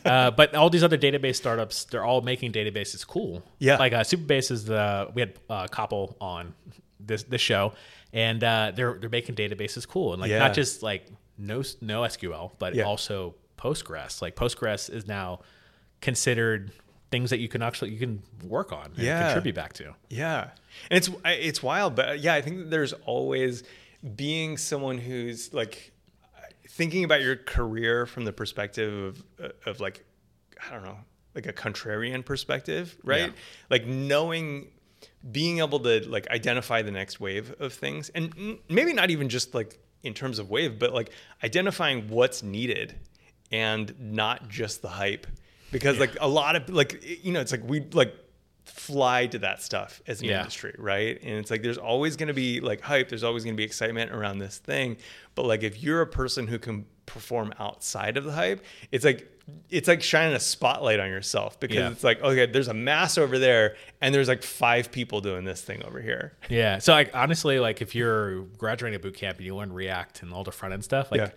Uh, 0.05 0.31
but 0.31 0.53
all 0.55 0.69
these 0.69 0.83
other 0.83 0.97
database 0.97 1.35
startups, 1.37 1.85
they're 1.85 2.03
all 2.05 2.21
making 2.21 2.51
databases 2.51 3.05
cool. 3.07 3.43
Yeah. 3.59 3.77
like 3.77 3.93
uh, 3.93 4.01
Supabase 4.01 4.51
is 4.51 4.65
the 4.65 5.09
we 5.15 5.21
had 5.21 5.33
uh, 5.49 5.65
Koppel 5.67 6.15
on 6.21 6.53
this 6.99 7.23
this 7.23 7.41
show, 7.41 7.73
and 8.13 8.43
uh, 8.43 8.71
they're 8.75 8.97
they're 8.99 9.09
making 9.09 9.35
databases 9.35 9.87
cool 9.87 10.13
and 10.13 10.21
like 10.21 10.29
Yeah. 10.29 10.39
not 10.39 10.53
just 10.53 10.83
like 10.83 11.07
no 11.37 11.63
no 11.81 12.01
SQL, 12.01 12.51
but 12.59 12.75
Yeah. 12.75 12.83
also 12.83 13.35
Postgres. 13.57 14.21
Like 14.21 14.35
Postgres 14.35 14.89
is 14.93 15.07
now 15.07 15.39
considered 16.01 16.71
things 17.11 17.29
that 17.29 17.39
you 17.39 17.47
can 17.47 17.61
actually 17.61 17.91
you 17.91 17.99
can 17.99 18.21
work 18.47 18.71
on 18.71 18.87
and 18.87 18.97
Yeah. 18.97 19.25
contribute 19.27 19.55
back 19.55 19.73
to. 19.73 19.95
Yeah, 20.09 20.49
and 20.89 20.97
it's 20.97 21.09
it's 21.25 21.63
wild, 21.63 21.95
but 21.95 22.19
yeah, 22.19 22.33
I 22.33 22.41
think 22.41 22.57
that 22.59 22.69
there's 22.69 22.93
always 22.93 23.63
being 24.15 24.57
someone 24.57 24.97
who's 24.97 25.53
like 25.53 25.91
thinking 26.67 27.03
about 27.03 27.21
your 27.21 27.35
career 27.35 28.05
from 28.05 28.25
the 28.25 28.33
perspective 28.33 28.93
of 29.39 29.45
uh, 29.45 29.69
of 29.69 29.79
like 29.79 30.05
I 30.67 30.73
don't 30.73 30.83
know, 30.83 30.97
like 31.35 31.45
a 31.45 31.53
contrarian 31.53 32.25
perspective, 32.25 32.97
right? 33.03 33.27
Yeah. 33.27 33.31
Like 33.69 33.85
knowing 33.85 34.67
being 35.31 35.59
able 35.59 35.79
to 35.79 36.07
like 36.09 36.27
identify 36.29 36.81
the 36.81 36.91
next 36.91 37.19
wave 37.19 37.53
of 37.59 37.71
things 37.73 38.09
and 38.09 38.57
maybe 38.69 38.93
not 38.93 39.11
even 39.11 39.29
just 39.29 39.53
like 39.53 39.77
in 40.03 40.13
terms 40.13 40.39
of 40.39 40.49
wave 40.49 40.79
but 40.79 40.91
like 40.93 41.11
identifying 41.43 42.07
what's 42.09 42.41
needed 42.41 42.95
and 43.51 43.93
not 43.99 44.47
just 44.49 44.81
the 44.81 44.87
hype 44.87 45.27
because 45.71 46.00
like 46.00 46.15
a 46.21 46.27
lot 46.27 46.55
of 46.55 46.69
like 46.69 47.03
you 47.24 47.31
know 47.33 47.39
it's 47.41 47.51
like 47.51 47.63
we 47.67 47.81
like 47.93 48.13
fly 48.65 49.25
to 49.27 49.39
that 49.39 49.62
stuff 49.62 50.01
as 50.07 50.19
an 50.21 50.27
Yeah. 50.27 50.39
industry 50.39 50.75
right 50.77 51.17
and 51.21 51.38
it's 51.38 51.50
like 51.50 51.62
there's 51.63 51.77
always 51.77 52.17
going 52.17 52.27
to 52.27 52.33
be 52.33 52.59
like 52.59 52.81
hype 52.81 53.07
there's 53.09 53.24
always 53.24 53.43
going 53.45 53.55
to 53.55 53.57
be 53.57 53.63
excitement 53.63 54.12
around 54.12 54.39
this 54.39 54.57
thing 54.57 54.97
but 55.36 55.45
like 55.45 55.63
if 55.63 55.81
you're 55.81 56.01
a 56.01 56.07
person 56.07 56.47
who 56.47 56.59
can 56.59 56.86
perform 57.05 57.53
outside 57.59 58.17
of 58.17 58.25
the 58.25 58.31
hype 58.33 58.63
it's 58.91 59.05
like 59.05 59.31
it's 59.69 59.88
like 59.88 60.01
shining 60.03 60.36
a 60.36 60.39
spotlight 60.39 61.00
on 61.00 61.07
yourself 61.07 61.57
because 61.62 61.77
Yeah. 61.77 61.91
it's 61.91 62.03
like 62.03 62.21
okay 62.21 62.45
there's 62.45 62.67
a 62.67 62.74
mass 62.74 63.17
over 63.17 63.39
there 63.39 63.77
and 64.01 64.13
there's 64.13 64.27
like 64.27 64.43
five 64.43 64.91
people 64.91 65.21
doing 65.21 65.45
this 65.45 65.62
thing 65.62 65.81
over 65.86 66.01
here 66.01 66.33
Yeah. 66.50 66.79
So 66.79 66.91
like 66.91 67.12
honestly, 67.15 67.59
like 67.62 67.81
if 67.81 67.95
you're 67.95 68.41
graduating 68.57 68.97
a 68.97 69.00
boot 69.00 69.15
camp 69.15 69.38
and 69.38 69.45
you 69.45 69.55
learn 69.55 69.71
React 69.71 70.24
and 70.24 70.33
all 70.33 70.43
the 70.43 70.51
front 70.51 70.74
end 70.74 70.83
stuff, 70.83 71.09
like 71.09 71.21
Yeah. 71.21 71.29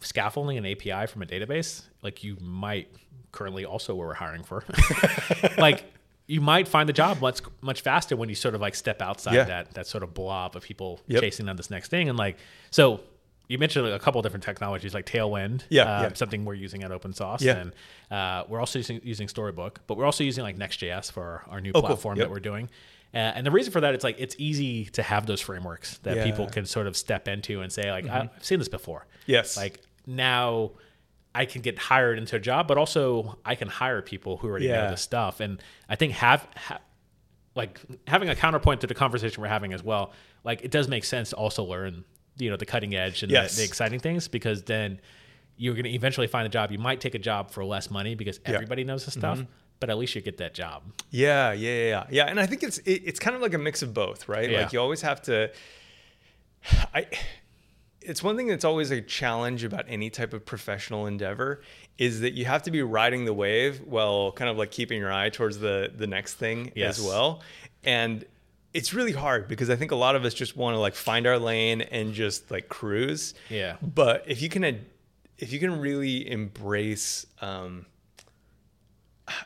scaffolding 0.00 0.58
an 0.58 0.66
API 0.66 1.06
from 1.06 1.22
a 1.22 1.26
database, 1.26 1.84
like 2.02 2.22
you 2.22 2.36
might 2.42 2.88
currently 3.34 3.64
also 3.66 3.94
where 3.94 4.08
we're 4.08 4.14
hiring 4.14 4.42
for. 4.44 4.64
like 5.58 5.84
you 6.26 6.40
might 6.40 6.66
find 6.66 6.88
the 6.88 6.92
job 6.92 7.20
much 7.20 7.40
much 7.60 7.82
faster 7.82 8.16
when 8.16 8.28
you 8.30 8.34
sort 8.34 8.54
of 8.54 8.60
like 8.60 8.74
step 8.74 9.02
outside 9.02 9.34
Yeah. 9.34 9.44
that 9.44 9.74
that 9.74 9.86
sort 9.86 10.02
of 10.02 10.14
blob 10.14 10.56
of 10.56 10.62
people 10.62 11.00
Yep. 11.08 11.20
chasing 11.22 11.48
on 11.48 11.56
this 11.56 11.70
next 11.70 11.88
thing. 11.88 12.08
And 12.08 12.16
like 12.18 12.38
so 12.70 13.00
you 13.46 13.58
mentioned 13.58 13.86
a 13.86 13.98
couple 13.98 14.22
different 14.22 14.42
technologies 14.42 14.94
like 14.94 15.04
Tailwind, 15.04 15.64
Yeah, 15.68 15.82
uh, 15.82 16.02
yeah. 16.04 16.12
something 16.14 16.46
we're 16.46 16.54
using 16.54 16.82
at 16.82 16.90
open 16.90 17.12
source, 17.12 17.42
Yeah. 17.42 17.58
and 17.58 17.72
uh, 18.10 18.44
we're 18.48 18.58
also 18.60 18.78
using, 18.78 19.02
using 19.04 19.28
Storybook, 19.28 19.80
but 19.86 19.98
we're 19.98 20.06
also 20.06 20.24
using 20.24 20.42
like 20.44 20.56
Next.js 20.56 21.12
for 21.12 21.42
our, 21.50 21.60
new 21.60 21.72
Oh, 21.74 21.80
cool. 21.80 21.88
platform 21.90 22.16
Yep. 22.16 22.24
that 22.28 22.30
we're 22.32 22.40
doing. 22.40 22.70
Uh, 23.12 23.18
and 23.18 23.46
the 23.46 23.50
reason 23.50 23.70
for 23.70 23.82
that, 23.82 23.92
it's 23.94 24.02
like 24.02 24.16
it's 24.18 24.34
easy 24.38 24.86
to 24.86 25.02
have 25.02 25.26
those 25.26 25.42
frameworks 25.42 25.98
that 25.98 26.16
Yeah. 26.16 26.22
Mm-hmm. 26.22 26.30
people 26.30 26.46
can 26.48 26.64
sort 26.64 26.86
of 26.86 26.96
step 26.96 27.28
into 27.28 27.60
and 27.60 27.70
say, 27.70 27.90
like, 27.90 28.08
I've 28.08 28.30
seen 28.40 28.58
this 28.60 28.68
before. 28.70 29.06
Yes. 29.26 29.58
Like 29.58 29.80
now 30.06 30.70
I 31.34 31.44
can 31.46 31.62
get 31.62 31.78
hired 31.78 32.18
into 32.18 32.36
a 32.36 32.40
job, 32.40 32.68
but 32.68 32.78
also 32.78 33.38
I 33.44 33.54
can 33.56 33.68
hire 33.68 34.00
people 34.02 34.36
who 34.36 34.48
already 34.48 34.66
Yeah. 34.66 34.84
know 34.84 34.90
this 34.90 35.02
stuff. 35.02 35.40
And 35.40 35.60
I 35.88 35.96
think 35.96 36.12
have, 36.12 36.46
ha- 36.56 36.78
like 37.56 37.80
having 38.06 38.28
a 38.28 38.36
counterpoint 38.36 38.80
to 38.82 38.86
the 38.86 38.94
conversation 38.94 39.42
we're 39.42 39.48
having 39.48 39.72
as 39.72 39.82
well, 39.82 40.12
like 40.44 40.62
it 40.62 40.70
does 40.70 40.86
make 40.88 41.04
sense 41.04 41.30
to 41.30 41.36
also 41.36 41.64
learn, 41.64 42.04
you 42.38 42.50
know, 42.50 42.56
the 42.56 42.66
cutting 42.66 42.94
edge 42.94 43.22
and 43.22 43.32
Yes. 43.32 43.56
the, 43.56 43.62
the 43.62 43.66
exciting 43.66 43.98
things 44.00 44.28
because 44.28 44.62
then 44.64 45.00
you're 45.56 45.74
going 45.74 45.84
to 45.84 45.90
eventually 45.94 46.26
find 46.26 46.46
a 46.46 46.48
job. 46.50 46.70
You 46.72 46.78
might 46.78 47.00
take 47.00 47.14
a 47.14 47.18
job 47.18 47.50
for 47.50 47.64
less 47.64 47.90
money 47.90 48.14
because 48.14 48.40
everybody 48.44 48.82
knows 48.84 49.04
the 49.04 49.10
stuff, 49.12 49.38
Mm-hmm. 49.38 49.50
but 49.80 49.90
at 49.90 49.98
least 49.98 50.14
you 50.14 50.20
get 50.20 50.36
that 50.38 50.52
job. 50.54 50.82
Yeah, 51.10 51.52
yeah, 51.52 51.70
yeah, 51.70 51.84
yeah. 51.88 52.06
Yeah, 52.10 52.24
and 52.26 52.38
I 52.40 52.46
think 52.46 52.62
it's 52.62 52.78
it, 52.78 53.02
it's 53.04 53.18
kind 53.20 53.34
of 53.36 53.42
like 53.42 53.54
a 53.54 53.58
mix 53.58 53.82
of 53.82 53.92
both, 53.94 54.28
right? 54.28 54.50
Yeah. 54.50 54.62
Like 54.62 54.72
you 54.72 54.80
always 54.80 55.02
have 55.02 55.22
to. 55.22 55.50
I. 56.94 57.06
It's 58.06 58.22
one 58.22 58.36
thing 58.36 58.46
that's 58.48 58.64
always 58.64 58.90
a 58.90 59.00
challenge 59.00 59.64
about 59.64 59.86
any 59.88 60.10
type 60.10 60.32
of 60.34 60.44
professional 60.44 61.06
endeavor 61.06 61.62
is 61.98 62.20
that 62.20 62.34
you 62.34 62.44
have 62.44 62.62
to 62.64 62.70
be 62.70 62.82
riding 62.82 63.24
the 63.24 63.32
wave 63.34 63.80
while 63.86 64.32
kind 64.32 64.50
of 64.50 64.56
like 64.58 64.70
keeping 64.70 64.98
your 65.00 65.12
eye 65.12 65.30
towards 65.30 65.58
the 65.58 65.90
the 65.96 66.06
next 66.06 66.34
thing 66.34 66.72
Yes. 66.74 66.98
as 66.98 67.04
well. 67.04 67.42
And 67.84 68.24
it's 68.72 68.92
really 68.92 69.12
hard 69.12 69.48
because 69.48 69.70
I 69.70 69.76
think 69.76 69.90
a 69.92 69.96
lot 69.96 70.16
of 70.16 70.24
us 70.24 70.34
just 70.34 70.56
want 70.56 70.74
to 70.74 70.80
like 70.80 70.94
find 70.94 71.26
our 71.26 71.38
lane 71.38 71.80
and 71.80 72.12
just 72.12 72.50
like 72.50 72.68
cruise. 72.68 73.32
Yeah. 73.48 73.76
But 73.80 74.24
if 74.26 74.42
you 74.42 74.48
can, 74.48 74.64
if 75.38 75.52
you 75.52 75.58
can 75.60 75.80
really 75.80 76.28
embrace, 76.30 77.24
um, 77.40 77.86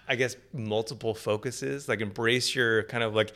I 0.09 0.17
guess 0.17 0.35
multiple 0.53 1.15
focuses, 1.15 1.89
like 1.89 2.01
embrace 2.01 2.55
your 2.55 2.83
kind 2.85 3.05
of 3.05 3.15
like 3.15 3.33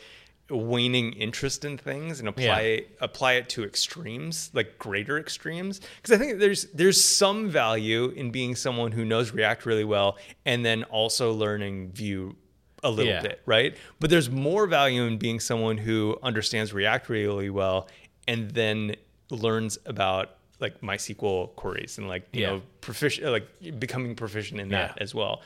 waning 0.57 1.13
interest 1.15 1.65
in 1.65 1.79
things 1.79 2.21
and 2.21 2.29
apply 2.29 2.61
Yeah. 2.63 2.81
apply 3.01 3.33
it 3.35 3.49
to 3.51 3.65
extremes, 3.65 4.51
like 4.53 4.79
greater 4.79 5.19
extremes. 5.19 5.81
Because 5.97 6.13
I 6.15 6.19
think 6.19 6.39
there's 6.39 6.65
there's 6.75 7.03
some 7.03 7.49
value 7.49 8.09
in 8.11 8.31
being 8.31 8.55
someone 8.55 8.93
who 8.93 9.05
knows 9.05 9.33
React 9.33 9.67
really 9.67 9.85
well 9.85 10.19
and 10.45 10.65
then 10.65 10.85
also 10.85 11.33
learning 11.33 11.93
Vue 11.93 12.37
a 12.85 12.91
little 12.91 13.13
Yeah. 13.13 13.23
bit, 13.23 13.41
right? 13.47 13.77
But 14.01 14.11
there's 14.11 14.29
more 14.29 14.67
value 14.67 15.03
in 15.05 15.17
being 15.17 15.41
someone 15.41 15.79
who 15.79 16.19
understands 16.23 16.73
React 16.73 17.09
really 17.09 17.49
well 17.51 17.89
and 18.29 18.51
then 18.51 18.97
learns 19.31 19.79
about 19.87 20.37
like 20.61 20.81
MySQL 20.81 21.55
queries 21.57 21.99
and 21.99 22.09
like 22.09 22.29
you 22.33 22.43
Yeah. 22.43 22.47
know 22.51 22.63
proficient 22.81 23.31
like 23.33 23.47
becoming 23.81 24.15
proficient 24.15 24.61
in 24.61 24.69
that 24.71 24.99
as 25.01 25.15
well. 25.15 25.41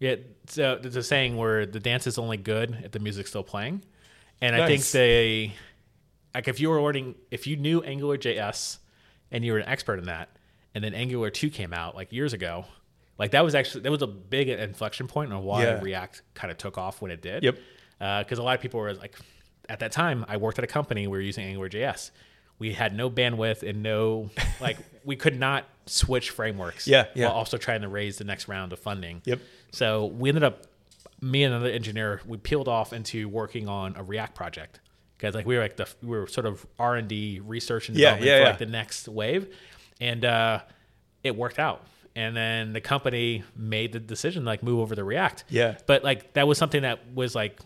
Yeah, 0.00 0.14
so 0.46 0.78
there's 0.80 0.94
a 0.96 1.02
saying 1.02 1.36
where 1.36 1.66
the 1.66 1.80
dance 1.80 2.06
is 2.06 2.18
only 2.18 2.36
good 2.36 2.78
if 2.84 2.92
the 2.92 3.00
music's 3.00 3.30
still 3.30 3.42
playing, 3.42 3.82
and 4.40 4.54
I 4.56 4.66
think 4.66 4.84
they, 4.90 5.52
like, 6.34 6.48
if 6.48 6.60
you 6.60 6.70
were 6.70 6.80
learning, 6.80 7.14
if 7.30 7.46
you 7.46 7.56
knew 7.56 7.82
Angular 7.82 8.16
JS 8.18 8.78
and 9.30 9.44
you 9.44 9.52
were 9.52 9.58
an 9.58 9.68
expert 9.68 9.98
in 9.98 10.04
that, 10.06 10.28
and 10.74 10.84
then 10.84 10.94
Angular 10.94 11.30
two 11.30 11.50
came 11.50 11.72
out 11.72 11.94
like 11.94 12.12
years 12.12 12.32
ago, 12.32 12.64
like 13.18 13.32
that 13.32 13.44
was 13.44 13.54
actually 13.54 13.80
that 13.82 13.90
was 13.90 14.02
a 14.02 14.06
big 14.06 14.48
inflection 14.48 15.08
point 15.08 15.32
on 15.32 15.42
why 15.42 15.64
Yeah. 15.64 15.80
React 15.80 16.22
kind 16.34 16.50
of 16.50 16.58
took 16.58 16.78
off 16.78 17.02
when 17.02 17.10
it 17.10 17.20
did. 17.20 17.42
Yep. 17.42 17.58
Uh, 18.00 18.22
because 18.22 18.38
a 18.38 18.42
lot 18.42 18.54
of 18.54 18.60
people 18.60 18.78
were 18.78 18.94
like, 18.94 19.16
at 19.68 19.80
that 19.80 19.90
time, 19.90 20.24
I 20.28 20.36
worked 20.36 20.58
at 20.58 20.64
a 20.64 20.68
company 20.68 21.06
we 21.08 21.16
were 21.18 21.22
using 21.22 21.44
Angular 21.44 21.68
JS. 21.68 22.10
We 22.60 22.72
had 22.72 22.94
no 22.94 23.10
bandwidth 23.10 23.68
and 23.68 23.82
no 23.82 24.30
like 24.60 24.76
we 25.04 25.16
could 25.16 25.38
not 25.38 25.64
switch 25.86 26.30
frameworks. 26.30 26.86
Yeah, 26.86 27.06
yeah. 27.14 27.26
While 27.26 27.34
also 27.36 27.56
trying 27.56 27.82
to 27.82 27.88
raise 27.88 28.18
the 28.18 28.24
next 28.24 28.46
round 28.46 28.72
of 28.72 28.78
funding. 28.78 29.22
Yep. 29.24 29.40
So 29.72 30.06
we 30.06 30.28
ended 30.28 30.44
up, 30.44 30.64
me 31.20 31.44
and 31.44 31.54
another 31.54 31.70
engineer, 31.70 32.20
we 32.26 32.36
peeled 32.36 32.68
off 32.68 32.92
into 32.92 33.28
working 33.28 33.68
on 33.68 33.96
a 33.96 34.02
React 34.02 34.34
project 34.34 34.80
because 35.16 35.34
like 35.34 35.46
we 35.46 35.56
were 35.56 35.62
like 35.62 35.76
the 35.76 35.88
we 36.02 36.16
were 36.16 36.26
sort 36.26 36.46
of 36.46 36.66
R 36.78 36.96
and 36.96 37.08
D 37.08 37.40
research 37.44 37.88
and 37.88 37.96
development 37.96 38.26
yeah, 38.26 38.36
for 38.36 38.42
yeah. 38.42 38.48
like 38.48 38.58
the 38.58 38.66
next 38.66 39.08
wave, 39.08 39.54
and 40.00 40.24
uh, 40.24 40.60
it 41.22 41.36
worked 41.36 41.58
out. 41.58 41.84
And 42.14 42.36
then 42.36 42.72
the 42.72 42.80
company 42.80 43.44
made 43.56 43.92
the 43.92 44.00
decision 44.00 44.44
like 44.44 44.62
move 44.62 44.80
over 44.80 44.94
to 44.94 45.04
React. 45.04 45.44
Yeah. 45.48 45.76
But 45.86 46.02
like 46.02 46.32
that 46.34 46.48
was 46.48 46.58
something 46.58 46.82
that 46.82 47.12
was 47.14 47.34
like 47.34 47.60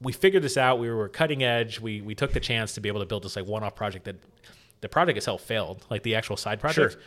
we 0.00 0.12
figured 0.12 0.42
this 0.42 0.56
out. 0.56 0.78
We 0.78 0.90
were 0.90 1.08
cutting 1.08 1.42
edge. 1.42 1.80
We 1.80 2.00
we 2.00 2.14
took 2.14 2.32
the 2.32 2.40
chance 2.40 2.74
to 2.74 2.80
be 2.80 2.88
able 2.88 3.00
to 3.00 3.06
build 3.06 3.24
this 3.24 3.36
like 3.36 3.46
one 3.46 3.62
off 3.62 3.74
project 3.74 4.04
that 4.04 4.16
the 4.80 4.88
project 4.88 5.16
itself 5.16 5.42
failed, 5.42 5.84
like 5.90 6.02
the 6.02 6.14
actual 6.14 6.36
side 6.36 6.60
project. 6.60 6.92
Sure. 6.92 7.02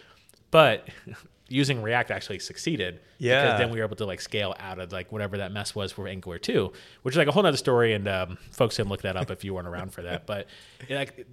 But 0.54 0.88
using 1.50 1.82
React 1.82 2.12
actually 2.12 2.39
succeeded. 2.39 3.02
Yeah. 3.18 3.44
Because 3.44 3.60
then 3.60 3.72
we 3.72 3.80
were 3.80 3.86
able 3.86 3.96
to 3.98 4.06
like 4.06 4.22
scale 4.22 4.56
out 4.60 4.78
of 4.78 4.92
like 4.92 5.12
whatever 5.12 5.38
that 5.38 5.52
mess 5.52 5.74
was 5.74 5.92
for 5.92 6.08
Angular 6.08 6.38
2, 6.38 6.72
which 7.02 7.16
is 7.16 7.18
like 7.18 7.28
a 7.28 7.32
whole 7.32 7.42
nother 7.42 7.58
story. 7.58 7.94
And 7.94 8.08
um, 8.08 8.38
folks 8.52 8.78
can 8.78 8.88
look 8.88 9.02
that 9.02 9.18
up 9.18 9.32
if 9.32 9.44
you 9.44 9.56
weren't 9.56 9.68
around 9.68 9.92
for 9.92 10.04
that. 10.04 10.28
But 10.34 10.48
like 10.89 11.28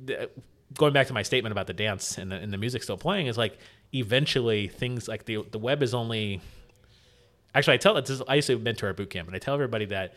going 0.74 0.94
back 0.94 1.08
to 1.08 1.12
my 1.12 1.22
statement 1.22 1.52
about 1.52 1.66
the 1.66 1.74
dance 1.74 2.16
and 2.16 2.32
the, 2.32 2.36
and 2.36 2.50
the 2.50 2.58
music 2.58 2.82
still 2.82 2.96
playing 2.96 3.26
is 3.26 3.36
like 3.36 3.58
eventually 3.92 4.68
things 4.68 5.06
like 5.06 5.26
the 5.26 5.44
the 5.50 5.58
web 5.58 5.82
is 5.82 5.94
only 5.94 6.40
actually 7.54 7.74
I 7.74 7.76
tell 7.76 7.96
is, 7.96 8.22
I 8.26 8.36
used 8.36 8.46
to 8.46 8.58
mentor 8.58 8.88
at 8.88 8.96
boot 8.96 9.10
camp 9.10 9.28
and 9.28 9.34
I 9.34 9.38
tell 9.38 9.54
everybody 9.54 9.86
that 9.86 10.14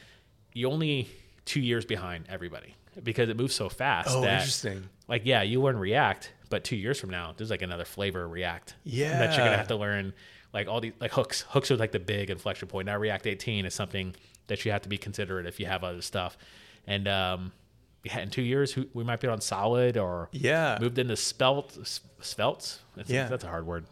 you 0.54 0.70
only 0.70 1.10
two 1.46 1.60
years 1.60 1.86
behind 1.86 2.26
everybody 2.30 2.76
because 3.04 3.30
it 3.30 3.38
moves 3.38 3.56
so 3.56 3.70
fast. 3.70 4.10
Oh, 4.12 4.22
that, 4.22 4.36
interesting. 4.36 4.90
Like 5.08 5.24
yeah, 5.26 5.42
you 5.42 5.62
learn 5.62 5.78
React, 5.78 6.32
but 6.54 6.64
two 6.64 6.76
years 6.76 7.00
from 7.00 7.10
now 7.10 7.34
there's 7.36 7.50
like 7.50 7.64
another 7.64 7.84
flavor 7.86 8.28
React. 8.28 8.76
Yeah. 8.84 9.18
That 9.18 9.36
you're 9.36 9.44
gonna 9.46 9.58
have 9.58 9.70
to 9.70 9.76
learn. 9.76 10.14
Like 10.54 10.68
all 10.68 10.80
these 10.82 10.94
like 11.02 11.12
hooks. 11.12 11.42
Hooks 11.50 11.72
are 11.72 11.78
like 11.78 11.92
the 11.92 12.00
big 12.00 12.30
inflection 12.30 12.68
point. 12.68 12.86
Now 12.86 12.96
React 12.98 13.26
18 13.26 13.66
is 13.66 13.74
something 13.74 14.14
that 14.48 14.64
you 14.66 14.72
have 14.72 14.84
to 14.84 14.90
be 14.90 15.00
considerate 15.00 15.48
if 15.48 15.60
you 15.60 15.66
have 15.66 15.84
other 15.84 16.02
stuff. 16.04 16.38
And 16.86 17.08
um, 17.08 17.52
yeah, 18.04 18.20
in 18.20 18.30
two 18.30 18.44
years 18.44 18.72
who- 18.72 18.88
we 18.94 19.04
might 19.04 19.20
be 19.20 19.28
on 19.28 19.42
Solid 19.42 19.98
or 19.98 20.30
Yeah. 20.32 20.78
moved 20.80 21.00
into 21.00 21.16
Spelt. 21.16 21.76
S- 21.82 22.02
Svelte. 22.22 22.78
That's, 22.96 23.10
Yeah. 23.10 23.28
that's 23.28 23.44
a 23.44 23.48
hard 23.48 23.66
word. 23.66 23.86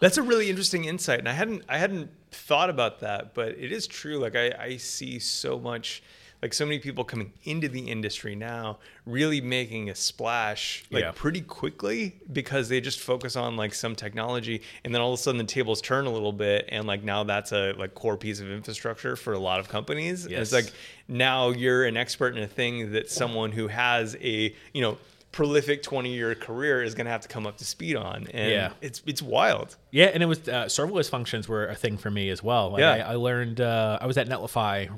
That's 0.00 0.16
a 0.16 0.22
really 0.22 0.50
interesting 0.50 0.86
insight, 0.86 1.20
and 1.20 1.28
I 1.28 1.32
hadn't 1.34 1.62
I 1.68 1.78
hadn't 1.78 2.10
thought 2.32 2.68
about 2.68 2.98
that, 3.00 3.32
but 3.34 3.50
it 3.50 3.70
is 3.70 3.86
true. 3.86 4.18
Like 4.18 4.34
I, 4.34 4.50
I 4.58 4.76
see 4.78 5.20
so 5.20 5.60
much, 5.60 6.02
like 6.42 6.52
so 6.52 6.66
many 6.66 6.80
people 6.80 7.04
coming 7.04 7.32
into 7.44 7.68
the 7.68 7.80
industry 7.88 8.34
now, 8.34 8.78
really 9.06 9.40
making 9.40 9.88
a 9.90 9.94
splash 9.94 10.84
like 10.90 11.04
Yeah. 11.04 11.12
pretty 11.14 11.40
quickly 11.40 12.16
because 12.32 12.68
they 12.68 12.80
just 12.80 12.98
focus 12.98 13.36
on 13.36 13.56
like 13.56 13.72
some 13.74 13.94
technology, 13.94 14.62
and 14.84 14.92
then 14.92 15.00
all 15.00 15.12
of 15.12 15.20
a 15.20 15.22
sudden 15.22 15.38
the 15.38 15.44
tables 15.44 15.80
turn 15.80 16.06
a 16.06 16.10
little 16.12 16.32
bit, 16.32 16.68
and 16.70 16.86
like 16.86 17.04
now 17.04 17.22
that's 17.22 17.52
a 17.52 17.72
like 17.74 17.94
core 17.94 18.16
piece 18.16 18.40
of 18.40 18.50
infrastructure 18.50 19.14
for 19.14 19.32
a 19.34 19.38
lot 19.38 19.60
of 19.60 19.68
companies. 19.68 20.24
And 20.24 20.34
it's 20.34 20.52
like 20.52 20.72
now 21.06 21.50
you're 21.50 21.84
an 21.84 21.96
expert 21.96 22.36
in 22.36 22.42
a 22.42 22.48
thing 22.48 22.90
that 22.92 23.08
someone 23.08 23.52
who 23.52 23.68
has 23.68 24.16
a 24.20 24.54
you 24.72 24.82
know 24.82 24.98
prolific 25.30 25.82
20 25.82 26.12
year 26.12 26.34
career 26.34 26.82
is 26.82 26.94
going 26.94 27.06
to 27.06 27.10
have 27.10 27.22
to 27.22 27.28
come 27.28 27.46
up 27.46 27.56
to 27.56 27.64
speed 27.64 27.96
on 27.96 28.26
and 28.34 28.50
Yeah. 28.50 28.72
it's 28.82 29.00
it's 29.06 29.22
wild 29.22 29.76
Yeah, 29.90 30.06
and 30.12 30.22
it 30.22 30.26
was 30.26 30.40
uh, 30.46 30.64
serverless 30.66 31.08
functions 31.08 31.48
were 31.48 31.66
a 31.68 31.74
thing 31.74 31.96
for 31.96 32.10
me 32.10 32.28
as 32.28 32.42
well. 32.42 32.70
Like 32.70 32.80
Yeah. 32.80 32.90
I, 33.06 33.12
I 33.12 33.14
learned 33.14 33.58
uh, 33.60 33.96
I 34.00 34.06
was 34.06 34.18
at 34.18 34.28
Netlify 34.28 34.90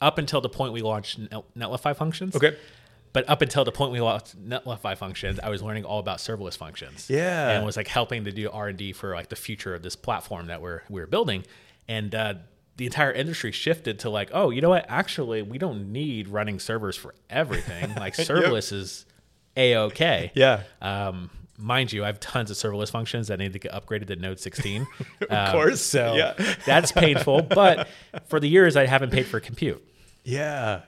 up 0.00 0.18
until 0.18 0.40
the 0.40 0.48
point 0.48 0.72
we 0.72 0.82
launched 0.82 1.20
Netlify 1.56 1.96
functions. 1.96 2.36
Okay. 2.36 2.56
But 3.12 3.28
up 3.28 3.42
until 3.42 3.64
the 3.64 3.72
point 3.72 3.92
we 3.92 4.00
launched 4.00 4.40
Netlify 4.40 4.96
functions, 4.96 5.40
I 5.40 5.48
was 5.48 5.62
learning 5.62 5.84
all 5.84 5.98
about 5.98 6.18
serverless 6.18 6.56
functions. 6.56 7.08
Yeah. 7.08 7.50
and 7.50 7.64
was 7.64 7.76
like 7.76 7.88
helping 7.88 8.24
to 8.24 8.32
do 8.32 8.50
R 8.50 8.68
and 8.68 8.78
D 8.78 8.92
for 8.92 9.14
like 9.14 9.28
the 9.28 9.36
future 9.36 9.74
of 9.74 9.82
this 9.82 9.96
platform 9.96 10.46
that 10.46 10.60
we're 10.60 10.82
we're 10.88 11.06
building, 11.06 11.44
and 11.88 12.14
uh, 12.14 12.34
the 12.76 12.86
entire 12.86 13.10
industry 13.10 13.50
shifted 13.50 13.98
to 14.00 14.10
like, 14.10 14.30
oh, 14.32 14.50
you 14.50 14.60
know 14.60 14.68
what? 14.68 14.86
Actually, 14.88 15.42
we 15.42 15.58
don't 15.58 15.90
need 15.90 16.28
running 16.28 16.60
servers 16.60 16.96
for 16.96 17.14
everything. 17.28 17.94
Like 17.94 18.14
serverless 18.16 18.72
is 18.72 19.06
a 19.56 19.76
okay. 19.76 20.30
Yeah. 20.34 20.62
Um, 20.80 21.30
mind 21.58 21.92
you, 21.92 22.04
I 22.04 22.06
have 22.06 22.20
tons 22.20 22.50
of 22.50 22.56
serverless 22.56 22.90
functions 22.90 23.28
that 23.28 23.38
need 23.38 23.52
to 23.52 23.58
get 23.58 23.72
upgraded 23.72 24.06
to 24.06 24.16
Node 24.16 24.40
16. 24.40 24.86
of 25.30 25.52
course, 25.52 25.80
So 25.80 26.14
yeah. 26.14 26.34
that's 26.66 26.92
painful. 26.92 27.42
But 27.42 27.88
for 28.26 28.40
the 28.40 28.48
years, 28.48 28.76
I 28.76 28.86
haven't 28.86 29.10
paid 29.10 29.26
for 29.26 29.40
compute. 29.40 29.84
Yeah. 30.24 30.82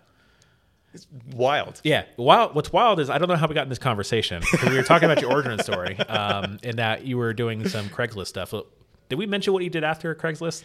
It's 0.92 1.06
wild. 1.32 1.80
Yeah. 1.84 2.04
Wild, 2.16 2.54
what's 2.54 2.72
wild 2.72 3.00
is 3.00 3.10
I 3.10 3.18
don't 3.18 3.28
know 3.28 3.36
how 3.36 3.46
we 3.46 3.54
got 3.54 3.62
in 3.62 3.68
this 3.68 3.78
conversation 3.78 4.42
we 4.66 4.74
were 4.76 4.82
talking 4.82 5.10
about 5.10 5.22
your 5.22 5.32
origin 5.32 5.58
story 5.60 5.96
um, 6.08 6.58
and 6.62 6.78
that 6.78 7.04
you 7.04 7.16
were 7.16 7.32
doing 7.32 7.68
some 7.68 7.88
Craigslist 7.88 8.26
stuff. 8.28 8.52
Did 9.08 9.18
we 9.18 9.26
mention 9.26 9.52
what 9.52 9.62
you 9.62 9.70
did 9.70 9.84
after 9.84 10.14
Craigslist? 10.14 10.64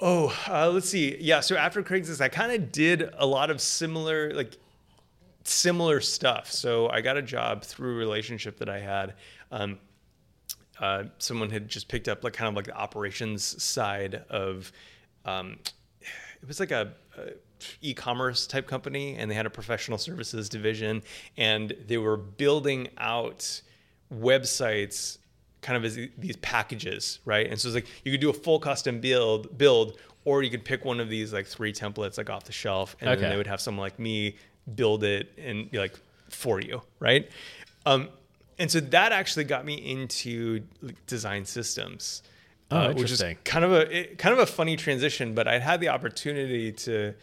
Oh, 0.00 0.36
uh, 0.48 0.68
let's 0.68 0.88
see. 0.88 1.16
Yeah, 1.20 1.40
so 1.40 1.56
after 1.56 1.80
Craigslist, 1.82 2.20
I 2.20 2.28
kind 2.28 2.50
of 2.50 2.72
did 2.72 3.08
a 3.16 3.24
lot 3.26 3.50
of 3.50 3.60
similar, 3.60 4.34
like, 4.34 4.56
similar 5.44 6.00
stuff. 6.00 6.50
So 6.50 6.88
I 6.88 7.00
got 7.00 7.16
a 7.16 7.22
job 7.22 7.62
through 7.64 7.94
a 7.94 7.98
relationship 7.98 8.58
that 8.58 8.68
I 8.68 8.78
had. 8.80 9.14
Um, 9.50 9.78
uh, 10.80 11.04
someone 11.18 11.50
had 11.50 11.68
just 11.68 11.88
picked 11.88 12.08
up 12.08 12.24
like 12.24 12.32
kind 12.32 12.48
of 12.48 12.54
like 12.54 12.66
the 12.66 12.76
operations 12.76 13.62
side 13.62 14.24
of, 14.30 14.72
um, 15.24 15.58
it 16.00 16.48
was 16.48 16.58
like 16.58 16.72
a, 16.72 16.92
a 17.16 17.30
e-commerce 17.80 18.46
type 18.46 18.66
company, 18.66 19.14
and 19.16 19.30
they 19.30 19.34
had 19.34 19.46
a 19.46 19.50
professional 19.50 19.98
services 19.98 20.48
division, 20.48 21.02
and 21.36 21.74
they 21.86 21.98
were 21.98 22.16
building 22.16 22.88
out 22.98 23.60
websites 24.12 25.18
kind 25.60 25.76
of 25.76 25.84
as 25.84 25.96
these 26.18 26.36
packages, 26.38 27.20
right? 27.24 27.48
And 27.48 27.60
so 27.60 27.68
it's 27.68 27.74
like 27.76 27.86
you 28.04 28.10
could 28.10 28.20
do 28.20 28.30
a 28.30 28.32
full 28.34 28.58
custom 28.58 29.00
build, 29.00 29.56
build, 29.56 29.98
or 30.24 30.42
you 30.42 30.50
could 30.50 30.64
pick 30.64 30.84
one 30.84 30.98
of 30.98 31.08
these 31.08 31.32
like 31.32 31.46
three 31.46 31.72
templates 31.72 32.18
like 32.18 32.28
off 32.28 32.42
the 32.44 32.52
shelf, 32.52 32.96
and 33.00 33.08
Okay. 33.10 33.20
then 33.20 33.30
they 33.30 33.36
would 33.36 33.46
have 33.46 33.60
someone 33.60 33.84
like 33.84 34.00
me 34.00 34.34
build 34.74 35.04
it 35.04 35.32
and 35.38 35.70
be 35.70 35.78
like 35.78 35.98
for 36.28 36.60
you, 36.60 36.82
right? 37.00 37.28
Um, 37.86 38.08
and 38.58 38.70
so 38.70 38.80
that 38.80 39.12
actually 39.12 39.44
got 39.44 39.64
me 39.64 39.74
into 39.74 40.62
design 41.06 41.44
systems, 41.44 42.22
Oh, 42.70 42.92
which 42.94 43.10
is 43.10 43.22
kind 43.44 43.64
of 43.64 43.72
a 43.72 43.98
it, 43.98 44.18
kind 44.18 44.32
of 44.32 44.38
a 44.38 44.46
funny 44.46 44.76
transition. 44.76 45.34
But 45.34 45.46
I 45.46 45.58
had 45.58 45.80
the 45.80 45.88
opportunity 45.90 46.72
to 46.72 47.14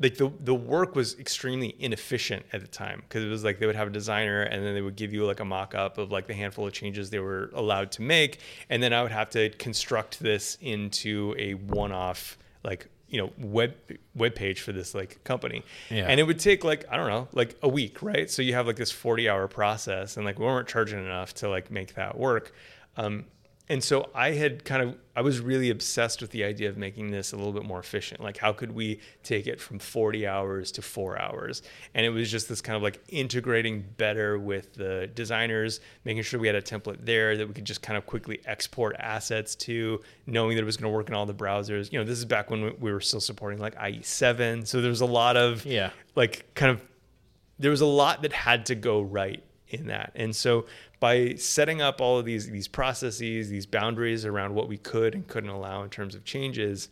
like 0.00 0.16
the 0.16 0.32
the 0.40 0.54
work 0.54 0.94
was 0.94 1.18
extremely 1.18 1.74
inefficient 1.78 2.44
at 2.52 2.60
the 2.60 2.66
time 2.66 3.02
because 3.02 3.24
it 3.24 3.28
was 3.28 3.44
like 3.44 3.58
they 3.58 3.66
would 3.66 3.76
have 3.76 3.88
a 3.88 3.92
designer 3.92 4.42
and 4.42 4.64
then 4.64 4.74
they 4.74 4.80
would 4.80 4.96
give 4.96 5.12
you 5.12 5.24
like 5.24 5.40
a 5.40 5.44
mock-up 5.44 5.98
of 5.98 6.10
like 6.10 6.26
the 6.26 6.34
handful 6.34 6.66
of 6.66 6.72
changes 6.72 7.10
they 7.10 7.18
were 7.18 7.50
allowed 7.54 7.90
to 7.92 8.02
make 8.02 8.38
and 8.70 8.82
then 8.82 8.92
I 8.92 9.02
would 9.02 9.12
have 9.12 9.30
to 9.30 9.50
construct 9.50 10.20
this 10.20 10.56
into 10.60 11.34
a 11.38 11.54
one-off 11.54 12.38
like 12.64 12.88
you 13.08 13.18
know 13.20 13.32
web 13.38 13.74
web 14.14 14.34
page 14.34 14.60
for 14.60 14.72
this 14.72 14.94
like 14.94 15.22
company. 15.24 15.64
Yeah. 15.90 16.06
and 16.08 16.20
it 16.20 16.24
would 16.24 16.38
take 16.38 16.64
like 16.64 16.84
I 16.90 16.96
don't 16.96 17.08
know 17.08 17.28
like 17.32 17.56
a 17.62 17.68
week 17.68 18.02
right? 18.02 18.30
So 18.30 18.42
you 18.42 18.54
have 18.54 18.66
like 18.66 18.76
this 18.76 18.90
40 18.90 19.28
hour 19.28 19.48
process 19.48 20.16
and 20.16 20.26
like 20.26 20.38
we 20.38 20.44
weren't 20.44 20.68
charging 20.68 20.98
enough 20.98 21.34
to 21.34 21.48
like 21.48 21.70
make 21.70 21.94
that 21.94 22.18
work. 22.18 22.52
Um, 22.96 23.26
and 23.68 23.82
so 23.84 24.08
I 24.14 24.32
had 24.32 24.64
kind 24.64 24.82
of 24.82 24.96
I 25.16 25.20
was 25.20 25.40
really 25.40 25.70
obsessed 25.70 26.20
with 26.22 26.30
the 26.30 26.44
idea 26.44 26.68
of 26.68 26.76
making 26.76 27.10
this 27.10 27.32
a 27.32 27.36
little 27.36 27.52
bit 27.52 27.64
more 27.64 27.80
efficient. 27.80 28.20
Like 28.20 28.36
how 28.36 28.52
could 28.52 28.70
we 28.72 29.00
take 29.24 29.48
it 29.48 29.60
from 29.60 29.80
40 29.80 30.26
hours 30.28 30.70
to 30.72 30.82
4 30.82 31.20
hours? 31.20 31.62
And 31.94 32.06
it 32.06 32.10
was 32.10 32.30
just 32.30 32.48
this 32.48 32.60
kind 32.60 32.76
of 32.76 32.82
like 32.82 33.02
integrating 33.08 33.84
better 33.96 34.38
with 34.38 34.74
the 34.74 35.08
designers, 35.14 35.80
making 36.04 36.22
sure 36.22 36.38
we 36.38 36.46
had 36.46 36.54
a 36.56 36.62
template 36.62 37.04
there 37.04 37.36
that 37.36 37.48
we 37.48 37.52
could 37.52 37.64
just 37.64 37.82
kind 37.82 37.96
of 37.98 38.06
quickly 38.06 38.40
export 38.46 38.94
assets 39.00 39.56
to, 39.56 40.00
knowing 40.26 40.54
that 40.56 40.62
it 40.62 40.66
was 40.66 40.76
going 40.76 40.90
to 40.92 40.96
work 40.96 41.08
in 41.08 41.14
all 41.14 41.26
the 41.26 41.34
browsers. 41.34 41.90
You 41.92 41.98
know, 41.98 42.04
this 42.04 42.18
is 42.18 42.24
back 42.24 42.50
when 42.50 42.62
we- 42.62 42.70
we 42.78 42.92
were 42.92 43.00
still 43.00 43.20
supporting 43.20 43.58
like 43.58 43.74
IE7, 43.76 44.66
so 44.66 44.80
there 44.80 44.90
was 44.90 45.00
a 45.00 45.06
lot 45.06 45.36
of 45.36 45.66
Yeah. 45.66 45.90
like 46.14 46.54
kind 46.54 46.70
of 46.70 46.80
there 47.58 47.72
was 47.72 47.80
a 47.80 47.86
lot 47.86 48.22
that 48.22 48.32
had 48.32 48.66
to 48.66 48.76
go 48.76 49.00
right 49.00 49.42
in 49.70 49.86
that. 49.88 50.12
And 50.14 50.34
so 50.34 50.66
by 51.00 51.34
setting 51.34 51.80
up 51.80 52.00
all 52.00 52.18
of 52.18 52.24
these 52.24 52.50
these 52.50 52.68
processes, 52.68 53.48
these 53.48 53.66
boundaries 53.66 54.24
around 54.24 54.54
what 54.54 54.68
we 54.68 54.78
could 54.78 55.14
and 55.14 55.26
couldn't 55.26 55.50
allow 55.50 55.82
in 55.82 55.90
terms 55.90 56.14
of 56.14 56.24
changes, 56.24 56.88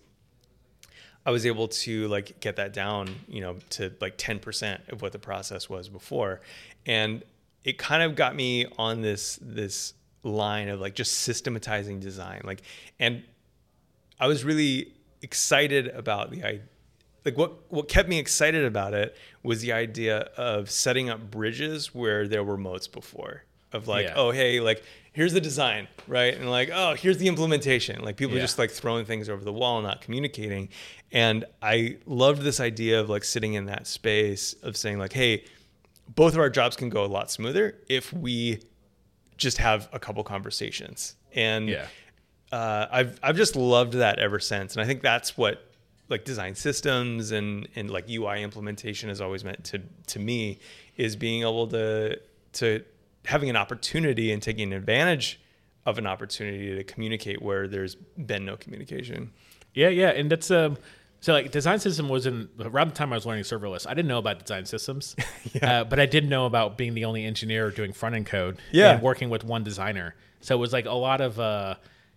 I 1.24 1.30
was 1.30 1.44
able 1.46 1.68
to 1.68 2.08
like 2.08 2.40
get 2.40 2.56
that 2.56 2.72
down, 2.72 3.14
you 3.28 3.40
know, 3.40 3.56
to 3.70 3.92
like 4.00 4.16
10% 4.16 4.92
of 4.92 5.02
what 5.02 5.12
the 5.12 5.18
process 5.18 5.68
was 5.68 5.88
before. 5.88 6.40
And 6.84 7.24
it 7.64 7.78
kind 7.78 8.02
of 8.02 8.14
got 8.14 8.36
me 8.36 8.66
on 8.78 9.02
this 9.02 9.38
this 9.42 9.94
line 10.22 10.68
of 10.68 10.80
like 10.80 10.94
just 10.94 11.12
systematizing 11.12 12.00
design. 12.00 12.42
Like 12.44 12.62
and 12.98 13.22
I 14.20 14.28
was 14.28 14.44
really 14.44 14.92
excited 15.22 15.88
about 15.88 16.30
the 16.30 16.44
idea. 16.44 16.62
Like 17.26 17.36
what 17.36 17.70
what 17.70 17.88
kept 17.88 18.08
me 18.08 18.18
excited 18.18 18.64
about 18.64 18.94
it 18.94 19.14
was 19.42 19.60
the 19.60 19.72
idea 19.72 20.18
of 20.38 20.70
setting 20.70 21.10
up 21.10 21.30
bridges 21.30 21.94
where 21.94 22.26
there 22.26 22.42
were 22.44 22.56
moats 22.56 22.86
before. 22.88 23.42
Of 23.72 23.88
like, 23.88 24.06
Yeah. 24.06 24.14
oh 24.16 24.30
hey, 24.30 24.60
like 24.60 24.82
here's 25.12 25.32
the 25.32 25.40
design, 25.40 25.88
right? 26.06 26.34
And 26.34 26.48
like, 26.48 26.70
oh 26.72 26.94
here's 26.94 27.18
the 27.18 27.26
implementation. 27.28 28.02
Like 28.02 28.16
people 28.16 28.36
Yeah. 28.36 28.42
just 28.42 28.58
like 28.58 28.70
throwing 28.70 29.04
things 29.04 29.28
over 29.28 29.44
the 29.44 29.52
wall, 29.52 29.82
not 29.82 30.00
communicating. 30.00 30.68
And 31.12 31.44
I 31.60 31.98
loved 32.06 32.42
this 32.42 32.60
idea 32.60 33.00
of 33.00 33.10
like 33.10 33.24
sitting 33.24 33.54
in 33.54 33.66
that 33.66 33.86
space 33.86 34.54
of 34.62 34.76
saying 34.76 34.98
like, 34.98 35.12
hey, 35.12 35.44
both 36.14 36.32
of 36.34 36.38
our 36.38 36.48
jobs 36.50 36.76
can 36.76 36.88
go 36.88 37.04
a 37.04 37.06
lot 37.06 37.30
smoother 37.30 37.76
if 37.88 38.12
we 38.12 38.60
just 39.36 39.58
have 39.58 39.88
a 39.92 39.98
couple 39.98 40.22
conversations. 40.22 41.16
And 41.34 41.68
Yeah. 41.68 41.86
uh, 42.52 42.86
I've 42.90 43.18
I've 43.20 43.36
just 43.36 43.56
loved 43.56 43.94
that 43.94 44.20
ever 44.20 44.38
since, 44.38 44.74
and 44.76 44.82
I 44.82 44.86
think 44.86 45.02
that's 45.02 45.36
what 45.36 45.65
like 46.08 46.24
design 46.24 46.54
systems 46.54 47.30
and 47.32 47.68
and 47.76 47.90
like 47.90 48.08
UI 48.08 48.42
implementation 48.42 49.08
has 49.08 49.20
always 49.20 49.44
meant 49.44 49.64
to 49.64 49.80
to 50.08 50.18
me 50.18 50.58
is 50.96 51.16
being 51.16 51.42
able 51.42 51.66
to 51.68 52.18
to 52.54 52.82
having 53.24 53.50
an 53.50 53.56
opportunity 53.56 54.30
and 54.32 54.42
taking 54.42 54.72
advantage 54.72 55.40
of 55.84 55.98
an 55.98 56.06
opportunity 56.06 56.74
to 56.76 56.84
communicate 56.84 57.42
where 57.42 57.68
there's 57.68 57.94
been 57.94 58.44
no 58.44 58.56
communication. 58.56 59.30
Yeah, 59.74 59.88
yeah, 59.88 60.08
and 60.10 60.30
that's 60.30 60.50
um. 60.50 60.76
So 61.20 61.32
like 61.32 61.50
design 61.50 61.80
system 61.80 62.08
was 62.08 62.26
in 62.26 62.48
around 62.60 62.90
the 62.90 62.94
time 62.94 63.12
I 63.12 63.16
was 63.16 63.26
learning 63.26 63.44
serverless. 63.44 63.86
I 63.86 63.94
didn't 63.94 64.06
know 64.08 64.18
about 64.18 64.38
design 64.38 64.64
systems, 64.66 65.16
uh, 65.62 65.82
but 65.84 65.98
I 65.98 66.06
did 66.06 66.28
know 66.28 66.44
about 66.46 66.76
being 66.76 66.94
the 66.94 67.04
only 67.06 67.24
engineer 67.24 67.70
doing 67.70 67.92
front 67.92 68.14
end 68.14 68.26
code 68.26 68.58
Yeah. 68.70 68.92
and 68.92 69.02
working 69.02 69.28
with 69.30 69.42
one 69.42 69.64
designer. 69.64 70.14
So 70.40 70.54
it 70.54 70.58
was 70.58 70.72
like 70.72 70.84
a 70.86 70.92
lot 70.92 71.20
of 71.20 71.40
uh, 71.40 71.76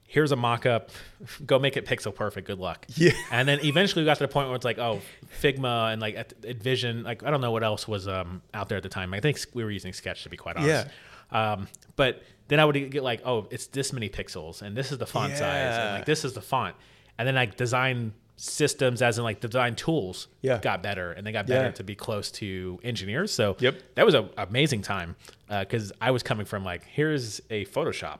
here's 0.09 0.31
a 0.31 0.35
mock 0.35 0.65
up, 0.65 0.89
go 1.45 1.59
make 1.59 1.77
it 1.77 1.85
pixel 1.85 2.13
perfect. 2.13 2.47
Good 2.47 2.59
luck. 2.59 2.85
Yeah. 2.95 3.11
And 3.31 3.47
then 3.47 3.59
eventually 3.63 4.01
we 4.01 4.05
got 4.07 4.17
to 4.17 4.23
the 4.23 4.27
point 4.27 4.47
where 4.47 4.55
it's 4.55 4.65
like 4.65 4.79
oh 4.79 4.99
Figma 5.41 5.93
and 5.93 6.01
like 6.01 6.15
at- 6.15 6.33
Advision 6.43 7.03
like 7.03 7.23
I 7.23 7.29
don't 7.31 7.41
know 7.41 7.51
what 7.51 7.63
else 7.63 7.87
was 7.87 8.07
um, 8.07 8.41
out 8.53 8.67
there 8.67 8.77
at 8.77 8.83
the 8.83 8.89
time. 8.89 9.13
I 9.13 9.19
think 9.19 9.39
we 9.53 9.63
were 9.63 9.71
using 9.71 9.93
Sketch 9.93 10.23
to 10.23 10.29
be 10.29 10.37
quite 10.37 10.57
honest. 10.57 10.87
yeah. 10.87 11.53
Um, 11.53 11.67
but 11.95 12.23
then 12.47 12.59
I 12.59 12.65
would 12.65 12.73
get 12.91 13.03
like, 13.03 13.21
oh, 13.23 13.47
it's 13.51 13.67
this 13.67 13.93
many 13.93 14.09
pixels, 14.09 14.63
and 14.63 14.75
this 14.75 14.91
is 14.91 14.97
the 14.97 15.05
font 15.05 15.37
size, 15.37 15.77
and 15.77 15.97
like 15.97 16.05
this 16.05 16.25
is 16.25 16.33
the 16.33 16.41
font, 16.41 16.75
and 17.19 17.27
then 17.27 17.37
i 17.37 17.45
design 17.45 18.11
systems, 18.39 19.01
as 19.01 19.17
in 19.17 19.23
like 19.23 19.39
design 19.41 19.75
tools, 19.75 20.27
Yeah. 20.41 20.59
got 20.59 20.81
better, 20.81 21.11
and 21.11 21.27
they 21.27 21.31
got 21.31 21.45
better 21.47 21.65
Yeah. 21.67 21.71
to 21.71 21.83
be 21.83 21.93
close 21.95 22.31
to 22.31 22.79
engineers. 22.83 23.31
So 23.33 23.57
Yep. 23.59 23.75
that 23.95 24.05
was 24.05 24.15
an 24.15 24.29
amazing 24.37 24.81
time 24.81 25.15
uh, 25.49 25.59
because 25.65 25.91
I 25.99 26.11
was 26.11 26.23
coming 26.23 26.45
from 26.45 26.63
like, 26.63 26.83
here's 26.85 27.41
a 27.49 27.65
Photoshop, 27.65 28.19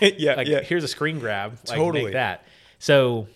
yeah, 0.18 0.34
like 0.36 0.46
yeah. 0.46 0.60
here's 0.60 0.84
a 0.84 0.88
screen 0.88 1.18
grab, 1.18 1.58
like 1.68 1.76
Totally. 1.78 2.04
make 2.04 2.12
that. 2.14 2.44
So 2.78 3.26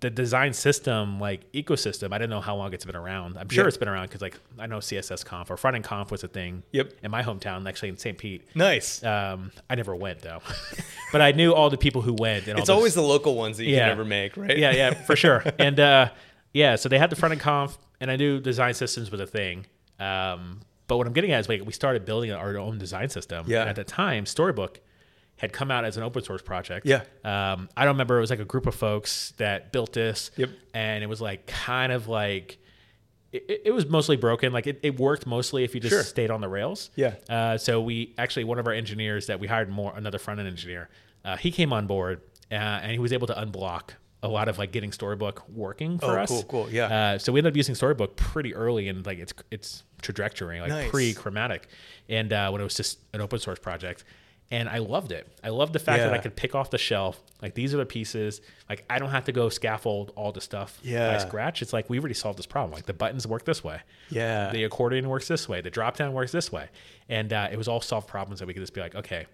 the 0.00 0.10
design 0.10 0.52
system 0.52 1.18
like 1.18 1.50
ecosystem 1.52 2.12
i 2.12 2.18
didn't 2.18 2.30
know 2.30 2.40
how 2.40 2.54
long 2.54 2.72
it's 2.72 2.84
been 2.84 2.94
around 2.94 3.36
i'm 3.36 3.48
sure 3.48 3.64
Yeah. 3.64 3.68
it's 3.68 3.76
been 3.76 3.88
around 3.88 4.06
because 4.06 4.20
like 4.22 4.38
i 4.58 4.66
know 4.66 4.78
css 4.78 5.24
conf 5.24 5.50
or 5.50 5.56
front 5.56 5.74
end 5.74 5.84
conf 5.84 6.10
was 6.12 6.22
a 6.22 6.28
thing 6.28 6.62
Yep. 6.72 6.92
in 7.02 7.10
my 7.10 7.22
hometown 7.22 7.68
actually 7.68 7.88
in 7.88 7.96
st 7.98 8.16
pete 8.16 8.46
Nice. 8.54 9.02
um, 9.02 9.50
i 9.68 9.74
never 9.74 9.96
went 9.96 10.20
though 10.20 10.40
but 11.12 11.20
i 11.20 11.32
knew 11.32 11.52
all 11.52 11.68
the 11.68 11.76
people 11.78 12.02
who 12.02 12.14
went 12.14 12.46
and 12.46 12.58
it's 12.58 12.68
always 12.68 12.94
the 12.94 13.02
local 13.02 13.34
ones 13.34 13.56
that 13.56 13.64
you 13.64 13.74
Yeah. 13.74 13.80
can 13.88 13.88
never 13.88 14.04
make, 14.04 14.36
right? 14.36 14.56
yeah, 14.56 14.70
yeah, 14.72 14.94
for 14.94 15.16
sure. 15.24 15.42
And 15.58 15.80
uh, 15.80 16.10
yeah, 16.52 16.76
so 16.76 16.88
they 16.88 16.98
had 16.98 17.10
the 17.10 17.16
front 17.16 17.32
end 17.32 17.40
conf, 17.40 17.76
and 18.00 18.10
I 18.10 18.16
knew 18.16 18.40
design 18.40 18.74
systems 18.74 19.10
was 19.10 19.20
a 19.20 19.26
thing. 19.26 19.66
Um, 20.00 20.60
but 20.86 20.96
what 20.96 21.06
I'm 21.06 21.12
getting 21.12 21.32
at 21.32 21.40
is 21.40 21.48
like 21.48 21.64
we 21.66 21.72
started 21.72 22.04
building 22.04 22.30
our 22.32 22.56
own 22.56 22.78
design 22.78 23.08
system. 23.10 23.44
Yeah. 23.48 23.64
At 23.64 23.76
the 23.76 23.84
time, 23.84 24.24
Storybook 24.26 24.80
had 25.38 25.52
come 25.52 25.70
out 25.70 25.84
as 25.84 25.96
an 25.96 26.02
open 26.02 26.22
source 26.22 26.42
project. 26.42 26.84
Yeah. 26.86 27.02
Um, 27.24 27.68
I 27.76 27.84
don't 27.84 27.94
remember. 27.94 28.18
It 28.18 28.20
was 28.20 28.30
like 28.30 28.40
a 28.40 28.44
group 28.44 28.66
of 28.66 28.74
folks 28.74 29.32
that 29.38 29.72
built 29.72 29.92
this. 29.94 30.30
Yep. 30.36 30.50
And 30.74 31.02
it 31.02 31.06
was 31.08 31.20
like 31.20 31.46
kind 31.46 31.92
of 31.92 32.06
like. 32.08 32.58
It, 33.30 33.62
it- 33.66 33.72
was 33.74 33.86
mostly 33.86 34.16
broken. 34.16 34.52
Like 34.52 34.66
it, 34.66 34.80
it 34.82 34.98
worked 34.98 35.26
mostly 35.26 35.62
if 35.64 35.74
you 35.74 35.80
just 35.80 35.92
Sure. 35.92 36.02
stayed 36.02 36.30
on 36.30 36.40
the 36.40 36.48
rails. 36.48 36.90
Yeah. 36.96 37.14
Uh, 37.28 37.58
so 37.58 37.80
we 37.80 38.14
actually 38.16 38.44
one 38.44 38.58
of 38.58 38.66
our 38.66 38.72
engineers 38.72 39.26
that 39.26 39.38
we 39.38 39.46
hired 39.46 39.68
more 39.68 39.92
another 39.94 40.18
front 40.18 40.40
end 40.40 40.48
engineer. 40.48 40.88
Uh, 41.24 41.36
he 41.36 41.50
came 41.50 41.72
on 41.72 41.86
board 41.86 42.22
uh, 42.50 42.54
and 42.54 42.90
he 42.92 42.98
was 42.98 43.12
able 43.12 43.26
to 43.26 43.34
unblock 43.34 43.90
a 44.22 44.28
lot 44.28 44.48
of 44.48 44.56
like 44.58 44.72
getting 44.72 44.90
Storybook 44.92 45.46
working 45.50 45.98
for 45.98 46.18
Oh, 46.18 46.22
us. 46.22 46.28
cool, 46.30 46.42
cool, 46.44 46.70
yeah. 46.70 46.86
Uh, 47.14 47.18
so 47.18 47.30
we 47.30 47.38
ended 47.40 47.52
up 47.52 47.56
using 47.56 47.74
Storybook 47.74 48.16
pretty 48.16 48.54
early 48.54 48.88
in 48.88 49.02
like 49.02 49.18
its 49.18 49.34
its 49.50 49.84
trajectory, 50.00 50.60
like 50.60 50.70
Nice. 50.70 50.90
pre 50.90 51.12
chromatic, 51.12 51.68
and 52.08 52.32
uh, 52.32 52.48
when 52.50 52.60
it 52.62 52.64
was 52.64 52.74
just 52.74 52.98
an 53.12 53.20
open 53.20 53.38
source 53.38 53.58
project. 53.58 54.04
And 54.50 54.66
I 54.68 54.78
loved 54.78 55.12
it. 55.12 55.28
I 55.44 55.50
loved 55.50 55.74
the 55.74 55.78
fact 55.78 55.98
that 55.98 56.12
I 56.14 56.18
could 56.18 56.34
pick 56.34 56.54
off 56.54 56.70
the 56.70 56.78
shelf. 56.78 57.22
Like 57.42 57.54
these 57.54 57.74
are 57.74 57.76
the 57.76 57.84
pieces. 57.84 58.40
Like 58.68 58.84
I 58.88 58.98
don't 58.98 59.10
have 59.10 59.24
to 59.24 59.32
go 59.32 59.50
scaffold 59.50 60.12
all 60.16 60.32
the 60.32 60.40
stuff 60.40 60.80
yeah. 60.82 61.12
by 61.12 61.18
scratch. 61.18 61.60
It's 61.60 61.74
like 61.74 61.90
we 61.90 61.98
already 61.98 62.14
solved 62.14 62.38
this 62.38 62.46
problem. 62.46 62.72
Like 62.72 62.86
the 62.86 62.94
buttons 62.94 63.26
work 63.26 63.44
this 63.44 63.62
way 63.62 63.82
Yeah. 64.08 64.50
the 64.50 64.64
accordion 64.64 65.08
works 65.08 65.28
this 65.28 65.48
way, 65.48 65.60
the 65.60 65.70
drop 65.70 65.98
down 65.98 66.14
works 66.14 66.32
this 66.32 66.50
way, 66.50 66.68
and 67.10 67.30
uh, 67.32 67.48
it 67.52 67.58
was 67.58 67.68
all 67.68 67.82
solved 67.82 68.08
problems 68.08 68.40
that 68.40 68.46
we 68.46 68.54
could 68.54 68.62
just 68.62 68.72
be 68.72 68.80
like, 68.80 68.94
okay, 68.94 69.26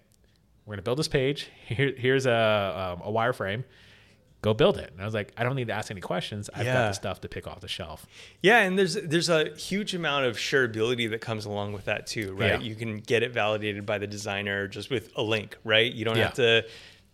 we're 0.65 0.73
gonna 0.73 0.81
build 0.81 0.99
this 0.99 1.07
page. 1.07 1.49
Here, 1.65 1.93
here's 1.95 2.25
a 2.25 2.95
um, 2.99 3.07
a 3.07 3.11
wireframe. 3.11 3.63
Go 4.45 4.53
build 4.53 4.77
it. 4.77 4.91
And 4.91 5.01
I 5.01 5.05
was 5.05 5.15
like, 5.15 5.33
I 5.37 5.43
don't 5.43 5.55
need 5.55 5.69
to 5.69 5.73
ask 5.73 5.89
any 5.89 6.01
questions. 6.01 6.51
I've 6.53 6.65
got 6.65 6.89
the 6.89 6.93
stuff 6.93 7.19
to 7.21 7.27
pick 7.27 7.47
off 7.47 7.61
the 7.61 7.67
shelf. 7.67 8.05
Yeah, 8.43 8.59
and 8.59 8.77
there's 8.77 8.93
there's 8.93 9.27
a 9.27 9.49
huge 9.55 9.95
amount 9.95 10.25
of 10.25 10.37
shareability 10.37 11.09
that 11.09 11.19
comes 11.19 11.45
along 11.45 11.73
with 11.73 11.85
that 11.85 12.05
too, 12.05 12.35
right? 12.35 12.51
Yeah. 12.51 12.59
You 12.59 12.75
can 12.75 12.99
get 12.99 13.23
it 13.23 13.31
validated 13.31 13.87
by 13.87 13.97
the 13.97 14.05
designer 14.05 14.67
just 14.67 14.91
with 14.91 15.09
a 15.15 15.23
link, 15.23 15.57
right? 15.63 15.91
You 15.91 16.05
don't 16.05 16.15
Yeah. 16.17 16.25
have 16.25 16.33
to 16.35 16.63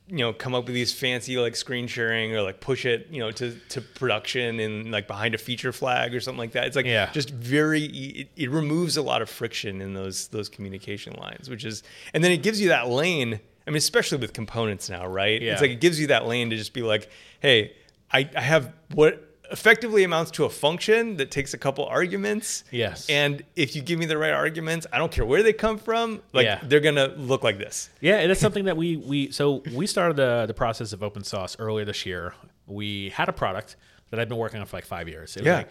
you 0.10 0.18
know 0.18 0.34
come 0.34 0.54
up 0.54 0.66
with 0.66 0.74
these 0.74 0.92
fancy 0.92 1.38
like 1.38 1.56
screen 1.56 1.88
sharing 1.88 2.36
or 2.36 2.42
like 2.42 2.60
push 2.60 2.86
it 2.86 3.08
you 3.12 3.20
know 3.20 3.32
to 3.32 3.56
to 3.70 3.80
production 3.80 4.60
and 4.60 4.92
like 4.92 5.08
behind 5.08 5.34
a 5.36 5.38
feature 5.38 5.72
flag 5.72 6.14
or 6.14 6.20
something 6.20 6.40
like 6.40 6.52
that 6.52 6.66
it's 6.66 6.76
like 6.76 6.86
Yeah. 6.88 7.10
just 7.14 7.30
very 7.30 7.84
it, 7.86 8.28
it 8.36 8.50
removes 8.52 8.98
a 8.98 9.02
lot 9.02 9.22
of 9.22 9.30
friction 9.30 9.80
in 9.80 9.94
those 9.94 10.28
those 10.30 10.50
communication 10.50 11.14
lines 11.14 11.50
which 11.50 11.64
is 11.64 11.82
and 12.14 12.22
then 12.24 12.32
it 12.34 12.44
gives 12.44 12.60
you 12.60 12.70
that 12.70 12.90
lane 12.90 13.40
i 13.68 13.70
mean 13.70 13.78
especially 13.78 14.18
with 14.18 14.34
components 14.34 14.90
now 14.90 15.06
right 15.08 15.42
Yeah. 15.42 15.54
it's 15.54 15.62
like 15.62 15.72
it 15.72 15.82
gives 15.82 16.00
you 16.00 16.08
that 16.08 16.26
lane 16.26 16.50
to 16.50 16.58
just 16.58 16.74
be 16.74 16.82
like 16.82 17.10
hey 17.40 17.74
i, 18.12 18.30
I 18.36 18.42
have 18.42 18.74
what 18.94 19.28
effectively 19.52 20.06
amounts 20.06 20.32
to 20.32 20.46
a 20.46 20.50
function 20.50 21.18
that 21.18 21.30
takes 21.30 21.54
a 21.54 21.58
couple 21.58 21.86
arguments 21.86 22.64
Yes. 22.72 23.10
and 23.10 23.44
if 23.58 23.76
you 23.76 23.82
give 23.82 24.00
me 24.00 24.06
the 24.06 24.18
right 24.18 24.32
arguments 24.32 24.88
i 24.94 24.98
don't 24.98 25.12
care 25.12 25.26
where 25.26 25.44
they 25.44 25.52
come 25.54 25.78
from 25.78 26.22
like 26.32 26.46
Yeah. 26.46 26.60
they're 26.64 26.80
gonna 26.80 27.08
look 27.18 27.44
like 27.44 27.58
this 27.58 27.90
Yeah, 28.00 28.18
and 28.20 28.30
that's 28.30 28.40
something 28.40 28.66
that 28.66 28.78
we 28.78 28.96
we 28.98 29.32
so 29.32 29.62
we 29.76 29.88
started 29.88 30.16
the 30.16 30.46
the 30.48 30.54
process 30.54 30.94
of 30.94 31.04
open 31.04 31.24
source 31.26 31.56
earlier 31.60 31.84
this 31.86 32.06
year. 32.06 32.34
We 32.66 33.10
had 33.10 33.28
a 33.28 33.34
product 33.34 33.76
that 34.10 34.20
I've 34.22 34.30
been 34.30 34.38
working 34.38 34.60
on 34.62 34.66
for 34.66 34.78
like 34.78 34.86
five 34.86 35.10
years. 35.10 35.36
It 35.36 35.42
was 35.42 35.46
Yeah. 35.48 35.58
like, 35.58 35.70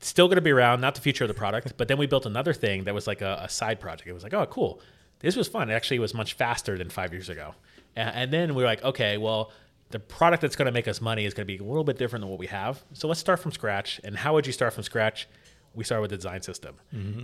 still 0.00 0.26
going 0.28 0.36
to 0.36 0.42
be 0.42 0.50
around, 0.50 0.80
not 0.80 0.94
the 0.94 1.00
future 1.00 1.24
of 1.24 1.28
the 1.28 1.34
product. 1.34 1.76
But 1.76 1.88
then 1.88 1.98
we 1.98 2.06
built 2.06 2.26
another 2.26 2.52
thing 2.52 2.84
that 2.84 2.94
was 2.94 3.06
like 3.06 3.22
a, 3.22 3.40
a 3.42 3.48
side 3.48 3.80
project. 3.80 4.08
It 4.08 4.12
was 4.12 4.22
like, 4.22 4.34
oh, 4.34 4.46
cool, 4.46 4.80
this 5.24 5.36
was 5.36 5.48
fun. 5.48 5.70
It 5.70 5.74
actually 5.74 5.98
was 5.98 6.14
much 6.14 6.34
faster 6.34 6.78
than 6.78 6.90
five 6.90 7.12
years 7.12 7.28
ago. 7.28 7.54
And, 7.96 8.14
and 8.14 8.32
then 8.32 8.54
we 8.54 8.62
were 8.62 8.68
like, 8.68 8.82
okay, 8.84 9.18
well, 9.18 9.50
the 9.90 9.98
product 9.98 10.40
that's 10.42 10.56
going 10.56 10.66
to 10.66 10.72
make 10.72 10.88
us 10.88 11.00
money 11.00 11.24
is 11.24 11.34
going 11.34 11.46
to 11.46 11.52
be 11.52 11.62
a 11.62 11.66
little 11.66 11.84
bit 11.84 11.98
different 11.98 12.22
than 12.22 12.30
what 12.30 12.38
we 12.38 12.46
have. 12.46 12.82
So 12.92 13.08
let's 13.08 13.20
start 13.20 13.40
from 13.40 13.52
scratch. 13.52 14.00
And 14.04 14.16
how 14.16 14.34
would 14.34 14.46
you 14.46 14.52
start 14.52 14.72
from 14.72 14.82
scratch? 14.82 15.28
We 15.74 15.84
started 15.84 16.02
with 16.02 16.10
the 16.10 16.16
design 16.16 16.42
system. 16.42 16.76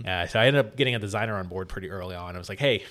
Uh, 0.05 0.27
so 0.27 0.39
I 0.39 0.47
ended 0.47 0.65
up 0.65 0.75
getting 0.75 0.95
a 0.95 0.99
designer 0.99 1.35
on 1.37 1.47
board 1.47 1.69
pretty 1.69 1.89
early 1.89 2.15
on. 2.15 2.35
I 2.35 2.37
was 2.39 2.49
like, 2.49 2.59
hey, 2.59 2.83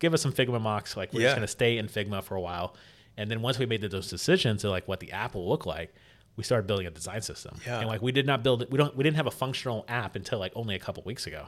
give 0.00 0.12
us 0.14 0.22
some 0.22 0.32
Figma 0.32 0.60
mocks. 0.60 0.96
Like 0.96 1.12
we're 1.12 1.20
Yeah. 1.20 1.26
just 1.28 1.36
going 1.36 1.46
to 1.46 1.50
stay 1.52 1.78
in 1.78 1.86
Figma 1.86 2.22
for 2.22 2.34
a 2.34 2.40
while. 2.40 2.74
And 3.16 3.30
then 3.30 3.40
once 3.42 3.58
we 3.58 3.66
made 3.66 3.80
those 3.80 4.08
decisions 4.10 4.64
of 4.64 4.70
like 4.72 4.88
what 4.88 4.98
the 5.00 5.12
app 5.12 5.34
will 5.34 5.48
look 5.48 5.66
like, 5.66 5.94
we 6.36 6.42
started 6.42 6.66
building 6.66 6.86
a 6.88 6.90
design 6.90 7.22
system. 7.22 7.56
Yeah. 7.64 7.78
And 7.78 7.86
like 7.88 8.02
we 8.02 8.10
did 8.10 8.26
not 8.26 8.42
build 8.42 8.62
it. 8.62 8.70
We 8.72 8.76
don't. 8.76 8.96
We 8.96 9.04
didn't 9.04 9.16
have 9.18 9.28
a 9.28 9.30
functional 9.32 9.84
app 9.86 10.16
until 10.16 10.40
like 10.40 10.50
only 10.56 10.74
a 10.74 10.80
couple 10.80 11.04
weeks 11.04 11.28
ago. 11.28 11.46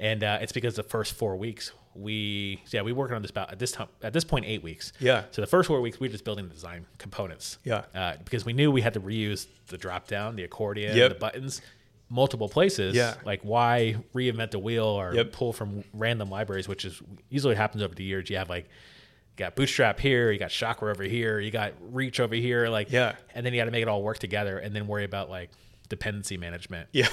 And 0.00 0.22
uh, 0.22 0.38
it's 0.40 0.52
because 0.52 0.76
the 0.76 0.82
first 0.82 1.14
four 1.14 1.36
weeks 1.36 1.72
we 1.94 2.62
yeah 2.70 2.80
we 2.82 2.92
working 2.92 3.16
on 3.16 3.22
this 3.22 3.30
about 3.32 3.50
at 3.50 3.58
this 3.58 3.72
time 3.72 3.88
at 4.04 4.12
this 4.12 4.22
point 4.22 4.44
eight 4.46 4.62
weeks 4.62 4.92
Yeah. 5.00 5.24
so 5.32 5.40
the 5.40 5.48
first 5.48 5.66
four 5.66 5.80
weeks 5.80 5.98
we 5.98 6.06
were 6.06 6.12
just 6.12 6.24
building 6.24 6.46
the 6.46 6.54
design 6.54 6.86
components 6.98 7.58
Yeah. 7.64 7.82
uh, 7.92 8.14
because 8.24 8.44
we 8.44 8.52
knew 8.52 8.70
we 8.70 8.82
had 8.82 8.94
to 8.94 9.00
reuse 9.00 9.48
the 9.66 9.76
drop 9.76 10.06
down 10.06 10.36
the 10.36 10.44
accordion 10.44 10.96
Yep. 10.96 11.08
the 11.08 11.14
buttons 11.16 11.60
multiple 12.08 12.48
places 12.48 12.94
Yeah. 12.94 13.14
like 13.24 13.40
why 13.42 13.96
reinvent 14.14 14.52
the 14.52 14.60
wheel 14.60 14.84
or 14.84 15.12
Yep. 15.12 15.32
pull 15.32 15.52
from 15.52 15.82
random 15.92 16.30
libraries 16.30 16.68
which 16.68 16.84
is 16.84 17.02
usually 17.30 17.56
happens 17.56 17.82
over 17.82 17.94
the 17.96 18.04
years 18.04 18.30
you 18.30 18.36
have 18.36 18.48
like 18.48 18.66
you 18.66 19.36
got 19.44 19.56
bootstrap 19.56 19.98
here 19.98 20.30
you 20.30 20.38
got 20.38 20.50
chakra 20.50 20.92
over 20.92 21.02
here 21.02 21.40
you 21.40 21.50
got 21.50 21.72
reach 21.92 22.20
over 22.20 22.36
here 22.36 22.68
like 22.68 22.92
Yeah. 22.92 23.16
and 23.34 23.44
then 23.44 23.52
you 23.52 23.60
got 23.60 23.64
to 23.64 23.72
make 23.72 23.82
it 23.82 23.88
all 23.88 24.04
work 24.04 24.20
together 24.20 24.58
and 24.58 24.72
then 24.76 24.86
worry 24.86 25.04
about 25.04 25.30
like 25.30 25.50
dependency 25.88 26.36
management 26.36 26.88
yeah 26.92 27.08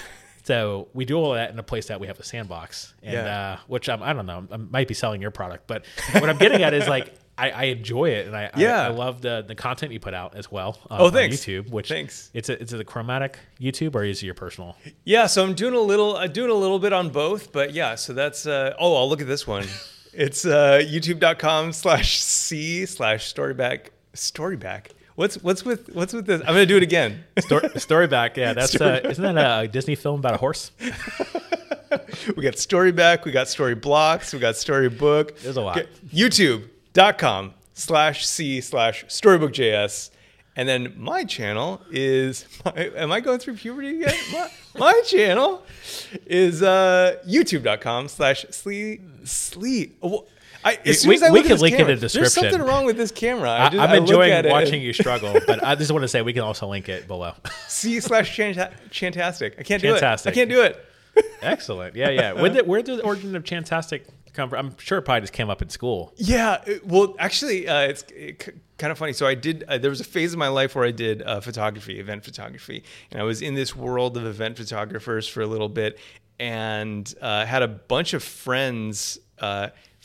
so 0.46 0.88
we 0.94 1.04
do 1.06 1.18
all 1.18 1.34
that 1.34 1.50
in 1.52 1.60
a 1.60 1.64
place 1.64 1.88
that 1.88 2.00
we 2.00 2.08
have 2.08 2.20
a 2.20 2.24
sandbox, 2.24 2.94
and 3.04 3.14
Yeah. 3.14 3.42
uh, 3.54 3.58
which 3.68 3.90
I'm, 3.90 4.02
I 4.02 4.14
don't 4.14 4.26
know, 4.26 4.48
I 4.52 4.58
might 4.58 4.88
be 4.88 4.94
selling 4.94 5.22
your 5.22 5.32
product, 5.32 5.68
but 5.68 5.86
what 6.14 6.30
I'm 6.30 6.38
getting 6.38 6.64
at 6.64 6.74
is 6.74 6.88
like 6.88 7.14
I, 7.38 7.50
I 7.52 7.64
enjoy 7.66 8.12
it, 8.12 8.28
and 8.28 8.36
I, 8.38 8.50
Yeah. 8.56 8.84
I 8.84 8.86
I 8.86 8.90
love 8.92 9.22
the 9.22 9.44
the 9.46 9.56
content 9.56 9.92
you 9.92 10.00
put 10.00 10.14
out 10.14 10.36
as 10.38 10.50
well. 10.50 10.78
On, 10.90 11.02
Oh, 11.02 11.10
thanks. 11.10 11.36
YouTube, 11.38 11.70
which 11.70 11.90
Thanks. 11.90 12.30
It's 12.34 12.48
a, 12.48 12.62
it's 12.62 12.72
a 12.72 12.84
chromatic 12.86 13.38
YouTube 13.60 13.94
or 13.96 14.06
is 14.06 14.24
it 14.24 14.26
your 14.26 14.36
personal? 14.36 14.78
Yeah, 15.04 15.28
so 15.28 15.44
I'm 15.44 15.54
doing 15.54 15.74
a 15.74 15.80
little, 15.82 16.16
I'm 16.16 16.32
doing 16.32 16.50
a 16.50 16.54
little 16.56 16.80
bit 16.80 16.94
on 16.94 17.10
both, 17.10 17.52
but 17.52 17.74
yeah, 17.74 17.96
so 17.96 18.14
that's. 18.14 18.46
Uh, 18.48 18.74
oh, 18.80 18.96
I'll 18.96 19.10
look 19.10 19.20
at 19.20 19.28
this 19.28 19.46
one. 19.46 19.66
it's 20.14 20.46
uh, 20.46 20.80
YouTube.com 20.86 21.74
slash 21.74 22.22
C 22.22 22.86
slash 22.86 23.34
storyback 23.34 23.88
storyback. 24.14 24.92
What's 25.16 25.42
what's 25.42 25.64
with 25.64 25.94
what's 25.96 26.12
with 26.12 26.26
this? 26.26 26.42
I'm 26.42 26.48
gonna 26.48 26.66
do 26.66 26.76
it 26.76 26.84
again. 26.84 27.24
Story, 27.40 27.70
story 27.78 28.08
back, 28.08 28.36
yeah, 28.36 28.52
that's 28.60 28.80
uh, 28.80 29.00
isn't 29.06 29.24
that 29.24 29.64
a 29.64 29.68
Disney 29.68 29.96
film 29.96 30.20
about 30.20 30.34
a 30.34 30.38
horse? 30.38 30.72
we 32.36 32.44
got 32.44 32.56
storyback, 32.56 33.24
we 33.24 33.32
got 33.32 33.48
story 33.48 33.76
blocks, 33.76 34.34
we 34.34 34.40
got 34.40 34.58
storybook. 34.58 35.38
There's 35.40 35.56
a 35.56 35.62
lot. 35.62 35.78
Okay, 35.78 35.90
YouTube.com 36.14 37.54
slash 37.74 38.26
C 38.26 38.60
slash 38.60 39.06
storybookjs. 39.06 40.12
And 40.58 40.70
then 40.70 40.94
my 40.96 41.26
channel 41.26 41.82
is, 41.92 42.46
am 42.66 43.12
I 43.12 43.20
going 43.20 43.40
through 43.40 43.56
puberty 43.56 44.02
again? 44.02 44.16
My, 44.32 44.50
my 44.78 45.02
channel 45.06 45.64
is 46.26 46.62
uh, 46.64 47.18
youtube.com 47.28 48.08
slash 48.08 48.46
slee, 48.52 49.02
slee. 49.26 49.96
Oh, 50.02 50.26
I, 50.66 50.80
as 50.86 51.02
soon 51.02 51.10
We- 51.10 51.16
as 51.16 51.24
I 51.24 51.30
we 51.32 51.40
look 51.40 51.48
can 51.48 51.58
link 51.60 51.76
it 51.76 51.82
in 51.82 51.88
the 51.88 51.96
description. 51.96 52.22
There's 52.22 52.34
something 52.54 52.62
wrong 52.68 52.86
with 52.86 52.98
this 52.98 53.12
camera. 53.12 53.50
I 53.52 53.66
I, 53.68 53.70
just- 53.70 53.82
I'm 53.82 53.90
I 53.90 53.94
look 53.94 54.02
enjoying 54.02 54.32
at 54.32 54.46
watching 54.48 54.82
you 54.82 54.92
struggle, 54.94 55.38
but 55.46 55.64
I 55.64 55.76
just 55.76 55.92
want 55.92 56.02
to 56.04 56.08
say 56.08 56.22
we 56.24 56.34
can 56.34 56.42
also 56.42 56.68
link 56.68 56.90
it 56.90 57.08
below. 57.08 57.34
C 57.68 58.00
slash 58.00 58.36
chanta- 58.36 58.74
chantastic. 58.90 59.56
I 59.60 59.64
can't 59.64 59.82
do 59.82 59.96
it. 59.96 60.04
I 60.04 60.32
can't 60.32 60.50
do 60.50 60.62
it. 60.64 60.84
Excellent, 61.42 61.96
yeah, 61.96 62.10
yeah. 62.10 62.34
Where 62.34 62.50
did 62.50 62.68
where 62.68 62.82
did 62.82 63.00
the 63.00 63.04
origin 63.04 63.36
of 63.38 63.44
Chantastic 63.46 64.06
come 64.34 64.50
from? 64.50 64.66
I'm 64.68 64.78
sure 64.80 64.98
it 64.98 65.04
probably 65.04 65.22
just 65.22 65.32
came 65.34 65.50
up 65.50 65.62
in 65.62 65.70
school. 65.70 66.12
Yeah, 66.18 66.62
it- 66.66 66.86
well, 66.86 67.16
actually, 67.20 67.68
uh, 67.70 67.82
it's 67.82 68.04
kind 68.78 68.92
of 68.92 68.98
funny. 68.98 69.14
So 69.14 69.26
I 69.26 69.36
did. 69.36 69.64
Uh, 69.68 69.78
there 69.78 69.90
was 69.90 70.02
a 70.02 70.06
phase 70.06 70.34
of 70.34 70.40
my 70.40 70.50
life 70.50 70.76
where 70.76 70.84
I 70.84 70.92
did 70.92 71.22
uh, 71.22 71.40
photography, 71.40 72.00
event 72.00 72.26
photography, 72.26 72.84
and 73.12 73.22
I 73.22 73.24
was 73.24 73.42
in 73.42 73.54
this 73.54 73.76
world 73.76 74.18
of 74.18 74.26
event 74.26 74.58
photographers 74.58 75.26
for 75.28 75.42
a 75.42 75.48
little 75.48 75.70
bit, 75.70 76.00
and 76.40 77.14
uh, 77.22 77.46
had 77.46 77.62
a 77.62 77.68
bunch 77.70 78.14
of 78.14 78.24
friends. 78.24 79.20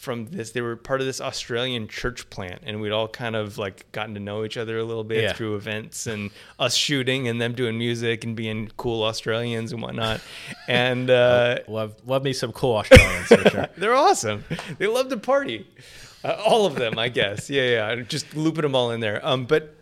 From 0.01 0.27
this, 0.27 0.53
they 0.53 0.63
were 0.63 0.77
part 0.77 1.01
of 1.01 1.07
this 1.07 1.21
Australian 1.21 1.87
church 1.87 2.31
plant, 2.31 2.63
and 2.65 2.81
we'd 2.81 2.91
all 2.91 3.07
kind 3.07 3.37
of 3.37 3.59
like 3.59 3.91
gotten 3.93 4.15
to 4.15 4.21
know 4.21 4.45
each 4.45 4.57
other 4.57 4.79
a 4.79 4.85
little 4.85 5.05
bit 5.05 5.23
Yeah. 5.23 5.33
through 5.35 5.57
events 5.57 6.07
and 6.07 6.31
us 6.59 6.75
shooting 6.75 7.29
and 7.29 7.39
them 7.39 7.53
doing 7.53 7.77
music 7.77 8.25
and 8.25 8.35
being 8.35 8.71
cool 8.79 9.03
Australians 9.03 9.73
and 9.73 9.83
whatnot. 9.83 10.21
And 10.69 11.11
uh, 11.11 11.59
Love 11.69 11.95
love 12.07 12.23
me 12.25 12.33
some 12.33 12.53
cool 12.53 12.77
Australians 12.77 13.27
for 13.27 13.51
sure. 13.51 13.67
they're 13.77 13.95
awesome. 13.95 14.45
They 14.79 14.87
love 14.87 15.09
to 15.11 15.17
party. 15.19 15.67
Uh, 16.25 16.41
all 16.47 16.65
of 16.67 16.77
them, 16.77 16.99
I 16.99 17.09
guess. 17.09 17.51
Yeah, 17.51 17.69
yeah. 17.95 18.03
Just 18.03 18.35
looping 18.35 18.63
them 18.63 18.75
all 18.75 18.91
in 18.93 19.01
there. 19.01 19.21
Um, 19.27 19.45
but 19.47 19.75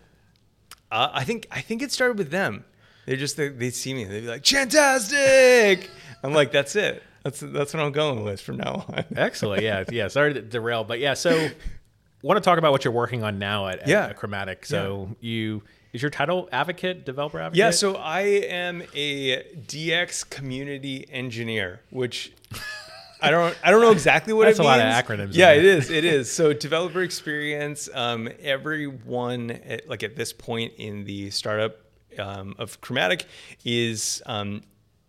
uh, 0.91 1.11
I 1.13 1.25
think 1.25 1.47
I 1.51 1.61
think 1.61 1.83
it 1.83 1.93
started 1.93 2.19
with 2.19 2.31
them. 2.31 2.65
They 3.07 3.17
just 3.17 3.37
they, 3.37 3.49
they 3.49 3.71
see 3.71 3.95
me. 3.95 4.05
They'd 4.05 4.21
be 4.23 4.27
like, 4.27 4.45
"Fantastic!" 4.47 5.91
I'm 6.23 6.33
like, 6.33 6.51
"That's 6.53 6.75
it. 6.77 7.03
That's 7.29 7.41
that's 7.41 7.75
what 7.75 7.83
I'm 7.83 7.93
going 7.93 8.25
with 8.25 8.41
from 8.41 8.57
now 8.57 8.85
on." 8.89 9.05
Excellent. 9.17 9.63
Yeah. 9.63 9.85
Yeah. 9.91 10.09
Sorry 10.09 10.35
to 10.35 10.41
derail, 10.43 10.85
but 10.85 10.99
yeah. 10.99 11.15
So, 11.15 11.49
want 12.23 12.37
to 12.37 12.41
talk 12.41 12.59
about 12.59 12.73
what 12.73 12.85
you're 12.85 12.93
working 12.95 13.23
on 13.23 13.39
now 13.39 13.69
at, 13.69 13.81
at 13.81 13.89
Yeah. 13.89 14.13
Chromatic. 14.13 14.65
So 14.67 15.17
you 15.21 15.63
is 15.93 16.03
your 16.03 16.11
title 16.11 16.49
advocate, 16.53 17.05
developer 17.07 17.39
advocate? 17.39 17.59
Yeah, 17.59 17.71
so 17.71 17.97
I 17.97 18.21
am 18.21 18.83
a 18.95 19.43
DX 19.67 20.29
community 20.29 21.07
engineer, 21.11 21.81
which 21.91 22.33
I 23.23 23.31
don't 23.31 23.57
I 23.65 23.71
don't 23.71 23.81
know 23.81 23.91
exactly 23.93 24.33
what 24.33 24.45
That's 24.45 24.59
it 24.59 24.63
a 24.63 24.65
lot 24.65 24.79
means. 24.79 24.97
of 24.99 25.05
acronyms 25.05 25.31
Yeah, 25.35 25.53
it 25.53 25.65
is. 25.65 25.91
It 25.91 26.05
is. 26.05 26.31
So 26.31 26.53
developer 26.53 27.03
experience. 27.03 27.89
Um, 27.93 28.29
everyone 28.41 29.51
at, 29.51 29.89
like 29.89 30.03
at 30.03 30.15
this 30.17 30.33
point 30.33 30.75
in 30.77 31.05
the 31.05 31.31
startup 31.31 31.77
um, 32.19 32.55
of 32.59 32.81
Chromatic 32.81 33.25
is 33.65 34.23
um, 34.27 34.63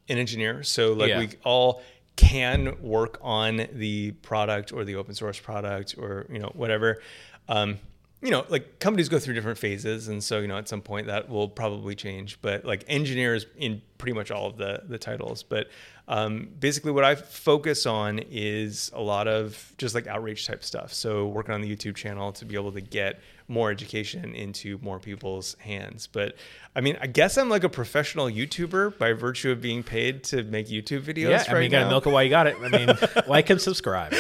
an 0.08 0.18
engineer. 0.18 0.64
So 0.64 0.94
like 0.94 1.10
Yeah. 1.10 1.20
we 1.20 1.30
all 1.44 1.82
can 2.20 2.76
work 2.82 3.18
on 3.22 3.66
the 3.72 4.12
product 4.12 4.74
or 4.74 4.84
the 4.84 4.98
open 4.98 5.16
source 5.16 5.40
product 5.40 5.96
or 5.98 6.26
you 6.30 6.38
know 6.38 6.52
whatever. 6.54 7.02
Um, 7.48 7.80
you 8.22 8.30
know, 8.30 8.46
like 8.50 8.80
companies 8.80 9.08
go 9.08 9.18
through 9.20 9.36
different 9.36 9.58
phases, 9.58 10.10
and 10.10 10.22
so 10.22 10.40
you 10.40 10.48
know 10.50 10.58
at 10.58 10.68
some 10.68 10.82
point 10.82 11.08
that 11.08 11.30
will 11.30 11.48
probably 11.48 11.96
change. 11.96 12.38
But 12.42 12.66
like 12.66 12.84
engineers 12.90 13.46
in 13.56 13.82
pretty 13.98 14.12
much 14.12 14.32
all 14.32 14.48
of 14.48 14.58
the 14.58 14.84
the 14.86 14.98
titles. 14.98 15.44
But 15.44 15.70
um, 16.10 16.50
basically, 16.60 16.92
what 16.92 17.06
I 17.06 17.16
focus 17.16 17.86
on 17.86 18.20
is 18.30 18.92
a 18.94 19.02
lot 19.02 19.30
of 19.30 19.74
just 19.78 19.96
like 19.96 20.06
outreach 20.06 20.46
type 20.46 20.66
stuff. 20.66 20.94
So 20.94 21.28
working 21.28 21.54
on 21.54 21.62
the 21.62 21.74
YouTube 21.74 21.96
channel 21.96 22.34
to 22.34 22.44
be 22.44 22.56
able 22.56 22.74
to 22.74 22.82
get 22.82 23.22
more 23.50 23.72
education 23.72 24.36
into 24.36 24.78
more 24.82 25.00
people's 25.00 25.56
hands. 25.60 26.08
But 26.08 26.36
I 26.76 26.82
mean, 26.82 26.98
I 27.02 27.08
guess 27.08 27.38
I'm 27.38 27.50
like 27.50 27.64
a 27.64 27.70
professional 27.70 28.28
YouTuber 28.28 28.98
by 28.98 29.14
virtue 29.14 29.52
of 29.52 29.60
being 29.62 29.84
paid 29.84 30.24
to 30.26 30.44
make 30.44 30.68
YouTube 30.68 31.02
videos. 31.02 31.30
Yeah, 31.30 31.38
right 31.38 31.50
I 31.50 31.54
mean, 31.56 31.64
you 31.64 31.70
got 31.70 31.84
to 31.84 31.90
milk 31.90 32.06
it 32.06 32.10
while 32.12 32.24
you 32.24 32.30
got 32.30 32.48
it. 32.48 32.56
I 32.62 32.70
mean, 32.70 32.90
like 33.28 33.50
and 33.50 33.60
subscribe. 33.60 34.14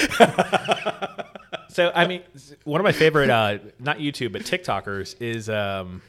so, 1.69 1.91
I 1.93 2.07
mean, 2.07 2.23
one 2.63 2.81
of 2.81 2.83
my 2.83 2.91
favorite, 2.91 3.29
uh, 3.29 3.59
not 3.79 3.99
YouTube, 3.99 4.33
but 4.33 4.41
TikTokers 4.41 5.15
is, 5.21 5.49
um, 5.49 6.01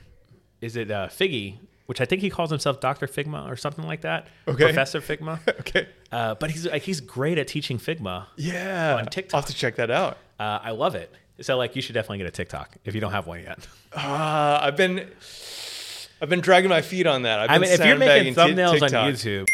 is 0.61 0.77
it 0.77 0.91
uh, 0.91 1.09
Figgy, 1.09 1.59
which 1.87 2.01
I 2.01 2.05
think 2.05 2.23
he 2.23 2.31
calls 2.31 2.51
himself 2.51 2.81
Dr. 2.81 3.07
Figma 3.07 3.51
or 3.51 3.57
something 3.57 3.85
like 3.85 4.03
that. 4.03 4.29
Okay. 4.47 4.65
Professor 4.65 5.01
Figma. 5.01 5.41
okay. 5.61 5.89
Uh, 6.13 6.37
but 6.37 6.51
he's 6.51 6.67
like 6.67 6.83
he's 6.83 7.01
great 7.01 7.37
at 7.37 7.49
teaching 7.49 7.79
Figma. 7.79 8.27
Yeah. 8.37 8.97
On 8.97 9.07
TikTok. 9.07 9.35
I'll 9.35 9.41
have 9.41 9.51
to 9.51 9.57
check 9.57 9.77
that 9.77 9.91
out. 9.91 10.19
Uh, 10.39 10.61
I 10.63 10.71
love 10.71 10.95
it. 10.95 11.13
So 11.41 11.57
like 11.57 11.77
you 11.77 11.83
should 11.83 11.95
definitely 11.95 12.19
get 12.19 12.27
a 12.27 12.31
TikTok 12.31 12.71
if 12.85 12.95
you 12.95 13.01
don't 13.01 13.13
have 13.13 13.27
one 13.27 13.41
yet. 13.43 13.67
Uh, 13.93 14.59
I've 14.63 14.77
been 14.77 15.07
I've 16.21 16.29
been 16.29 16.41
dragging 16.41 16.71
my 16.71 16.83
feet 16.83 17.07
on 17.07 17.23
that. 17.23 17.41
I've 17.41 17.49
been 17.49 17.57
I 17.57 17.59
mean, 17.59 17.81
if 17.81 17.87
you're 17.87 17.97
making 17.97 18.35
thumbnails 18.35 18.83
on 18.83 19.13
YouTube, 19.13 19.49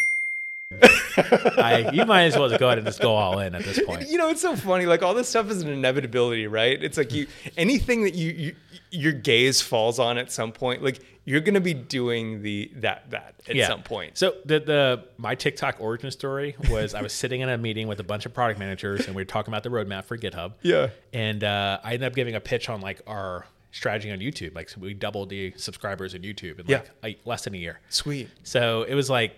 I, 1.16 1.90
you 1.92 2.04
might 2.04 2.24
as 2.24 2.36
well 2.36 2.48
just 2.48 2.60
go 2.60 2.66
ahead 2.66 2.78
and 2.78 2.86
just 2.86 3.00
go 3.00 3.14
all 3.14 3.38
in 3.40 3.54
at 3.54 3.64
this 3.64 3.82
point. 3.82 4.08
You 4.08 4.18
know, 4.18 4.28
it's 4.30 4.42
so 4.42 4.56
funny. 4.56 4.86
Like 4.86 5.02
all 5.02 5.14
this 5.14 5.28
stuff 5.28 5.50
is 5.50 5.62
an 5.62 5.68
inevitability, 5.68 6.46
right? 6.46 6.82
It's 6.82 6.96
like 6.96 7.12
you 7.12 7.26
anything 7.56 8.04
that 8.04 8.14
you, 8.14 8.32
you 8.32 8.56
your 8.90 9.12
gaze 9.12 9.60
falls 9.60 9.98
on 9.98 10.18
at 10.18 10.30
some 10.30 10.52
point, 10.52 10.82
like 10.82 11.00
you're 11.24 11.40
gonna 11.40 11.60
be 11.60 11.74
doing 11.74 12.42
the 12.42 12.70
that 12.76 13.10
that 13.10 13.34
at 13.48 13.66
some 13.66 13.82
point. 13.82 14.16
So 14.16 14.34
the 14.44 14.60
the 14.60 15.04
my 15.18 15.34
TikTok 15.34 15.76
origin 15.80 16.10
story 16.10 16.56
was 16.70 16.94
I 16.94 17.02
was 17.02 17.12
sitting 17.12 17.40
in 17.40 17.48
a 17.48 17.58
meeting 17.58 17.88
with 17.88 18.00
a 18.00 18.04
bunch 18.04 18.26
of 18.26 18.32
product 18.32 18.58
managers 18.58 19.06
and 19.06 19.14
we 19.14 19.22
were 19.22 19.26
talking 19.26 19.52
about 19.52 19.62
the 19.62 19.70
roadmap 19.70 20.04
for 20.04 20.16
GitHub. 20.16 20.54
Yeah. 20.62 20.90
And 21.12 21.42
uh, 21.42 21.80
I 21.82 21.94
ended 21.94 22.06
up 22.06 22.14
giving 22.14 22.34
a 22.34 22.40
pitch 22.40 22.68
on 22.68 22.80
like 22.80 23.02
our 23.06 23.44
strategy 23.72 24.10
on 24.10 24.20
YouTube. 24.20 24.54
Like 24.54 24.68
so 24.68 24.80
we 24.80 24.94
doubled 24.94 25.28
the 25.28 25.52
subscribers 25.56 26.14
in 26.14 26.22
YouTube 26.22 26.60
in 26.60 26.66
like 26.66 26.90
a, 27.04 27.18
less 27.28 27.44
than 27.44 27.54
a 27.54 27.58
year. 27.58 27.80
Sweet. 27.88 28.28
So 28.44 28.84
it 28.84 28.94
was 28.94 29.10
like 29.10 29.34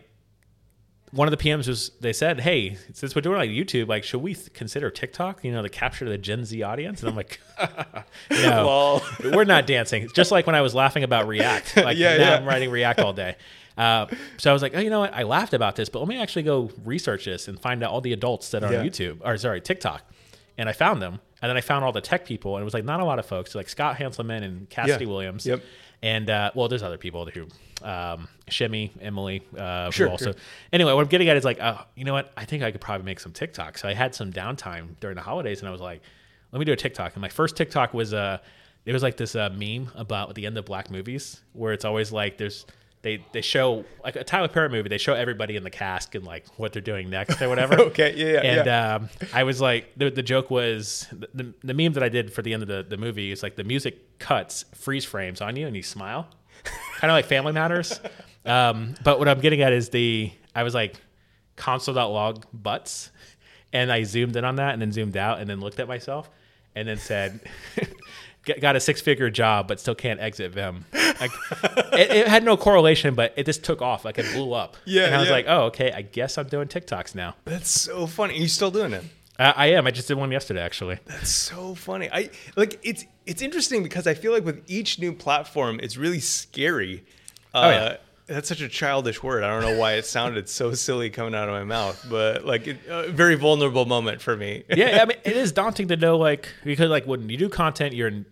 one 1.13 1.27
of 1.27 1.37
the 1.37 1.43
PMs 1.43 1.67
was 1.69 1.91
they 2.01 2.13
said, 2.13 2.41
"Hey, 2.41 2.77
since 2.93 3.15
we're 3.15 3.23
doing 3.23 3.37
like 3.39 3.51
YouTube, 3.51 3.89
like 3.89 4.05
should 4.05 4.21
we 4.23 4.35
th- 4.35 4.53
consider 4.53 4.91
TikTok? 4.91 5.43
You 5.45 5.53
know, 5.53 5.63
to 5.63 5.69
capture 5.69 6.09
the 6.09 6.19
Gen 6.19 6.45
Z 6.45 6.63
audience?" 6.63 7.01
And 7.01 7.11
I'm 7.11 7.17
like, 7.17 7.41
"No, 8.31 9.01
we're 9.25 9.45
not 9.45 9.67
dancing." 9.67 10.03
It's 10.03 10.13
just 10.13 10.31
like 10.31 10.47
when 10.47 10.55
I 10.55 10.61
was 10.61 10.75
laughing 10.75 11.05
about 11.05 11.27
React. 11.29 11.77
Like 11.89 11.97
Yeah, 11.97 12.17
now 12.17 12.23
yeah. 12.31 12.37
I'm 12.37 12.45
writing 12.45 12.71
React 12.71 13.01
all 13.01 13.13
day. 13.13 13.37
Uh, 13.77 14.07
so 14.39 14.51
I 14.51 14.53
was 14.53 14.63
like, 14.63 14.73
"Oh, 14.75 14.81
you 14.81 14.91
know 14.91 15.01
what? 15.01 15.15
I 15.15 15.23
laughed 15.23 15.55
about 15.55 15.77
this, 15.77 15.89
but 15.89 16.01
let 16.01 16.09
me 16.09 16.21
actually 16.21 16.43
go 16.43 16.71
research 16.85 17.25
this 17.25 17.49
and 17.49 17.59
find 17.61 17.83
out 17.85 17.91
all 17.93 18.01
the 18.01 18.13
adults 18.13 18.51
that 18.51 18.65
are 18.65 18.73
Yeah. 18.73 18.81
on 18.81 18.87
YouTube 18.87 19.19
or 19.25 19.37
sorry 19.39 19.61
TikTok." 19.61 20.03
And 20.59 20.69
I 20.69 20.73
found 20.73 21.01
them, 21.01 21.21
and 21.41 21.49
then 21.49 21.57
I 21.57 21.61
found 21.61 21.85
all 21.85 21.93
the 21.93 22.01
tech 22.01 22.27
people, 22.27 22.57
and 22.57 22.63
it 22.63 22.65
was 22.65 22.75
like 22.75 22.85
not 22.85 22.99
a 23.01 23.05
lot 23.05 23.21
of 23.21 23.27
folks, 23.27 23.55
like 23.55 23.69
Scott 23.69 23.97
Hanselman 23.97 24.43
and 24.43 24.69
Cassidy. 24.69 25.07
Williams. 25.07 25.47
Yep. 25.47 25.63
And 26.03 26.29
uh, 26.31 26.51
well, 26.55 26.69
there's 26.69 26.83
other 26.83 26.99
people 26.99 27.27
who, 27.27 27.47
um, 27.87 28.27
Shimmy, 28.51 28.93
Emily, 29.01 29.43
uh, 29.57 29.91
Sure, 29.91 30.09
also. 30.09 30.33
sure. 30.33 30.41
Anyway, 30.73 30.93
what 30.93 31.01
I'm 31.03 31.09
getting 31.09 31.29
at 31.29 31.37
is 31.37 31.45
like, 31.45 31.59
oh, 31.61 31.81
you 31.95 32.05
know 32.05 32.13
what? 32.13 32.33
I 32.37 32.45
think 32.45 32.63
I 32.63 32.71
could 32.71 32.81
probably 32.81 33.05
make 33.05 33.21
some 33.21 33.33
TikTok. 33.33 33.79
So 33.79 33.89
I 33.89 33.95
had 33.95 34.15
some 34.15 34.33
downtime 34.33 34.99
during 35.01 35.17
the 35.17 35.23
holidays, 35.23 35.61
and 35.61 35.69
I 35.69 35.73
was 35.73 35.81
like, 35.81 36.03
let 36.53 36.59
me 36.59 36.65
do 36.65 36.73
a 36.73 36.77
TikTok. 36.77 37.15
And 37.15 37.23
my 37.23 37.29
first 37.29 37.57
TikTok 37.57 37.93
was 37.95 38.15
uh, 38.15 38.39
it 38.85 38.93
was 38.93 39.03
like 39.03 39.17
this 39.17 39.35
uh, 39.35 39.51
meme 39.51 39.91
about 39.95 40.35
the 40.35 40.47
end 40.47 40.57
of 40.59 40.65
black 40.65 40.91
movies, 40.91 41.41
where 41.53 41.73
it's 41.73 41.85
always 41.85 42.11
like 42.13 42.39
there's 42.39 42.65
they 43.03 43.25
they 43.33 43.41
show 43.43 43.85
like 44.03 44.17
a 44.17 44.25
Tyler 44.25 44.49
Perry 44.49 44.69
movie, 44.71 44.89
they 44.89 44.99
show 44.99 45.15
everybody 45.15 45.57
in 45.57 45.63
the 45.63 45.71
cast 45.71 46.15
and 46.17 46.25
like 46.25 46.47
what 46.59 46.73
they're 46.73 46.83
doing 46.83 47.09
next 47.11 47.41
or 47.41 47.49
whatever. 47.49 47.77
Okay, 47.89 48.15
yeah, 48.17 48.27
yeah, 48.27 48.41
And 48.41 48.67
yeah. 48.67 48.95
um, 48.97 49.09
I 49.33 49.45
was 49.45 49.61
like, 49.61 49.93
the, 49.97 50.11
the 50.11 50.23
joke 50.23 50.51
was 50.51 51.07
the, 51.13 51.29
the, 51.35 51.55
the 51.63 51.75
meme 51.75 51.93
that 51.93 52.03
I 52.03 52.09
did 52.09 52.33
for 52.33 52.43
the 52.43 52.53
end 52.53 52.63
of 52.63 52.69
the, 52.69 52.85
the 52.89 52.97
movie 52.97 53.31
is 53.31 53.43
like 53.43 53.55
the 53.57 53.63
music 53.65 54.19
cuts, 54.19 54.65
freeze 54.75 55.05
frames 55.05 55.41
on 55.41 55.55
you, 55.55 55.67
and 55.67 55.77
you 55.77 55.83
smile, 55.85 56.29
kind 56.99 57.11
of 57.11 57.15
like 57.15 57.27
Family 57.27 57.53
Matters. 57.53 58.01
Um, 58.45 58.95
but 59.05 59.19
what 59.19 59.29
I'm 59.29 59.41
getting 59.41 59.63
at 59.63 59.73
is 59.73 59.91
the 59.91 60.33
I 60.55 60.63
was 60.63 60.75
like 60.75 61.01
console.log 61.57 62.47
butts, 62.53 63.11
and 63.73 63.93
I 63.93 64.05
zoomed 64.05 64.37
in 64.37 64.45
on 64.45 64.57
that 64.57 64.73
and 64.73 64.81
then 64.83 64.93
zoomed 64.93 65.17
out 65.17 65.41
and 65.41 65.49
then 65.49 65.61
looked 65.61 65.81
at 65.81 65.89
myself 65.89 66.31
and 66.75 66.89
then 66.89 66.99
said. 66.99 67.41
Got 68.63 68.77
a 68.77 68.81
six-figure 68.81 69.29
job, 69.29 69.69
but 69.69 69.79
still 69.79 69.95
can't 69.95 70.21
exit 70.21 70.53
Vim. 70.53 70.87
Like, 70.95 71.31
it, 71.93 72.11
it 72.11 72.29
had 72.29 72.45
no 72.45 72.57
correlation, 72.57 73.15
but 73.15 73.35
it 73.37 73.45
just 73.45 73.63
took 73.63 73.83
off. 73.83 74.07
Like 74.07 74.19
it 74.19 74.25
blew 74.33 74.55
up. 74.55 74.79
Yeah, 74.87 75.05
and 75.05 75.15
I 75.15 75.19
was 75.19 75.27
yeah. 75.29 75.35
like, 75.35 75.45
"Oh, 75.49 75.63
okay. 75.65 75.93
I 75.93 76.01
guess 76.01 76.39
I'm 76.39 76.47
doing 76.47 76.67
TikToks 76.67 77.15
now." 77.15 77.35
That's 77.45 77.69
so 77.69 78.07
funny. 78.07 78.35
Are 78.35 78.39
you 78.39 78.49
still 78.49 78.71
doing 78.71 78.95
it? 78.95 79.05
Uh, 79.39 79.53
I 79.55 79.67
am. 79.73 79.87
I 79.87 79.91
just 79.91 80.09
did 80.09 80.17
one 80.17 80.33
yesterday, 80.33 80.63
actually. 80.63 80.99
That's 81.05 81.29
so 81.29 81.75
funny. 81.75 82.09
I 82.11 82.31
like 82.57 82.81
it's 82.83 83.05
it's 83.27 83.43
interesting 83.43 83.83
because 83.83 84.07
I 84.07 84.15
feel 84.15 84.33
like 84.33 84.47
with 84.47 84.63
each 84.67 84.99
new 84.99 85.13
platform, 85.13 85.79
it's 85.83 85.99
really 85.99 86.21
scary. 86.21 87.05
Uh, 87.53 87.61
Oh, 87.61 87.69
yeah. 87.71 87.97
That's 88.29 88.49
such 88.49 88.61
a 88.61 88.69
childish 88.69 89.23
word. 89.23 89.43
I 89.43 89.49
don't 89.51 89.63
know 89.63 89.79
why 89.79 89.95
it 89.95 90.05
sounded 90.07 90.49
so 90.49 90.73
silly 90.75 91.09
coming 91.11 91.35
out 91.35 91.49
of 91.49 91.55
my 91.55 91.65
mouth, 91.65 92.07
but 92.11 92.45
like 92.45 92.67
it, 92.67 92.79
a 92.89 93.09
very 93.11 93.35
vulnerable 93.37 93.87
moment 93.87 94.21
for 94.21 94.37
me. 94.37 94.65
yeah, 94.69 94.99
I 95.03 95.07
mean, 95.07 95.17
it 95.25 95.37
is 95.37 95.51
daunting 95.53 95.89
to 95.89 95.97
know, 95.97 96.17
like, 96.19 96.49
because 96.63 96.91
like 96.91 97.07
when 97.07 97.29
you 97.31 97.37
do 97.39 97.49
content, 97.49 97.95
you're 97.95 98.09
in, 98.09 98.27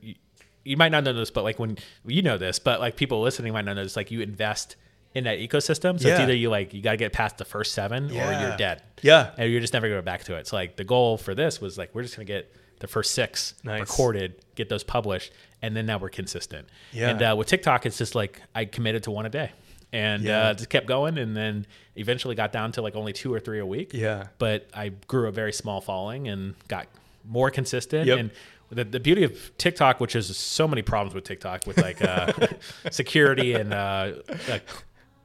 you, 0.64 0.76
might 0.76 0.90
not 0.92 1.02
know 1.04 1.12
this, 1.14 1.30
but 1.30 1.44
like 1.44 1.58
when 1.58 1.78
you 2.04 2.20
know 2.22 2.36
this, 2.38 2.58
but 2.58 2.78
like 2.78 2.96
people 2.96 3.22
listening 3.22 3.52
might 3.54 3.64
not 3.64 3.74
know 3.76 3.82
this, 3.84 3.96
like 3.96 4.10
you 4.10 4.20
invest 4.20 4.76
in 5.14 5.24
that 5.24 5.38
ecosystem. 5.38 5.98
So 5.98 6.08
Yeah. 6.08 6.14
it's 6.14 6.20
either 6.20 6.34
you 6.34 6.50
like 6.50 6.74
you 6.74 6.82
got 6.82 6.90
to 6.90 6.96
get 6.98 7.14
past 7.14 7.38
the 7.38 7.46
first 7.46 7.72
seven 7.72 8.10
or 8.10 8.14
you're 8.14 8.56
dead. 8.58 8.82
Yeah. 9.00 9.30
and 9.38 9.50
you're 9.50 9.62
just 9.62 9.72
never 9.72 9.86
going 9.88 9.96
to 9.98 10.02
go 10.02 10.04
back 10.04 10.24
to 10.24 10.36
it. 10.36 10.46
So 10.46 10.56
like 10.56 10.76
the 10.76 10.84
goal 10.84 11.16
for 11.16 11.34
this 11.34 11.58
was 11.58 11.78
like 11.78 11.94
we're 11.94 12.02
just 12.02 12.16
going 12.16 12.26
to 12.26 12.32
get 12.32 12.52
the 12.80 12.86
first 12.86 13.12
six 13.12 13.54
Nice. 13.64 13.80
recorded, 13.80 14.34
get 14.56 14.68
those 14.68 14.84
published, 14.84 15.32
and 15.62 15.74
then 15.74 15.86
now 15.86 15.96
we're 15.96 16.10
consistent. 16.10 16.68
Yeah. 16.92 17.08
And 17.08 17.22
uh, 17.22 17.34
with 17.38 17.46
TikTok, 17.46 17.86
it's 17.86 17.96
just 17.96 18.14
like 18.14 18.42
I 18.54 18.66
committed 18.66 19.04
to 19.04 19.10
one 19.10 19.24
a 19.24 19.30
day. 19.30 19.52
And 19.96 20.22
Yeah. 20.22 20.48
uh, 20.48 20.54
just 20.54 20.68
kept 20.68 20.86
going, 20.86 21.16
and 21.18 21.36
then 21.36 21.66
eventually 21.96 22.34
got 22.34 22.52
down 22.52 22.72
to 22.72 22.82
like 22.82 22.94
only 22.96 23.12
two 23.12 23.32
or 23.32 23.40
three 23.40 23.58
a 23.60 23.66
week 23.66 23.92
Yeah. 23.94 24.26
but 24.38 24.68
I 24.74 24.90
grew 25.06 25.26
a 25.28 25.32
very 25.32 25.52
small 25.52 25.80
following 25.80 26.28
and 26.28 26.54
got 26.68 26.86
more 27.24 27.50
consistent. 27.50 28.06
Yep. 28.06 28.18
And 28.18 28.30
the, 28.70 28.84
the 28.84 29.00
beauty 29.00 29.22
of 29.24 29.32
TikTok, 29.58 30.00
which 30.00 30.14
is 30.16 30.36
so 30.36 30.66
many 30.68 30.82
problems 30.82 31.14
with 31.14 31.24
TikTok, 31.24 31.66
with 31.66 31.78
like 31.78 32.02
uh, 32.02 32.32
security 32.90 33.54
and 33.54 33.72
uh, 33.72 34.12
like 34.48 34.68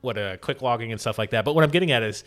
what 0.02 0.18
uh, 0.18 0.38
quick 0.38 0.62
logging 0.62 0.92
and 0.92 1.02
stuff 1.02 1.18
like 1.18 1.32
that. 1.32 1.44
But 1.46 1.56
what 1.56 1.64
I'm 1.64 1.70
getting 1.72 1.92
at 1.92 2.04
is 2.04 2.24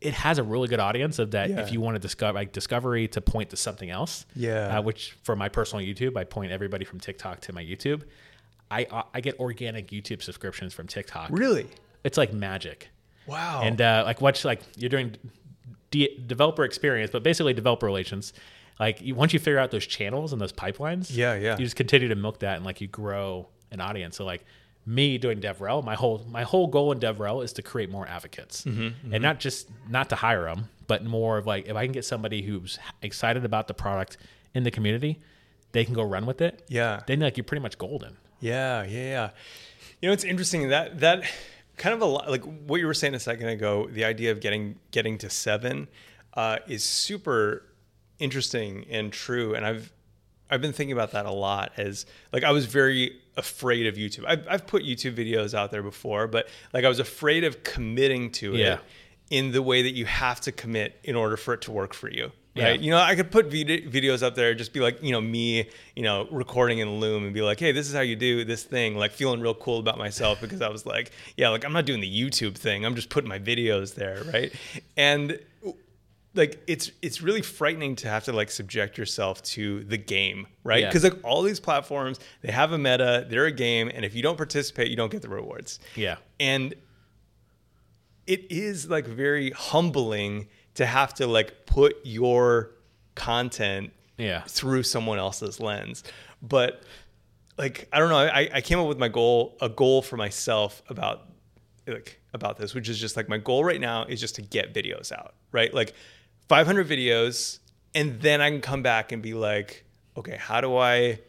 it 0.00 0.12
has 0.14 0.38
a 0.38 0.42
really 0.42 0.68
good 0.68 0.80
audience 0.80 1.18
of 1.18 1.30
that. 1.32 1.50
Yeah. 1.50 1.60
If 1.60 1.72
you 1.72 1.80
want 1.80 1.94
to 1.96 1.98
discover 1.98 2.38
like 2.38 2.52
discovery 2.52 3.08
to 3.08 3.20
point 3.20 3.50
to 3.50 3.56
something 3.56 3.90
else, 3.90 4.24
Yeah. 4.36 4.78
uh, 4.78 4.82
which 4.82 5.16
for 5.22 5.34
my 5.36 5.48
personal 5.48 5.84
YouTube, 5.84 6.16
I 6.16 6.24
point 6.24 6.52
everybody 6.52 6.84
from 6.84 7.00
TikTok 7.00 7.40
to 7.42 7.52
my 7.52 7.64
YouTube. 7.64 8.02
I 8.82 9.04
I 9.14 9.20
get 9.20 9.38
organic 9.40 9.88
YouTube 9.88 10.22
subscriptions 10.22 10.74
from 10.74 10.86
TikTok. 10.86 11.28
Really? 11.30 11.66
It's 12.04 12.18
like 12.18 12.32
magic. 12.32 12.88
Wow. 13.26 13.62
And 13.62 13.80
uh, 13.80 14.02
like 14.04 14.20
what's 14.20 14.44
like 14.44 14.60
you're 14.76 14.90
doing 14.90 15.16
de- 15.90 16.16
developer 16.26 16.64
experience, 16.64 17.10
but 17.10 17.22
basically 17.22 17.54
developer 17.54 17.86
relations. 17.86 18.32
Like 18.80 19.00
you, 19.00 19.14
once 19.14 19.32
you 19.32 19.38
figure 19.38 19.58
out 19.58 19.70
those 19.70 19.86
channels 19.86 20.32
and 20.32 20.40
those 20.40 20.52
pipelines, 20.52 21.14
Yeah, 21.14 21.34
yeah. 21.34 21.56
you 21.56 21.64
just 21.64 21.76
continue 21.76 22.08
to 22.08 22.16
milk 22.16 22.40
that 22.40 22.56
and 22.56 22.64
like 22.64 22.80
you 22.80 22.88
grow 22.88 23.46
an 23.70 23.80
audience. 23.80 24.16
So 24.16 24.24
like 24.24 24.44
me 24.84 25.16
doing 25.16 25.40
DevRel, 25.40 25.82
my 25.84 25.94
whole 25.94 26.26
my 26.28 26.42
whole 26.42 26.66
goal 26.66 26.92
in 26.92 26.98
DevRel 27.00 27.42
is 27.44 27.52
to 27.54 27.62
create 27.62 27.90
more 27.90 28.06
advocates, 28.06 28.64
Mm-hmm, 28.64 29.14
and 29.14 29.22
not 29.22 29.38
just 29.40 29.68
not 29.88 30.10
to 30.10 30.16
hire 30.16 30.44
them, 30.44 30.68
but 30.86 31.04
more 31.04 31.38
of 31.38 31.46
like 31.46 31.66
if 31.68 31.76
I 31.76 31.84
can 31.86 31.92
get 31.92 32.04
somebody 32.04 32.42
who's 32.42 32.78
excited 33.00 33.44
about 33.44 33.68
the 33.68 33.74
product 33.74 34.16
in 34.54 34.64
the 34.64 34.70
community, 34.70 35.20
they 35.72 35.84
can 35.84 35.94
go 35.94 36.02
run 36.02 36.26
with 36.26 36.40
it. 36.42 36.64
Yeah. 36.68 37.00
Then 37.06 37.20
like 37.20 37.36
you're 37.36 37.44
pretty 37.44 37.62
much 37.62 37.78
golden. 37.78 38.16
Yeah, 38.40 38.84
yeah, 38.84 38.88
yeah. 39.02 39.30
You 40.00 40.08
know, 40.08 40.12
it's 40.12 40.24
interesting 40.24 40.68
that 40.68 41.00
that 41.00 41.22
kind 41.76 41.94
of 41.94 42.02
a 42.02 42.04
lot, 42.04 42.30
like 42.30 42.42
what 42.42 42.80
you 42.80 42.86
were 42.86 42.94
saying 42.94 43.14
a 43.14 43.20
second 43.20 43.48
ago. 43.48 43.88
The 43.90 44.04
idea 44.04 44.32
of 44.32 44.40
getting 44.40 44.76
getting 44.90 45.18
to 45.18 45.30
seven 45.30 45.88
uh, 46.34 46.58
is 46.68 46.84
super 46.84 47.64
interesting 48.18 48.86
and 48.90 49.12
true. 49.12 49.54
And 49.54 49.64
I've 49.64 49.92
I've 50.50 50.60
been 50.60 50.72
thinking 50.72 50.92
about 50.92 51.12
that 51.12 51.26
a 51.26 51.32
lot 51.32 51.72
as 51.76 52.06
like 52.32 52.44
I 52.44 52.50
was 52.52 52.66
very 52.66 53.16
afraid 53.36 53.86
of 53.86 53.94
YouTube. 53.96 54.24
I've, 54.28 54.46
I've 54.48 54.66
put 54.66 54.84
YouTube 54.84 55.16
videos 55.16 55.54
out 55.54 55.70
there 55.70 55.82
before, 55.82 56.26
but 56.28 56.48
like 56.72 56.84
I 56.84 56.88
was 56.88 57.00
afraid 57.00 57.44
of 57.44 57.64
committing 57.64 58.30
to 58.32 58.54
Yeah. 58.54 58.74
it 58.74 58.80
in 59.30 59.52
the 59.52 59.62
way 59.62 59.82
that 59.82 59.92
you 59.94 60.04
have 60.04 60.40
to 60.42 60.52
commit 60.52 61.00
in 61.02 61.16
order 61.16 61.36
for 61.36 61.54
it 61.54 61.62
to 61.62 61.72
work 61.72 61.94
for 61.94 62.10
you. 62.10 62.30
Yeah. 62.54 62.64
Right. 62.68 62.80
You 62.80 62.92
know, 62.92 62.98
I 62.98 63.16
could 63.16 63.32
put 63.32 63.46
vid- 63.46 63.90
videos 63.92 64.22
up 64.22 64.36
there, 64.36 64.54
just 64.54 64.72
be 64.72 64.78
like, 64.78 65.02
you 65.02 65.10
know, 65.10 65.20
me, 65.20 65.68
you 65.96 66.02
know, 66.04 66.28
recording 66.30 66.78
in 66.78 67.00
Loom 67.00 67.24
and 67.24 67.34
be 67.34 67.42
like, 67.42 67.58
hey, 67.58 67.72
this 67.72 67.88
is 67.88 67.94
how 67.94 68.00
you 68.00 68.14
do 68.14 68.44
this 68.44 68.62
thing, 68.62 68.96
like 68.96 69.10
feeling 69.10 69.40
real 69.40 69.54
cool 69.54 69.80
about 69.80 69.98
myself 69.98 70.40
because 70.40 70.62
I 70.62 70.68
was 70.68 70.86
like, 70.86 71.10
yeah, 71.36 71.48
like 71.48 71.64
I'm 71.64 71.72
not 71.72 71.84
doing 71.84 72.00
the 72.00 72.08
YouTube 72.22 72.54
thing. 72.56 72.86
I'm 72.86 72.94
just 72.94 73.08
putting 73.08 73.28
my 73.28 73.40
videos 73.40 73.96
there. 73.96 74.22
Right. 74.32 74.52
And 74.96 75.38
like 76.36 76.62
it's 76.68 76.90
it's 77.02 77.22
really 77.22 77.42
frightening 77.42 77.94
to 77.96 78.08
have 78.08 78.24
to 78.24 78.32
like 78.32 78.50
subject 78.50 78.98
yourself 78.98 79.40
to 79.42 79.84
the 79.84 79.96
game 79.96 80.48
right 80.64 80.80
Yeah. 80.80 80.88
because 80.88 81.04
like 81.04 81.22
all 81.22 81.42
these 81.42 81.60
platforms 81.60 82.18
they 82.42 82.50
have 82.50 82.72
a 82.72 82.78
meta 82.78 83.24
they're 83.30 83.46
a 83.46 83.52
game 83.52 83.88
and 83.94 84.04
if 84.04 84.16
you 84.16 84.22
don't 84.22 84.36
participate 84.36 84.90
you 84.90 84.96
don't 84.96 85.12
get 85.12 85.22
the 85.22 85.28
rewards 85.28 85.78
Yeah. 85.94 86.16
and 86.40 86.74
it 88.26 88.50
is 88.50 88.88
like 88.90 89.06
very 89.06 89.50
humbling 89.52 90.48
to 90.74 90.86
have 90.86 91.14
to 91.14 91.26
like 91.26 91.66
put 91.66 91.96
your 92.04 92.70
content 93.14 93.92
Yeah. 94.18 94.42
through 94.46 94.82
someone 94.84 95.18
else's 95.18 95.60
lens. 95.60 96.04
But 96.42 96.82
like 97.56 97.88
i 97.92 98.00
don't 98.00 98.08
know 98.08 98.18
i 98.18 98.50
i 98.52 98.60
came 98.60 98.80
up 98.80 98.88
with 98.88 98.98
my 98.98 99.06
goal 99.06 99.56
a 99.60 99.68
goal 99.68 100.02
for 100.02 100.16
myself 100.16 100.82
about 100.88 101.28
like 101.86 102.20
about 102.32 102.56
this 102.56 102.74
which 102.74 102.88
is 102.88 102.98
just 102.98 103.16
like 103.16 103.28
my 103.28 103.38
goal 103.38 103.62
right 103.62 103.80
now 103.80 104.02
is 104.06 104.20
just 104.20 104.34
to 104.34 104.42
get 104.42 104.74
videos 104.74 105.12
out 105.12 105.34
right? 105.52 105.72
Like 105.72 105.94
500 106.48 106.88
videos 106.88 107.60
and 107.94 108.20
then 108.20 108.40
i 108.40 108.50
can 108.50 108.60
come 108.60 108.82
back 108.82 109.12
and 109.12 109.22
be 109.22 109.34
like 109.34 109.84
okay 110.16 110.36
how 110.36 110.60
do 110.60 110.76
i 110.76 111.20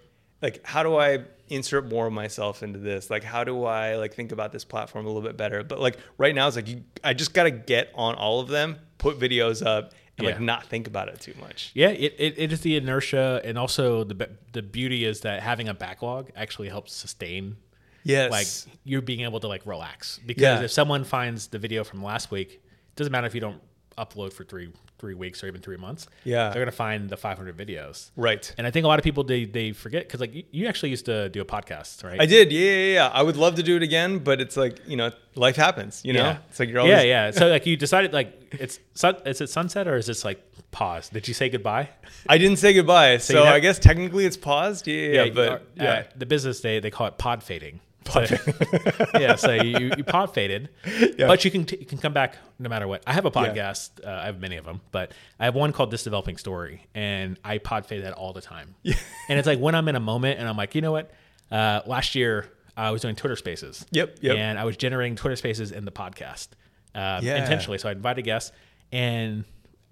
like 0.41 0.65
how 0.65 0.81
do 0.81 0.95
i 0.97 1.19
insert 1.49 1.87
more 1.87 2.07
of 2.07 2.13
myself 2.13 2.63
into 2.63 2.79
this? 2.79 3.11
Like 3.11 3.23
how 3.23 3.43
do 3.43 3.63
i 3.65 3.95
like 3.97 4.15
think 4.15 4.31
about 4.31 4.51
this 4.51 4.65
platform 4.65 5.05
a 5.05 5.07
little 5.07 5.21
bit 5.21 5.37
better? 5.37 5.63
But 5.63 5.79
like 5.79 5.99
right 6.17 6.33
now 6.33 6.47
it's 6.47 6.55
like 6.55 6.67
you, 6.67 6.81
i 7.03 7.13
just 7.13 7.35
got 7.35 7.43
to 7.43 7.51
get 7.51 7.91
on 7.93 8.15
all 8.15 8.39
of 8.39 8.47
them 8.47 8.79
put 8.97 9.19
videos 9.19 9.65
up 9.65 9.93
and 10.17 10.27
like 10.27 10.39
not 10.39 10.65
think 10.65 10.87
about 10.87 11.09
it 11.09 11.19
too 11.19 11.33
much. 11.39 11.71
Yeah, 11.73 11.89
it, 11.89 12.15
it, 12.17 12.33
it 12.37 12.53
is 12.53 12.61
the 12.61 12.77
inertia, 12.77 13.41
and 13.43 13.57
also 13.57 14.03
the 14.03 14.29
the 14.53 14.61
beauty 14.61 15.05
is 15.05 15.21
that 15.21 15.41
having 15.43 15.67
a 15.67 15.73
backlog 15.73 16.31
actually 16.35 16.69
helps 16.69 16.93
sustain 16.93 17.57
yes. 18.03 18.31
like 18.31 18.47
you're 18.85 19.01
being 19.01 19.21
able 19.21 19.39
to 19.41 19.47
like 19.47 19.65
relax. 19.65 20.19
Because 20.25 20.41
Yeah. 20.41 20.61
if 20.61 20.71
someone 20.71 21.03
finds 21.03 21.47
the 21.47 21.59
video 21.59 21.83
from 21.83 22.03
last 22.03 22.31
week, 22.31 22.53
it 22.53 22.95
doesn't 22.95 23.11
matter 23.11 23.27
if 23.27 23.35
you 23.35 23.41
don't 23.41 23.61
upload 23.97 24.31
for 24.33 24.43
three 24.43 24.71
three 24.97 25.13
weeks 25.13 25.43
or 25.43 25.47
even 25.47 25.61
three 25.61 25.77
months. 25.77 26.07
Yeah. 26.23 26.49
they're 26.49 26.61
gonna 26.61 26.71
find 26.71 27.09
the 27.09 27.17
500 27.17 27.57
videos. 27.57 28.11
right 28.15 28.53
And 28.57 28.65
I 28.65 28.71
think 28.71 28.85
a 28.85 28.87
lot 28.87 28.99
of 28.99 29.03
people 29.03 29.23
they 29.23 29.45
they 29.45 29.71
forget 29.73 30.03
because 30.07 30.19
like 30.21 30.33
you, 30.51 30.67
actually 30.67 30.89
used 30.89 31.05
to 31.05 31.29
do 31.29 31.41
a 31.41 31.45
podcast, 31.45 32.03
right? 32.03 32.19
I 32.21 32.25
did, 32.25 32.51
yeah, 32.51 32.59
yeah, 32.71 32.93
yeah. 32.93 33.07
I 33.13 33.21
would 33.23 33.37
love 33.37 33.55
to 33.55 33.63
do 33.63 33.75
it 33.75 33.83
again, 33.83 34.19
but 34.19 34.39
it's 34.41 34.57
like 34.57 34.79
you 34.87 34.95
know, 34.97 35.11
life 35.35 35.55
happens. 35.55 36.01
You 36.05 36.13
know, 36.13 36.23
Yeah. 36.23 36.37
it's 36.49 36.59
like 36.59 36.69
you're 36.69 36.79
always. 36.79 36.91
yeah, 36.95 37.01
yeah. 37.03 37.31
So 37.31 37.47
like 37.47 37.65
you 37.65 37.75
decided 37.77 38.13
like 38.13 38.29
it's 38.53 38.79
sun, 38.93 39.15
is 39.25 39.41
it 39.41 39.49
sunset 39.49 39.87
or 39.87 39.97
is 39.97 40.05
this 40.07 40.23
like 40.23 40.39
pause? 40.71 41.09
Did 41.09 41.27
you 41.27 41.33
say 41.33 41.49
goodbye? 41.49 41.89
I 42.29 42.37
didn't 42.37 42.57
say 42.59 42.73
goodbye, 42.73 43.17
so, 43.17 43.33
you 43.39 43.39
have- 43.45 43.53
I 43.55 43.59
guess 43.59 43.79
technically 43.79 44.25
it's 44.25 44.37
paused. 44.37 44.87
Yeah, 44.87 44.95
yeah, 44.95 45.23
you 45.25 45.31
but 45.33 45.49
are- 45.49 45.61
yeah, 45.75 45.91
uh, 45.93 46.03
the 46.15 46.25
business 46.25 46.61
they 46.61 46.79
they 46.79 46.89
call 46.91 47.07
it 47.07 47.17
pod 47.17 47.43
fading. 47.43 47.79
Pod 48.05 48.29
yeah, 49.19 49.35
so 49.35 49.51
you, 49.53 49.91
you 49.97 50.03
pod 50.03 50.33
faded, 50.33 50.69
Yeah. 51.17 51.27
but 51.27 51.43
you 51.43 51.51
can 51.51 51.65
t- 51.65 51.77
you 51.79 51.85
can 51.85 51.97
come 51.97 52.13
back 52.13 52.37
no 52.59 52.69
matter 52.69 52.87
what. 52.87 53.03
I 53.07 53.13
have 53.13 53.25
a 53.25 53.31
podcast. 53.31 53.89
Uh, 54.05 54.09
I 54.09 54.25
have 54.27 54.39
many 54.39 54.57
of 54.57 54.63
them, 54.65 54.79
but 54.91 55.11
I 55.39 55.45
have 55.45 55.55
one 55.55 55.73
called 55.73 55.91
This 55.91 56.03
Developing 56.03 56.37
Story, 56.37 56.85
and 56.93 57.37
I 57.43 57.57
pod 57.57 57.85
fade 57.87 58.03
that 58.03 58.13
all 58.13 58.31
the 58.31 58.41
time. 58.41 58.75
Yeah. 58.83 58.93
and 59.27 59.39
it's 59.39 59.47
like 59.47 59.59
when 59.59 59.73
I'm 59.75 59.87
in 59.87 59.95
a 59.95 59.99
moment, 59.99 60.39
and 60.39 60.47
I'm 60.47 60.55
like, 60.55 60.75
you 60.75 60.81
know 60.81 60.91
what? 60.91 61.11
Uh, 61.51 61.81
last 61.85 62.15
year 62.15 62.47
I 62.77 62.91
was 62.91 63.01
doing 63.01 63.15
Twitter 63.15 63.35
Spaces. 63.35 63.85
Yep, 63.91 64.19
yep. 64.21 64.37
And 64.37 64.59
I 64.59 64.65
was 64.65 64.77
generating 64.77 65.15
Twitter 65.15 65.35
Spaces 65.35 65.71
in 65.71 65.83
the 65.85 65.91
podcast 65.91 66.49
um, 66.93 67.23
Yeah. 67.25 67.41
intentionally. 67.41 67.77
So 67.79 67.89
I 67.89 67.93
invited 67.93 68.21
guests, 68.23 68.51
and 68.91 69.45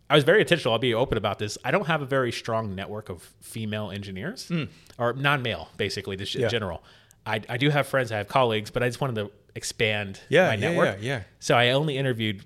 I 0.09 0.15
was 0.15 0.23
very 0.23 0.41
intentional. 0.41 0.73
I'll 0.73 0.79
be 0.79 0.93
open 0.93 1.17
about 1.17 1.39
this. 1.39 1.57
I 1.65 1.71
don't 1.71 1.87
have 1.87 2.01
a 2.03 2.05
very 2.05 2.31
strong 2.31 2.75
network 2.75 3.09
of 3.09 3.23
female 3.41 3.89
engineers 3.89 4.51
or 4.99 5.13
non-male, 5.13 5.69
basically, 5.77 6.15
just 6.17 6.35
in. 6.35 6.47
General. 6.49 6.83
I, 7.25 7.41
I 7.49 7.57
do 7.57 7.69
have 7.69 7.87
friends, 7.87 8.11
I 8.11 8.17
have 8.17 8.27
colleagues, 8.27 8.69
but 8.71 8.83
I 8.83 8.87
just 8.89 8.99
wanted 9.01 9.15
to 9.15 9.31
expand 9.55 10.19
Yeah, 10.29 10.47
my 10.47 10.53
yeah, 10.55 10.59
network. 10.59 10.97
yeah, 11.01 11.07
yeah. 11.17 11.23
So 11.39 11.55
I 11.55 11.69
only 11.69 11.97
interviewed 11.97 12.43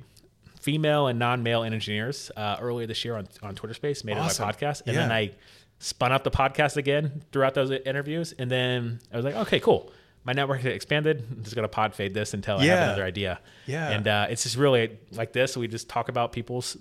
female 0.59 1.07
and 1.07 1.17
non-male 1.19 1.63
engineers 1.63 2.31
uh, 2.35 2.57
earlier 2.59 2.87
this 2.87 3.03
year 3.05 3.15
on, 3.15 3.27
on 3.41 3.55
Twitter 3.55 3.73
Space, 3.73 4.03
made 4.03 4.17
Awesome. 4.17 4.43
it 4.43 4.45
my 4.45 4.51
podcast, 4.53 4.81
and 4.85 4.95
then 4.95 5.11
I 5.11 5.31
spun 5.79 6.11
up 6.11 6.23
the 6.23 6.31
podcast 6.31 6.77
again 6.77 7.23
throughout 7.31 7.53
those 7.53 7.71
interviews, 7.71 8.33
and 8.37 8.51
then 8.51 8.99
I 9.11 9.15
was 9.15 9.25
like, 9.25 9.35
okay, 9.35 9.59
cool. 9.59 9.91
My 10.23 10.33
network 10.33 10.65
expanded. 10.65 11.25
I'm 11.31 11.41
just 11.43 11.55
gonna 11.55 11.69
pod 11.69 11.95
fade 11.95 12.13
this 12.13 12.33
until 12.33 12.57
I 12.57 12.65
have 12.65 12.83
another 12.89 13.05
idea. 13.05 13.39
Yeah. 13.65 13.89
and 13.91 14.05
uh, 14.07 14.27
it's 14.29 14.43
just 14.43 14.57
really 14.57 14.97
like 15.13 15.31
this. 15.31 15.55
We 15.55 15.69
just 15.69 15.87
talk 15.87 16.09
about 16.09 16.33
people's 16.33 16.75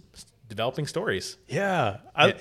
developing 0.49 0.86
stories. 0.88 1.36
yeah. 1.47 1.99
I, 2.14 2.34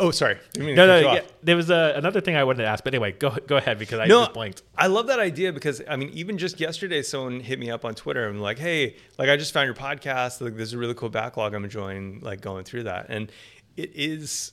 Oh, 0.00 0.10
sorry. 0.10 0.38
Didn't 0.54 0.66
mean 0.66 0.76
to 0.76 0.86
No, 0.86 1.00
no. 1.02 1.12
Yeah, 1.14 1.20
there 1.42 1.56
was 1.56 1.70
uh, 1.70 1.92
another 1.94 2.20
thing 2.22 2.34
I 2.34 2.42
wanted 2.44 2.62
to 2.62 2.68
ask, 2.68 2.82
but 2.82 2.94
anyway, 2.94 3.12
go 3.12 3.30
go 3.46 3.56
ahead 3.58 3.78
because 3.78 4.00
I 4.00 4.06
No, 4.06 4.20
just 4.22 4.32
blinked. 4.32 4.62
I 4.76 4.86
love 4.86 5.08
that 5.08 5.20
idea 5.20 5.52
because 5.52 5.82
I 5.88 5.96
mean, 5.96 6.08
even 6.14 6.38
just 6.38 6.58
yesterday, 6.58 7.02
someone 7.02 7.40
hit 7.40 7.58
me 7.58 7.70
up 7.70 7.84
on 7.84 7.94
Twitter 7.94 8.26
and 8.26 8.36
I'm 8.36 8.42
like, 8.42 8.58
"Hey, 8.58 8.96
like 9.18 9.28
I 9.28 9.36
just 9.36 9.52
found 9.52 9.66
your 9.66 9.74
podcast. 9.74 10.40
Like, 10.40 10.56
there's 10.56 10.72
a 10.72 10.78
really 10.78 10.94
cool 10.94 11.10
backlog. 11.10 11.54
I'm 11.54 11.64
enjoying 11.64 12.20
like 12.20 12.40
going 12.40 12.64
through 12.64 12.84
that." 12.84 13.06
And 13.10 13.30
it 13.76 13.92
is, 13.94 14.52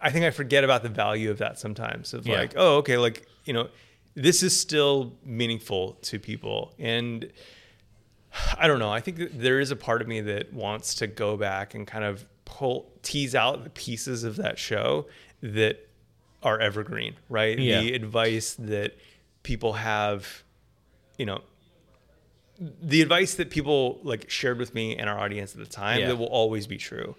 I 0.00 0.10
think 0.10 0.24
I 0.24 0.30
forget 0.30 0.62
about 0.62 0.82
the 0.84 0.88
value 0.88 1.30
of 1.30 1.38
that 1.38 1.58
sometimes. 1.58 2.14
Of 2.14 2.26
Yeah. 2.26 2.38
like, 2.38 2.52
oh, 2.56 2.76
okay, 2.76 2.96
like 2.96 3.26
you 3.44 3.52
know, 3.52 3.68
this 4.14 4.44
is 4.44 4.58
still 4.58 5.16
meaningful 5.24 5.94
to 6.02 6.20
people, 6.20 6.74
and 6.78 7.28
I 8.56 8.68
don't 8.68 8.78
know. 8.78 8.90
I 8.92 9.00
think 9.00 9.32
there 9.32 9.58
is 9.58 9.70
a 9.72 9.76
part 9.76 10.00
of 10.00 10.06
me 10.06 10.20
that 10.20 10.52
wants 10.52 10.94
to 10.96 11.06
go 11.08 11.36
back 11.36 11.74
and 11.74 11.86
kind 11.86 12.04
of 12.04 12.24
pull 12.48 12.90
tease 13.02 13.34
out 13.34 13.62
the 13.62 13.70
pieces 13.70 14.24
of 14.24 14.36
that 14.36 14.58
show 14.58 15.06
that 15.42 15.86
are 16.42 16.58
evergreen, 16.58 17.14
right? 17.28 17.58
Yeah. 17.58 17.80
The 17.82 17.94
advice 17.94 18.54
that 18.58 18.96
people 19.42 19.74
have, 19.74 20.42
you 21.18 21.26
know, 21.26 21.42
the 22.58 23.02
advice 23.02 23.34
that 23.34 23.50
people 23.50 24.00
like 24.02 24.30
shared 24.30 24.58
with 24.58 24.74
me 24.74 24.96
and 24.96 25.10
our 25.10 25.18
audience 25.18 25.52
at 25.52 25.58
the 25.58 25.66
time 25.66 26.00
Yeah. 26.00 26.08
that 26.08 26.16
will 26.16 26.26
always 26.26 26.66
be 26.66 26.78
true. 26.78 27.14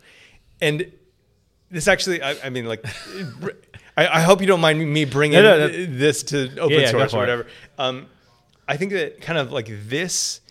And 0.61 0.91
this 1.69 1.87
actually, 1.87 2.21
I, 2.23 2.35
I 2.45 2.49
mean, 2.49 2.65
like, 2.65 2.83
I, 3.95 4.07
I 4.07 4.21
hope 4.21 4.41
you 4.41 4.47
don't 4.47 4.61
mind 4.61 4.79
me 4.91 5.05
bringing 5.05 5.41
No, 5.41 5.57
no, 5.59 5.67
no. 5.67 5.85
this 5.85 6.23
to 6.23 6.57
open 6.59 6.79
Yeah, 6.79 6.89
source 6.91 7.13
or 7.13 7.17
whatever. 7.19 7.45
Um, 7.77 8.07
I 8.67 8.77
think 8.77 8.91
that 8.93 9.21
kind 9.21 9.37
of 9.37 9.51
like 9.51 9.69
this, 9.87 10.41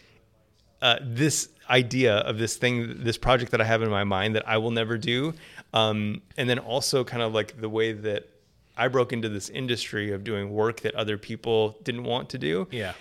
uh, 0.80 0.98
this 1.02 1.48
idea 1.68 2.16
of 2.18 2.38
this 2.38 2.56
thing, 2.56 3.04
this 3.04 3.18
project 3.18 3.50
that 3.52 3.60
I 3.60 3.64
have 3.64 3.82
in 3.82 3.90
my 3.90 4.04
mind 4.04 4.34
that 4.34 4.48
I 4.48 4.58
will 4.58 4.70
never 4.70 4.96
do, 4.98 5.34
um, 5.72 6.22
and 6.36 6.48
then 6.48 6.58
also 6.58 7.04
kind 7.04 7.22
of 7.22 7.34
like 7.34 7.60
the 7.60 7.68
way 7.68 7.92
that 7.92 8.28
I 8.76 8.88
broke 8.88 9.12
into 9.12 9.28
this 9.28 9.48
industry 9.48 10.12
of 10.12 10.24
doing 10.24 10.50
work 10.50 10.80
that 10.80 10.94
other 10.94 11.18
people 11.18 11.76
didn't 11.82 12.04
want 12.04 12.30
to 12.30 12.38
do. 12.38 12.68
Yeah, 12.70 12.92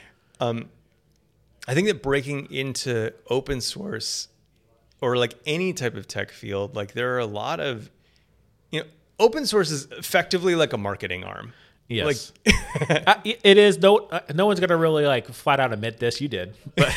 I 1.68 1.74
think 1.74 1.88
that 1.88 2.02
breaking 2.02 2.52
into 2.52 3.14
open 3.30 3.62
source 3.62 4.30
or 5.02 5.18
like 5.18 5.36
any 5.46 5.74
type 5.74 5.96
of 5.96 6.08
tech 6.08 6.32
field, 6.32 6.76
like 6.76 6.94
there 6.94 7.14
are 7.16 7.20
a 7.20 7.26
lot 7.26 7.60
of, 7.60 7.92
you 8.72 8.80
know, 8.80 8.86
open 9.20 9.46
source 9.46 9.70
is 9.70 9.88
effectively 9.92 10.56
like 10.56 10.74
a 10.74 10.78
marketing 10.78 11.24
arm. 11.24 11.54
Yes. 11.88 12.34
Like, 12.46 12.56
Uh, 13.08 13.16
it- 13.24 13.58
is 13.58 13.80
no 13.80 13.98
uh, 13.98 14.20
no 14.36 14.46
one's 14.46 14.60
gonna 14.60 14.78
really 14.78 15.06
like 15.06 15.28
flat 15.28 15.60
out 15.60 15.74
admit 15.74 16.00
this 16.00 16.22
you 16.22 16.28
did 16.28 16.54
but 16.76 16.94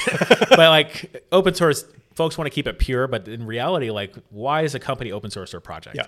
but 0.51 0.59
like 0.59 1.25
open 1.33 1.55
source 1.55 1.85
folks 2.15 2.37
want 2.37 2.47
to 2.47 2.51
keep 2.55 2.67
it 2.67 2.79
pure 2.79 3.07
but 3.07 3.27
in 3.29 3.47
reality 3.47 3.91
like 3.91 4.15
why 4.31 4.63
is 4.63 4.75
a 4.75 4.79
company 4.79 5.11
open 5.11 5.31
source 5.31 5.53
their 5.53 5.61
project 5.61 5.97
Yeah. 5.97 6.07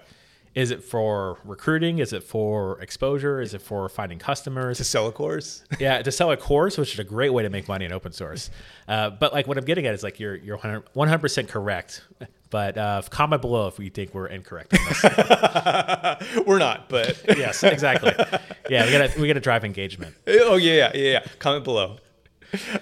Is 0.54 0.70
it 0.70 0.84
for 0.84 1.38
recruiting 1.44 1.98
is 1.98 2.12
it 2.12 2.22
for 2.22 2.80
exposure 2.80 3.40
is 3.40 3.54
it 3.54 3.62
for 3.62 3.88
finding 3.88 4.18
customers 4.18 4.78
to 4.78 4.84
sell 4.84 5.06
a 5.06 5.12
course. 5.12 5.64
yeah 5.78 6.02
to 6.02 6.12
sell 6.12 6.30
a 6.30 6.36
course 6.36 6.76
which 6.76 6.92
is 6.92 6.98
a 6.98 7.04
great 7.04 7.30
way 7.30 7.42
to 7.42 7.50
make 7.50 7.68
money 7.68 7.84
in 7.84 7.92
open 7.92 8.12
source 8.12 8.50
uh, 8.88 9.10
but 9.10 9.32
like 9.32 9.46
what 9.46 9.56
i'm 9.56 9.64
getting 9.64 9.86
at 9.86 9.94
is 9.94 10.02
like 10.02 10.20
you're 10.20 10.36
you're 10.36 10.56
100, 10.56 10.84
100% 10.94 11.48
correct 11.48 12.02
but 12.50 12.76
uh, 12.76 13.00
comment 13.08 13.40
below 13.40 13.66
if 13.68 13.78
you 13.78 13.88
think 13.88 14.12
we're 14.14 14.26
incorrect 14.26 14.74
on 14.74 14.84
this. 14.86 15.02
We're 16.46 16.58
not, 16.58 16.90
but 16.90 17.18
yes 17.38 17.62
exactly 17.62 18.12
yeah 18.68 18.84
we 18.84 18.92
gotta 18.92 19.20
we 19.20 19.26
gotta 19.26 19.40
drive 19.40 19.64
engagement 19.64 20.14
oh 20.26 20.56
yeah, 20.56 20.74
yeah, 20.74 20.90
yeah, 20.94 21.10
yeah. 21.12 21.24
Comment 21.38 21.64
below. 21.64 21.96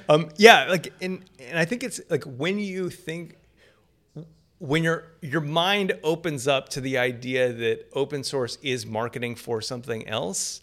Um, 0.09 0.31
yeah, 0.37 0.67
like, 0.69 0.93
and 1.01 1.25
and 1.39 1.59
I 1.59 1.65
think 1.65 1.85
it's 1.85 2.01
like 2.11 2.25
when 2.25 2.59
you 2.59 2.91
think 2.91 3.37
when 4.61 4.85
your 4.85 5.05
your 5.23 5.41
mind 5.41 5.93
opens 6.05 6.47
up 6.47 6.69
to 6.69 6.81
the 6.81 6.97
idea 6.99 7.53
that 7.53 7.89
open 7.93 8.23
source 8.23 8.57
is 8.63 8.87
marketing 8.87 9.35
for 9.35 9.61
something 9.61 10.07
else, 10.07 10.61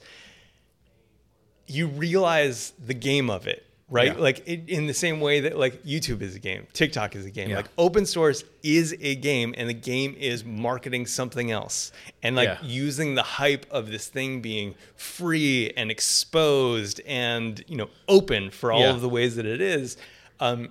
you 1.66 1.88
realize 1.88 2.74
the 2.84 2.93
game 2.93 3.30
of 3.30 3.48
it, 3.48 3.66
right? 3.89 4.14
Yeah. 4.16 4.22
Like 4.22 4.48
it, 4.48 4.70
in 4.70 4.88
the 4.88 4.93
same 4.93 5.20
way 5.20 5.41
that 5.41 5.58
like 5.58 5.84
YouTube 5.84 6.22
is 6.22 6.36
a 6.36 6.39
game, 6.39 6.68
TikTok 6.74 7.16
is 7.16 7.26
a 7.26 7.32
game. 7.32 7.50
Yeah. 7.50 7.58
Like 7.58 7.70
open 7.78 8.06
source 8.06 8.43
is 8.64 8.95
a 9.02 9.16
game, 9.16 9.54
and 9.58 9.68
the 9.68 9.74
game 9.74 10.16
is 10.18 10.45
marketing 10.45 11.06
something 11.08 11.52
else, 11.52 11.91
and 12.24 12.36
like 12.36 12.50
Yeah. 12.50 12.60
using 12.64 13.16
the 13.16 13.24
hype 13.24 13.66
of 13.72 13.89
this 13.91 14.08
thing 14.08 14.41
being 14.41 14.76
free 14.95 15.72
and 15.76 15.89
exposed 15.91 17.02
and 17.06 17.64
you 17.68 17.76
know 17.78 17.89
open 18.08 18.52
for 18.52 18.72
all 18.72 18.84
of 18.86 19.02
the 19.02 19.10
ways 19.10 19.36
that 19.38 19.45
it 19.45 19.60
is. 19.60 19.98
Um, 20.39 20.70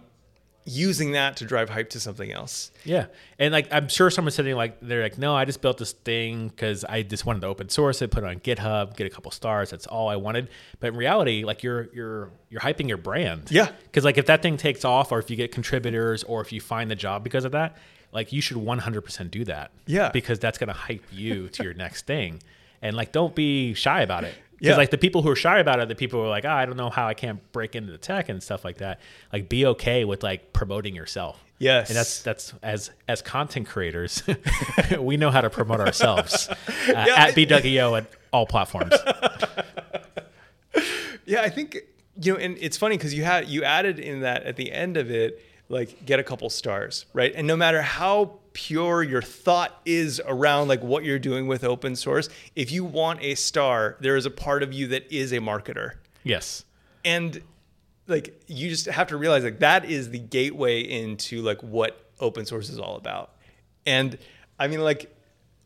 using 0.67 1.12
that 1.12 1.37
to 1.37 1.45
drive 1.45 1.71
hype 1.71 1.91
to 1.91 2.01
something 2.01 2.31
else. 2.33 2.73
Yeah, 2.85 3.07
and 3.39 3.53
like 3.53 3.69
I'm 3.73 3.89
sure 3.89 4.11
someone's 4.11 4.35
sitting 4.35 4.55
like 4.57 4.79
they're 4.83 5.03
like, 5.03 5.17
no, 5.17 5.35
I 5.35 5.45
just 5.45 5.62
built 5.62 5.79
this 5.79 5.93
thing 5.93 6.49
because 6.49 6.85
I 6.85 7.03
just 7.03 7.25
wanted 7.25 7.41
to 7.41 7.47
open 7.47 7.69
source 7.69 8.03
it, 8.03 8.11
put 8.11 8.25
it 8.25 8.27
on 8.27 8.41
GitHub, 8.41 8.97
get 8.97 9.07
a 9.07 9.11
couple 9.11 9.31
stars. 9.31 9.71
That's 9.71 9.87
all 9.87 10.09
I 10.09 10.17
wanted. 10.17 10.49
But 10.81 10.89
in 10.89 10.97
reality, 10.97 11.45
like 11.45 11.62
you're 11.62 11.89
you're 11.95 12.31
you're 12.51 12.61
hyping 12.61 12.89
your 12.89 12.99
brand. 12.99 13.51
Yeah. 13.51 13.71
because 13.85 14.05
like 14.05 14.19
if 14.19 14.27
that 14.27 14.43
thing 14.43 14.57
takes 14.57 14.85
off, 14.85 15.12
or 15.12 15.19
if 15.19 15.31
you 15.31 15.37
get 15.37 15.53
contributors, 15.53 16.25
or 16.25 16.41
if 16.41 16.53
you 16.53 16.61
find 16.61 16.91
the 16.91 16.97
job 16.97 17.23
because 17.25 17.45
of 17.45 17.53
that, 17.53 17.77
like 18.12 18.33
you 18.33 18.41
should 18.41 18.57
100% 18.57 19.31
do 19.31 19.45
that. 19.45 19.71
Yeah. 19.87 20.11
because 20.11 20.39
that's 20.39 20.59
gonna 20.59 20.73
hype 20.73 21.05
you 21.12 21.49
to 21.51 21.62
your 21.62 21.75
next 21.75 22.07
thing, 22.07 22.43
and 22.83 22.97
like 22.97 23.12
don't 23.12 23.35
be 23.35 23.75
shy 23.75 24.03
about 24.03 24.25
it. 24.25 24.35
Yeah. 24.59 24.69
Because 24.71 24.79
like 24.79 24.91
the 24.91 24.99
people 24.99 25.23
who 25.23 25.29
are 25.31 25.37
shy 25.37 25.59
about 25.59 25.81
it, 25.81 25.89
the 25.89 25.95
people 25.95 26.21
who 26.21 26.27
are 26.27 26.31
like, 26.31 26.45
oh, 26.47 26.51
I 26.51 26.65
don't 26.67 26.77
know 26.77 26.89
how 26.91 27.07
I 27.07 27.15
can't 27.15 27.41
break 27.53 27.75
into 27.77 27.93
the 27.93 27.99
tech 27.99 28.29
and 28.31 28.43
stuff 28.43 28.65
like 28.65 28.79
that. 28.79 29.01
Like, 29.33 29.49
be 29.49 29.67
okay 29.67 30.05
with 30.05 30.23
like 30.23 30.53
promoting 30.53 30.95
yourself. 30.95 31.43
Yes. 31.59 31.89
and 31.89 31.97
that's 31.97 32.23
that's 32.23 32.53
as 32.63 32.91
as 33.09 33.23
content 33.23 33.67
creators, 33.67 34.23
we 34.99 35.17
know 35.17 35.31
how 35.31 35.41
to 35.41 35.49
promote 35.51 35.81
ourselves 35.81 36.49
uh, 36.51 36.55
Yeah. 36.89 37.15
at 37.17 37.35
BWO 37.35 37.97
at 37.99 38.07
all 38.33 38.47
platforms. 38.47 38.93
Yeah, 41.25 41.43
I 41.43 41.49
think 41.49 41.79
you 42.23 42.33
know, 42.35 42.39
and 42.39 42.57
it's 42.61 42.77
funny 42.77 42.97
because 42.97 43.13
you 43.15 43.25
had 43.25 43.49
you 43.49 43.65
added 43.65 43.99
in 43.99 44.21
that 44.21 44.45
at 44.45 44.57
the 44.57 44.71
end 44.71 44.97
of 44.97 45.11
it, 45.11 45.43
like 45.69 46.05
get 46.07 46.21
a 46.21 46.23
couple 46.23 46.49
stars, 46.51 47.07
right? 47.13 47.33
And 47.35 47.47
no 47.47 47.57
matter 47.57 47.83
how 47.83 48.39
pure 48.57 49.03
your 49.03 49.21
thought 49.21 49.83
is 49.85 50.19
around 50.27 50.67
like 50.67 50.83
what 50.83 51.05
you're 51.05 51.19
doing 51.19 51.47
with 51.47 51.63
open 51.63 51.95
source, 51.95 52.31
if 52.55 52.73
you 52.73 52.87
want 52.87 53.23
a 53.23 53.35
star, 53.35 53.99
there 54.01 54.17
is 54.17 54.25
a 54.25 54.31
part 54.31 54.63
of 54.63 54.73
you 54.73 54.87
that 54.87 55.13
is 55.13 55.31
a 55.33 55.39
marketer, 55.41 55.97
yes. 56.25 56.65
and 57.05 57.43
like 58.07 58.41
you 58.47 58.71
just 58.71 58.87
have 58.87 59.09
to 59.09 59.17
realize 59.19 59.45
like 59.45 59.59
that 59.59 59.85
is 59.85 60.09
the 60.09 60.19
gateway 60.19 60.81
into 60.81 61.43
like 61.43 61.63
what 61.63 62.11
open 62.19 62.47
source 62.47 62.71
is 62.71 62.79
all 62.79 62.97
about. 62.97 63.33
And 63.85 64.17
I 64.59 64.69
mean, 64.69 64.81
like, 64.81 65.15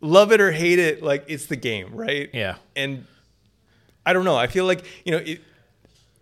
love 0.00 0.32
it 0.32 0.40
or 0.40 0.50
hate 0.50 0.80
it, 0.80 1.00
like 1.00 1.24
it's 1.28 1.46
the 1.46 1.54
game, 1.54 1.94
right? 1.94 2.28
Yeah. 2.34 2.56
And 2.74 3.06
I 4.04 4.12
don't 4.12 4.24
know. 4.24 4.36
I 4.36 4.48
feel 4.48 4.64
like 4.64 4.84
you 5.04 5.12
know, 5.12 5.18
it, 5.18 5.40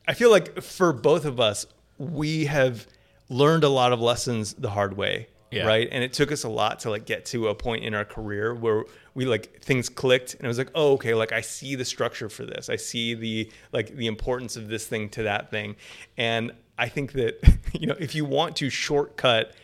I 0.07 0.13
feel 0.13 0.31
like 0.31 0.61
for 0.61 0.93
both 0.93 1.25
of 1.25 1.41
us, 1.41 1.65
we 1.97 2.45
have 2.45 2.87
learned 3.31 3.65
a 3.65 3.71
lot 3.71 3.95
of 3.95 4.03
lessons 4.03 4.53
the 4.53 4.69
hard 4.71 4.99
way, 4.99 5.29
Yeah. 5.51 5.67
right? 5.67 5.89
And 5.91 6.05
it 6.05 6.13
took 6.13 6.31
us 6.31 6.45
a 6.45 6.49
lot 6.49 6.81
to 6.81 6.91
like 6.91 7.07
get 7.07 7.25
to 7.27 7.49
a 7.49 7.55
point 7.55 7.85
in 7.85 7.95
our 7.95 8.05
career 8.05 8.55
where 8.55 8.85
we 9.15 9.25
like 9.25 9.63
things 9.63 9.89
clicked, 9.89 10.35
and 10.35 10.45
it 10.45 10.49
was 10.49 10.59
like, 10.59 10.71
oh, 10.75 10.93
okay, 10.95 11.15
like 11.15 11.33
I 11.33 11.41
see 11.41 11.75
the 11.75 11.85
structure 11.85 12.29
for 12.29 12.45
this. 12.45 12.69
I 12.69 12.77
see 12.77 13.15
the 13.15 13.51
like 13.73 13.97
the 13.97 14.07
importance 14.07 14.57
of 14.57 14.69
this 14.69 14.87
thing 14.87 15.09
to 15.11 15.23
that 15.25 15.51
thing, 15.51 15.77
and 16.17 16.53
I 16.79 16.89
think 16.89 17.13
that 17.13 17.39
you 17.73 17.87
know, 17.87 17.97
if 17.99 18.15
you 18.15 18.25
want 18.25 18.57
to 18.57 18.71
shortcut 18.71 19.55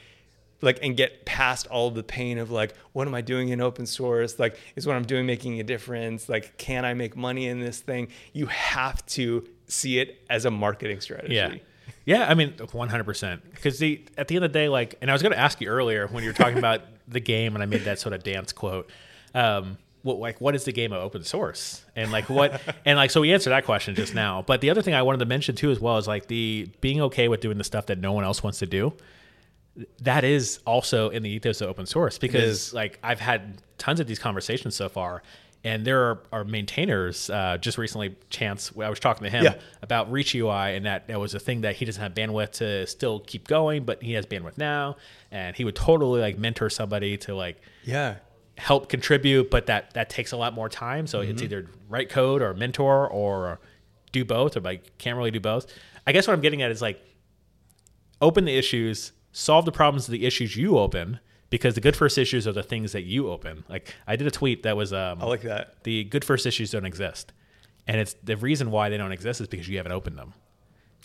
like 0.63 0.79
and 0.83 0.97
get 0.97 1.27
past 1.27 1.67
all 1.67 1.91
the 1.91 2.03
pain 2.03 2.39
of 2.39 2.51
like 2.51 2.75
what 2.93 3.07
am 3.07 3.15
i 3.15 3.21
doing 3.21 3.51
in 3.51 3.61
open 3.61 3.85
source 3.85 4.39
like 4.39 4.59
is 4.77 4.87
what 4.87 4.97
i'm 4.97 5.05
doing 5.05 5.27
making 5.27 5.61
a 5.61 5.63
difference 5.63 6.27
like 6.27 6.57
can 6.57 6.87
i 6.87 6.95
make 6.95 7.17
money 7.17 7.49
in 7.49 7.61
this 7.61 7.81
thing 7.81 8.09
you 8.33 8.47
have 8.47 9.05
to 9.05 9.47
see 9.67 9.99
it 9.99 10.23
as 10.31 10.47
a 10.47 10.51
marketing 10.51 11.01
strategy 11.01 11.35
Yeah. 11.35 11.57
Yeah, 12.05 12.27
I 12.29 12.35
mean, 12.35 12.53
100%. 12.53 13.41
Because 13.51 13.79
the 13.79 14.05
at 14.19 14.29
the 14.29 14.37
end 14.37 14.45
of 14.45 14.53
the 14.53 14.59
day, 14.59 14.69
like, 14.69 14.97
and 15.01 15.11
I 15.11 15.15
was 15.15 15.23
going 15.23 15.33
to 15.33 15.39
ask 15.39 15.61
you 15.61 15.69
earlier 15.69 16.07
when 16.09 16.23
you 16.23 16.31
were 16.31 16.35
talking 16.35 16.59
about 16.59 16.83
the 17.09 17.21
game 17.21 17.55
and 17.55 17.63
I 17.63 17.67
made 17.67 17.83
that 17.85 17.99
sort 17.99 18.13
of 18.13 18.23
dance 18.23 18.53
quote. 18.53 18.91
Um, 19.35 19.79
what, 20.03 20.19
like, 20.19 20.41
what 20.41 20.55
is 20.55 20.65
the 20.65 20.73
game 20.73 20.93
of 20.93 21.03
open 21.03 21.25
source? 21.25 21.83
And 21.97 22.13
like, 22.13 22.29
what, 22.29 22.61
and 22.85 22.97
like, 22.97 23.11
so 23.11 23.23
we 23.23 23.33
answered 23.33 23.51
that 23.51 23.65
question 23.65 23.95
just 23.95 24.15
now. 24.15 24.43
But 24.43 24.61
the 24.61 24.71
other 24.71 24.83
thing 24.83 24.95
I 24.95 25.03
wanted 25.03 25.19
to 25.19 25.27
mention 25.27 25.57
too, 25.57 25.71
as 25.71 25.81
well, 25.81 25.97
is 25.97 26.07
like 26.07 26.27
the 26.27 26.69
being 26.81 27.01
okay 27.03 27.29
with 27.29 27.41
doing 27.41 27.57
the 27.57 27.65
stuff 27.65 27.87
that 27.87 27.99
no 27.99 28.13
one 28.13 28.25
else 28.25 28.43
wants 28.43 28.59
to 28.59 28.67
do. 28.67 28.93
That 30.03 30.23
is 30.23 30.61
also 30.67 31.09
in 31.09 31.23
the 31.23 31.31
ethos 31.31 31.61
of 31.61 31.69
open 31.69 31.87
source 31.87 32.17
because 32.19 32.73
like 32.73 32.99
I've 33.03 33.19
had 33.19 33.61
tons 33.77 33.99
of 33.99 34.07
these 34.07 34.21
conversations 34.21 34.77
so 34.77 34.89
far, 34.89 35.23
and 35.65 35.85
there 35.85 36.03
are, 36.11 36.23
are 36.31 36.45
maintainers. 36.45 37.31
Uh, 37.31 37.57
just 37.59 37.79
recently, 37.79 38.15
Chance, 38.31 38.73
I 38.81 38.89
was 38.91 39.01
talking 39.01 39.25
to 39.25 39.31
him 39.31 39.45
Yeah. 39.45 39.55
about 39.83 40.13
Reach 40.13 40.35
UI, 40.35 40.77
and 40.77 40.85
that 40.87 41.09
that 41.09 41.19
was 41.19 41.35
a 41.35 41.41
thing 41.41 41.63
that 41.63 41.77
he 41.77 41.85
doesn't 41.85 42.03
have 42.03 42.15
bandwidth 42.15 42.53
to 42.59 42.87
still 42.87 43.21
keep 43.21 43.49
going, 43.49 43.85
but 43.85 44.03
he 44.03 44.13
has 44.13 44.27
bandwidth 44.27 44.59
now, 44.59 44.97
and 45.31 45.57
he 45.57 45.65
would 45.65 45.75
totally 45.77 46.21
like 46.21 46.39
mentor 46.39 46.69
somebody 46.71 47.17
to 47.19 47.35
like 47.35 47.61
yeah 47.83 48.17
help 48.57 48.89
contribute, 48.89 49.51
but 49.51 49.67
that 49.67 49.95
that 49.95 50.09
takes 50.11 50.31
a 50.33 50.37
lot 50.37 50.53
more 50.55 50.69
time. 50.69 51.07
So 51.09 51.21
Mm-hmm. 51.21 51.31
it's 51.33 51.43
either 51.43 51.67
write 51.89 52.09
code 52.11 52.41
or 52.43 52.55
mentor 52.55 53.09
or 53.09 53.59
do 54.13 54.25
both, 54.25 54.57
or 54.57 54.61
like 54.61 54.97
can't 54.99 55.17
really 55.17 55.31
do 55.33 55.41
both. 55.41 55.67
I 56.07 56.13
guess 56.13 56.27
what 56.29 56.35
I'm 56.35 56.41
getting 56.43 56.63
at 56.63 56.71
is 56.71 56.83
like 56.83 57.01
open 58.21 58.45
the 58.45 58.57
issues, 58.57 59.13
solve 59.33 59.65
the 59.65 59.73
problems 59.73 60.07
of 60.09 60.13
the 60.13 60.25
issues 60.27 60.57
you 60.57 60.79
open, 60.79 61.19
because 61.55 61.75
the 61.77 61.81
good 61.81 61.95
first 61.95 62.19
issues 62.19 62.49
are 62.49 62.53
the 62.53 62.65
things 62.65 62.91
that 62.91 63.03
you 63.05 63.31
open. 63.31 63.63
Like 63.69 63.95
I 64.09 64.17
did 64.17 64.27
a 64.27 64.31
tweet 64.33 64.65
that 64.65 64.77
was 64.77 64.93
um, 64.93 65.23
i 65.23 65.25
like 65.25 65.43
that 65.43 65.85
the 65.85 66.03
good 66.03 66.25
first 66.25 66.47
issues 66.47 66.73
don't 66.73 66.85
exist. 66.85 67.33
And 67.87 68.01
it's 68.01 68.15
the 68.25 68.37
reason 68.37 68.73
why 68.73 68.89
they 68.89 68.97
don't 68.97 69.13
exist 69.13 69.41
is 69.41 69.47
because 69.47 69.69
you 69.69 69.77
haven't 69.77 69.93
opened 69.93 70.19
them. 70.19 70.35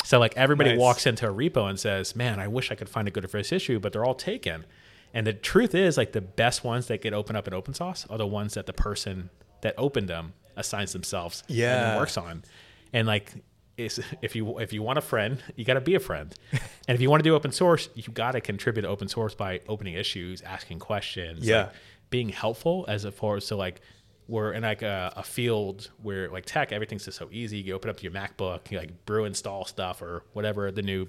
So 0.04 0.18
like 0.18 0.36
everybody 0.36 0.72
Nice. 0.72 0.80
walks 0.80 1.06
into 1.06 1.30
a 1.30 1.32
repo 1.32 1.70
and 1.70 1.80
says, 1.80 2.16
"Man, 2.16 2.39
I 2.39 2.47
wish 2.47 2.72
I 2.72 2.76
could 2.76 2.89
find 2.89 3.08
a 3.08 3.12
good 3.12 3.30
first 3.30 3.54
issue, 3.54 3.80
but 3.80 3.93
they're 3.93 4.04
all 4.06 4.16
taken." 4.16 4.66
And 5.14 5.28
the 5.28 5.34
truth 5.34 5.76
is, 5.76 5.97
like 5.97 6.14
the 6.14 6.22
best 6.22 6.64
ones 6.64 6.88
that 6.88 7.04
get 7.04 7.14
opened 7.14 7.38
up 7.38 7.47
in 7.47 7.54
open 7.54 7.76
source 7.76 8.08
are 8.10 8.18
the 8.18 8.26
ones 8.26 8.56
that 8.56 8.66
the 8.66 8.74
person 8.74 9.30
that 9.62 9.76
opened 9.78 10.10
them 10.10 10.34
assigns 10.56 10.93
themselves 10.93 11.43
and 11.47 11.58
Yeah. 11.58 11.76
then 11.91 11.97
works 11.97 12.18
on. 12.18 12.43
And 12.91 13.06
like, 13.06 13.34
is 13.80 13.99
if 14.21 14.36
you 14.36 14.59
if 14.59 14.73
you 14.73 14.82
want 14.84 14.97
a 14.97 15.01
friend, 15.01 15.41
you 15.55 15.65
got 15.65 15.75
to 15.75 15.82
be 15.82 15.95
a 15.95 15.99
friend. 15.99 16.34
and 16.88 16.95
if 16.95 17.01
you 17.01 17.09
want 17.09 17.23
to 17.23 17.30
do 17.30 17.36
open 17.36 17.51
source, 17.51 17.89
you 17.95 18.03
got 18.13 18.32
to 18.34 18.41
contribute 18.41 18.82
to 18.84 18.88
open 18.88 19.07
source 19.07 19.34
by 19.36 19.61
opening 19.67 19.95
issues, 19.95 20.41
asking 20.41 20.80
questions, 20.80 21.47
Yeah. 21.47 21.63
like, 21.63 21.73
being 22.09 22.30
helpful 22.30 22.86
as 22.88 23.05
opposed 23.05 23.47
to 23.49 23.55
like 23.55 23.82
we're 24.27 24.51
in 24.53 24.63
like 24.63 24.82
a, 24.82 25.13
a 25.15 25.23
field 25.23 25.89
where 26.01 26.27
like 26.30 26.43
tech 26.45 26.71
everything's 26.71 27.05
just 27.05 27.17
so 27.17 27.30
easy 27.32 27.57
you 27.59 27.73
open 27.73 27.88
up 27.89 28.01
your 28.03 28.11
macbook 28.11 28.69
you 28.71 28.77
like 28.80 29.05
brew 29.05 29.25
install 29.25 29.63
stuff 29.65 30.01
or 30.01 30.23
whatever 30.34 30.71
the 30.71 30.82
new 30.82 31.07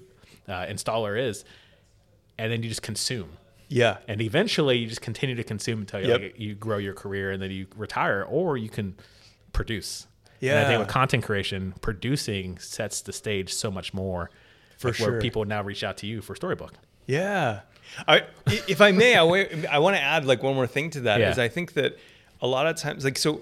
uh, 0.49 0.67
installer 0.67 1.19
is 1.19 1.45
and 2.39 2.53
then 2.53 2.63
you 2.63 2.69
just 2.69 2.83
consume 2.83 3.31
yeah 3.69 3.97
and 4.09 4.21
eventually 4.21 4.77
you 4.77 4.87
just 4.87 5.01
continue 5.01 5.35
to 5.35 5.43
consume 5.45 5.81
until 5.81 6.01
you, 6.03 6.09
Yep. 6.09 6.21
like, 6.21 6.39
you 6.39 6.55
grow 6.55 6.77
your 6.79 6.95
career 6.95 7.31
and 7.31 7.41
then 7.43 7.51
you 7.51 7.67
retire 7.77 8.23
or 8.29 8.59
you 8.59 8.69
can 8.69 8.95
produce 9.55 10.07
and 10.43 10.59
i 10.59 10.69
think 10.69 10.79
with 10.79 10.89
content 10.89 11.23
creation 11.25 11.75
producing 11.81 12.59
sets 12.59 13.01
the 13.03 13.13
stage 13.13 13.53
so 13.53 13.71
much 13.71 13.93
more 13.93 14.31
For 14.79 14.89
like, 14.89 14.97
sure. 14.97 15.11
where 15.13 15.21
people 15.21 15.45
now 15.45 15.63
reach 15.63 15.85
out 15.85 15.97
to 15.99 16.07
you 16.07 16.21
for 16.23 16.35
storybook 16.35 16.75
Yeah. 17.07 17.61
I, 18.07 18.23
if 18.47 18.81
I 18.81 18.93
may, 18.93 19.17
I, 19.17 19.25
want 19.25 19.97
to 19.97 20.01
add 20.01 20.25
like 20.25 20.45
one 20.45 20.55
more 20.55 20.69
thing 20.69 20.91
to 20.91 21.01
that. 21.03 21.21
Is 21.21 21.39
Yeah. 21.39 21.45
I 21.45 21.49
think 21.49 21.73
that 21.73 21.99
a 22.41 22.47
lot 22.47 22.69
of 22.69 22.77
times, 22.77 23.05
like, 23.05 23.19
so, 23.19 23.41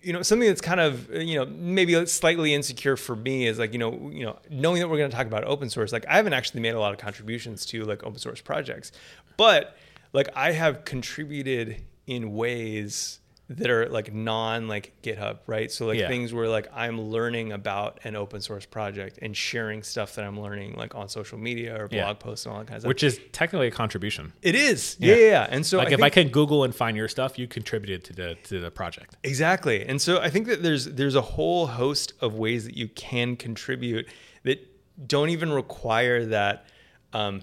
you 0.00 0.14
know, 0.14 0.22
something 0.22 0.48
that's 0.48 0.62
kind 0.62 0.80
of, 0.80 1.10
uh, 1.10 1.18
you 1.18 1.36
know, 1.38 1.44
maybe 1.44 2.06
slightly 2.06 2.54
insecure 2.54 2.96
for 2.96 3.14
me 3.14 3.46
is 3.46 3.58
like, 3.58 3.74
you 3.74 3.78
know, 3.78 4.10
you 4.10 4.24
know, 4.24 4.38
knowing 4.48 4.80
that 4.80 4.88
we're 4.88 4.96
going 4.96 5.10
to 5.10 5.16
talk 5.16 5.26
about 5.26 5.44
open 5.44 5.68
source, 5.68 5.92
like 5.92 6.06
I 6.08 6.16
haven't 6.16 6.32
actually 6.32 6.62
made 6.62 6.74
a 6.74 6.80
lot 6.80 6.92
of 6.92 6.98
contributions 6.98 7.66
to 7.66 7.84
like 7.84 8.02
open 8.02 8.18
source 8.18 8.40
projects, 8.40 8.92
but 9.36 9.76
like 10.14 10.28
I 10.34 10.52
have 10.52 10.86
contributed 10.86 11.82
in 12.06 12.32
ways 12.34 13.20
that 13.50 13.68
are 13.70 13.86
like 13.90 14.12
non 14.12 14.68
like 14.68 14.94
GitHub, 15.02 15.38
right? 15.46 15.70
So 15.70 15.84
like 15.86 15.98
Yeah. 15.98 16.08
things 16.08 16.32
where 16.32 16.48
like 16.48 16.66
I'm 16.74 16.98
learning 17.00 17.52
about 17.52 18.00
an 18.04 18.16
open 18.16 18.40
source 18.40 18.64
project 18.64 19.18
and 19.20 19.36
sharing 19.36 19.82
stuff 19.82 20.14
that 20.14 20.24
I'm 20.24 20.40
learning 20.40 20.76
like 20.76 20.94
on 20.94 21.10
social 21.10 21.36
media 21.36 21.74
or 21.74 21.88
blog 21.88 21.92
Yeah. 21.92 22.12
posts 22.14 22.46
and 22.46 22.54
all 22.54 22.60
that 22.60 22.66
kind 22.68 22.76
of 22.76 22.82
stuff. 22.82 22.88
which 22.88 23.02
is 23.02 23.20
technically 23.32 23.66
a 23.66 23.70
contribution 23.70 24.32
It 24.40 24.54
is. 24.54 24.96
Yeah, 24.98 25.14
yeah. 25.16 25.26
yeah. 25.26 25.46
And 25.50 25.66
so 25.66 25.76
like 25.76 25.88
I 25.88 25.92
if 25.92 26.02
I 26.02 26.08
can 26.08 26.28
Google 26.28 26.64
and 26.64 26.74
find 26.74 26.96
your 26.96 27.08
stuff, 27.08 27.38
you 27.38 27.46
contributed 27.46 28.02
to 28.04 28.12
the 28.14 28.34
to 28.44 28.60
the 28.60 28.70
project. 28.70 29.16
exactly. 29.22 29.84
And 29.86 30.00
so 30.00 30.20
I 30.20 30.30
think 30.30 30.46
that 30.46 30.62
there's 30.62 30.86
there's 30.86 31.14
a 31.14 31.20
whole 31.20 31.66
host 31.66 32.14
of 32.22 32.34
ways 32.34 32.64
that 32.64 32.76
you 32.78 32.88
can 32.88 33.36
contribute 33.36 34.08
that 34.44 34.58
don't 35.06 35.28
even 35.28 35.52
require 35.52 36.24
that 36.26 36.64
um 37.12 37.42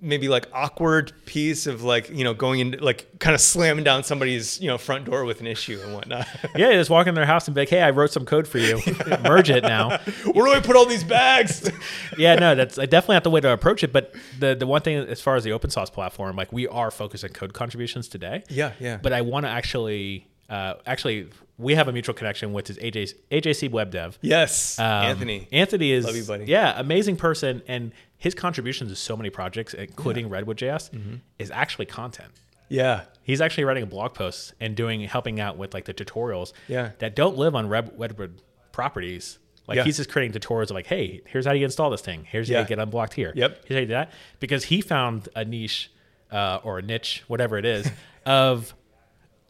maybe 0.00 0.26
like 0.28 0.48
awkward 0.54 1.12
piece 1.26 1.66
of 1.66 1.82
like 1.82 2.08
you 2.10 2.24
know 2.24 2.32
going 2.32 2.60
in 2.60 2.70
like 2.80 3.18
kind 3.18 3.34
of 3.34 3.40
slamming 3.40 3.84
down 3.84 4.02
somebody's 4.02 4.58
you 4.60 4.66
know 4.66 4.78
front 4.78 5.04
door 5.04 5.24
with 5.26 5.40
an 5.40 5.46
issue 5.46 5.78
and 5.84 5.92
whatnot 5.94 6.26
Yeah, 6.56 6.72
just 6.72 6.88
walk 6.88 7.06
in 7.06 7.14
their 7.14 7.26
house 7.26 7.46
and 7.46 7.54
be 7.54 7.60
like, 7.60 7.68
"Hey, 7.68 7.82
I 7.82 7.90
wrote 7.90 8.10
some 8.10 8.24
code 8.24 8.48
for 8.48 8.56
you. 8.58 8.80
Merge 9.22 9.50
it 9.50 9.62
now." 9.62 9.98
where 10.32 10.46
do 10.46 10.52
i 10.52 10.60
put 10.60 10.76
all 10.76 10.86
these 10.86 11.04
bags 11.04 11.70
Yeah, 12.16 12.36
no, 12.36 12.54
that's 12.54 12.78
I 12.78 12.86
definitely 12.86 13.16
not 13.16 13.24
the 13.24 13.30
way 13.30 13.40
to 13.42 13.50
approach 13.50 13.84
it. 13.84 13.92
But 13.92 14.14
the 14.38 14.54
the 14.54 14.66
one 14.66 14.80
thing 14.80 14.96
as 14.96 15.20
far 15.20 15.36
as 15.36 15.44
the 15.44 15.52
open 15.52 15.68
source 15.70 15.90
platform, 15.90 16.36
like 16.36 16.52
we 16.52 16.66
are 16.68 16.90
focused 16.90 17.24
on 17.24 17.30
code 17.30 17.52
contributions 17.52 18.08
today. 18.08 18.44
yeah 18.48 18.72
yeah 18.80 18.96
But 19.02 19.12
I 19.12 19.20
want 19.20 19.44
to 19.44 19.50
actually 19.50 20.26
Uh, 20.48 20.74
actually, 20.86 21.28
we 21.58 21.74
have 21.74 21.88
a 21.88 21.92
mutual 21.92 22.14
connection, 22.14 22.52
which 22.52 22.70
is 22.70 22.78
AJ, 22.78 23.14
AJC 23.30 23.70
Web 23.70 23.90
Dev. 23.90 24.18
Yes, 24.22 24.78
Um, 24.78 24.84
Anthony. 24.86 25.48
Anthony 25.52 25.90
is 25.92 26.04
Love 26.04 26.16
you, 26.16 26.24
buddy. 26.24 26.44
yeah, 26.46 26.78
amazing 26.78 27.16
person, 27.16 27.62
and 27.66 27.92
his 28.18 28.34
contributions 28.34 28.90
to 28.90 28.96
so 28.96 29.16
many 29.16 29.30
projects, 29.30 29.74
including 29.74 30.28
Redwood 30.28 30.56
JS, 30.58 30.90
Mm-hmm. 30.90 31.14
is 31.38 31.50
actually 31.50 31.86
content. 31.86 32.30
Yeah, 32.68 33.02
He's 33.22 33.40
actually 33.40 33.64
writing 33.64 33.82
a 33.82 33.86
blog 33.86 34.14
post 34.14 34.54
and 34.60 34.74
doing 34.76 35.00
helping 35.02 35.40
out 35.40 35.56
with 35.56 35.74
like 35.74 35.84
the 35.84 35.94
tutorials 35.94 36.52
Yeah. 36.68 36.90
that 36.98 37.14
don't 37.16 37.36
live 37.36 37.54
on 37.56 37.68
Red, 37.68 37.92
Redwood 37.98 38.40
properties. 38.72 39.38
Like 39.66 39.76
Yeah. 39.76 39.84
he's 39.84 39.96
just 39.96 40.10
creating 40.10 40.38
tutorials 40.40 40.64
of 40.64 40.70
like, 40.72 40.86
hey, 40.86 41.22
here's 41.26 41.44
how 41.46 41.52
you 41.52 41.64
install 41.64 41.90
this 41.90 42.00
thing. 42.02 42.24
Here's 42.30 42.48
how 42.50 42.60
you 42.60 42.66
get 42.66 42.78
unblocked 42.78 43.14
here. 43.14 43.32
Yep. 43.34 43.64
Here's 43.66 43.76
how 43.76 43.80
you 43.80 43.86
do 43.86 43.92
that. 43.94 44.12
Because 44.40 44.64
he 44.64 44.80
found 44.80 45.28
a 45.34 45.44
niche 45.44 45.90
uh, 46.30 46.60
or 46.62 46.78
a 46.78 46.82
niche, 46.82 47.24
whatever 47.26 47.56
it 47.58 47.64
is, 47.64 47.90
of 48.26 48.74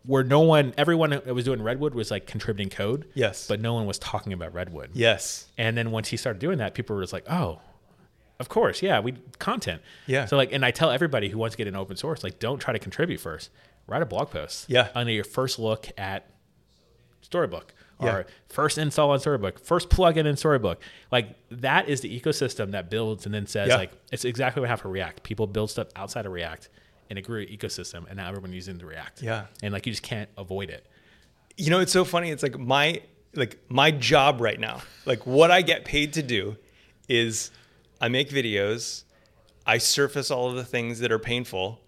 where 0.07 0.22
no 0.24 0.40
one, 0.40 0.72
everyone 0.76 1.11
that 1.11 1.26
was 1.34 1.44
doing 1.44 1.61
Redwood 1.62 1.94
was 1.94 2.11
like 2.11 2.26
contributing 2.26 2.70
code. 2.70 3.07
Yes. 3.14 3.46
But 3.48 3.61
no 3.61 3.74
one 3.74 3.86
was 3.86 3.98
talking 3.98 4.32
about 4.32 4.54
Redwood. 4.54 4.90
yes, 4.94 5.46
And 5.59 5.76
then 5.76 5.90
once 5.90 6.09
he 6.09 6.16
started 6.16 6.38
doing 6.38 6.59
that, 6.59 6.74
people 6.74 6.94
were 6.96 7.02
just 7.02 7.12
like, 7.12 7.28
oh, 7.30 7.61
of 8.38 8.48
course, 8.48 8.82
yeah, 8.82 9.00
we 9.00 9.14
content. 9.38 9.80
Yeah. 10.07 10.26
So 10.26 10.36
like, 10.36 10.52
and 10.52 10.64
I 10.64 10.70
tell 10.70 10.90
everybody 10.90 11.28
who 11.28 11.38
wants 11.38 11.54
to 11.54 11.59
get 11.59 11.66
into 11.66 11.78
open 11.80 11.96
source, 11.96 12.22
like, 12.22 12.38
don't 12.38 12.59
try 12.59 12.72
to 12.72 12.78
contribute 12.78 13.18
first. 13.18 13.50
Write 13.86 14.02
a 14.02 14.07
blog 14.07 14.30
post. 14.30 14.66
Yeah. 14.68 14.88
Under 14.94 15.12
your 15.12 15.24
first 15.24 15.59
look 15.59 15.88
at 15.96 16.28
Storybook 17.20 17.74
or 17.98 18.07
Yeah. 18.09 18.22
first 18.48 18.78
install 18.78 19.11
on 19.11 19.18
Storybook, 19.20 19.59
first 19.59 19.88
plugin 19.88 20.26
in 20.26 20.36
Storybook. 20.36 20.80
Like 21.11 21.30
that 21.50 21.88
is 21.88 22.02
the 22.02 22.20
ecosystem 22.20 22.72
that 22.72 22.90
builds 22.90 23.24
and 23.26 23.34
then 23.34 23.46
says 23.46 23.68
Yeah. 23.68 23.76
like 23.76 23.92
it's 24.12 24.24
exactly 24.24 24.61
what 24.61 24.68
happened 24.68 24.82
for 24.82 24.88
React. 24.90 25.22
People 25.22 25.46
build 25.46 25.70
stuff 25.70 25.88
outside 25.96 26.26
of 26.26 26.32
React 26.32 26.68
and 27.11 27.18
it 27.18 27.22
grew 27.22 27.40
an 27.42 27.48
ecosystem, 27.48 28.07
and 28.09 28.16
now 28.16 28.28
everyone 28.28 28.52
using 28.52 28.78
the 28.78 28.86
React. 28.86 29.22
Yeah. 29.22 29.46
And 29.62 29.72
like 29.72 29.86
you 29.86 29.92
just 29.92 30.02
can't 30.02 30.28
avoid 30.36 30.70
it. 30.70 30.86
you 31.57 31.70
know 31.70 31.80
it's 31.80 31.92
so 31.92 32.04
funny 32.04 32.30
it's 32.30 32.42
like 32.42 32.59
my 32.59 33.00
like 33.34 33.59
my 33.68 33.90
job 33.90 34.40
right 34.40 34.59
now 34.61 34.80
like 35.07 35.26
what 35.26 35.50
i 35.50 35.62
get 35.62 35.84
paid 35.84 36.12
to 36.14 36.22
do 36.22 36.57
is 37.09 37.50
i 38.00 38.09
make 38.09 38.28
videos 38.30 39.04
i 39.66 39.78
surface 39.78 40.30
all 40.30 40.48
of 40.50 40.57
the 40.57 40.64
things 40.64 40.98
that 41.00 41.11
are 41.12 41.18
painful 41.18 41.80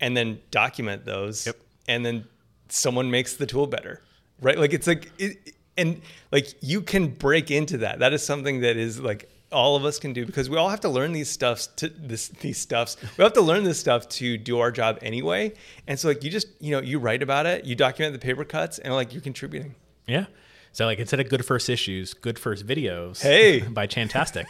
and 0.00 0.14
then 0.16 0.38
document 0.50 1.04
those 1.06 1.46
Yep. 1.46 1.56
and 1.88 2.04
then 2.06 2.24
someone 2.68 3.10
makes 3.10 3.34
the 3.36 3.46
tool 3.46 3.66
better 3.66 4.02
right 4.42 4.58
like 4.58 4.72
it's 4.74 4.86
like 4.86 5.10
it, 5.18 5.54
and 5.78 6.00
like 6.32 6.48
you 6.60 6.82
can 6.82 7.08
break 7.08 7.50
into 7.50 7.78
that 7.78 7.98
that 8.00 8.12
is 8.12 8.22
something 8.22 8.60
that 8.60 8.76
is 8.76 9.00
like 9.00 9.30
all 9.50 9.76
of 9.76 9.84
us 9.84 9.98
can 9.98 10.12
do 10.12 10.26
because 10.26 10.50
we 10.50 10.56
all 10.56 10.68
have 10.68 10.80
to 10.80 10.88
learn 10.88 11.12
these 11.12 11.28
stuffs 11.30 11.68
to 11.76 11.88
this 11.88 12.28
these 12.28 12.58
stuffs 12.58 12.96
we 13.16 13.24
have 13.24 13.32
to 13.32 13.40
learn 13.40 13.64
this 13.64 13.80
stuff 13.80 14.08
to 14.08 14.36
do 14.36 14.58
our 14.58 14.70
job 14.70 14.98
anyway 15.00 15.52
and 15.86 15.98
so 15.98 16.08
like 16.08 16.22
you 16.22 16.30
just 16.30 16.48
you 16.60 16.70
know 16.70 16.80
you 16.82 16.98
write 16.98 17.22
about 17.22 17.46
it 17.46 17.64
you 17.64 17.74
document 17.74 18.12
the 18.12 18.18
paper 18.18 18.44
cuts 18.44 18.78
and 18.78 18.92
like 18.94 19.12
you're 19.12 19.22
contributing 19.22 19.74
Yeah. 20.06 20.26
So 20.72 20.84
like 20.84 20.98
instead 20.98 21.18
of 21.18 21.28
good 21.28 21.44
first 21.44 21.68
issues, 21.70 22.14
good 22.14 22.38
first 22.38 22.66
videos. 22.66 23.22
Hey. 23.22 23.60
by 23.78 23.86
Chantastic. 23.86 24.46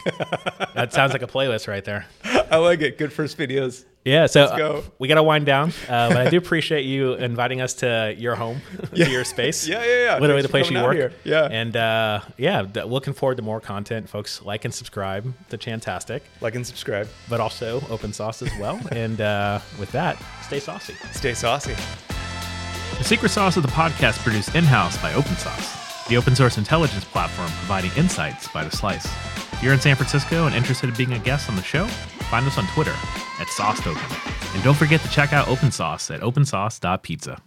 that 0.75 0.93
sounds 0.93 1.13
like 1.13 1.21
a 1.21 1.27
playlist 1.27 1.67
right 1.67 1.83
there. 1.83 2.05
i 2.51 2.57
like 2.57 2.81
it 2.81 2.97
good 2.97 3.11
first 3.13 3.37
videos 3.37 3.85
Yeah. 4.05 4.25
So 4.27 4.41
Let's 4.45 4.57
go. 4.57 4.71
uh, 4.77 4.81
we 4.97 5.07
got 5.07 5.15
to 5.15 5.23
wind 5.23 5.45
down, 5.45 5.69
uh, 5.87 6.07
but 6.09 6.17
I 6.17 6.29
do 6.29 6.37
appreciate 6.45 6.85
you 6.85 7.13
inviting 7.13 7.61
us 7.61 7.73
to 7.75 8.15
your 8.17 8.35
home, 8.35 8.61
to 8.95 9.09
your 9.09 9.23
space. 9.25 9.67
Yeah, 9.67 9.83
yeah, 9.83 10.03
yeah. 10.05 10.13
Literally 10.19 10.41
Thanks 10.41 10.43
the 10.43 10.49
place 10.49 10.71
you 10.71 10.81
work. 10.81 10.95
here. 10.95 11.11
Yeah. 11.25 11.47
And 11.51 11.75
uh, 11.75 12.21
yeah, 12.37 12.63
th- 12.63 12.85
looking 12.85 13.13
forward 13.13 13.35
to 13.37 13.43
more 13.43 13.59
content, 13.59 14.07
folks. 14.09 14.41
Like 14.41 14.63
and 14.65 14.73
subscribe 14.73 15.31
to 15.49 15.57
Chantastic, 15.57 16.21
like 16.41 16.55
and 16.55 16.65
subscribe 16.65 17.07
but 17.29 17.39
also 17.39 17.81
open 17.89 18.13
source 18.13 18.41
as 18.41 18.51
well. 18.59 18.79
and 18.91 19.19
uh, 19.21 19.59
with 19.79 19.91
that, 19.91 20.17
stay 20.43 20.59
saucy. 20.59 20.95
stay 21.11 21.33
saucy 21.33 21.75
The 22.97 23.03
secret 23.03 23.29
sauce 23.29 23.57
of 23.57 23.63
the 23.63 23.69
podcast 23.69 24.19
produced 24.23 24.55
in 24.55 24.63
house 24.63 24.97
by 25.01 25.11
OpenSauced, 25.13 26.07
the 26.07 26.15
open 26.17 26.35
source 26.35 26.57
intelligence 26.57 27.03
platform 27.05 27.49
providing 27.59 27.91
insights 27.97 28.47
by 28.47 28.63
the 28.63 28.71
slice. 28.71 29.05
If 29.53 29.61
you're 29.61 29.73
in 29.73 29.79
San 29.81 29.95
Francisco 29.97 30.45
and 30.47 30.55
interested 30.55 30.89
in 30.89 30.95
being 30.95 31.13
a 31.13 31.19
guest 31.19 31.49
on 31.49 31.55
the 31.57 31.61
show, 31.63 31.87
find 32.29 32.45
us 32.47 32.57
on 32.57 32.67
Twitter 32.67 32.93
at 33.39 33.47
SauceToken. 33.47 34.55
And 34.55 34.63
don't 34.63 34.77
forget 34.77 35.01
to 35.01 35.09
check 35.09 35.33
out 35.33 35.47
OpenSauced 35.47 36.13
at 36.13 36.21
opensauced.pizza. 36.21 37.41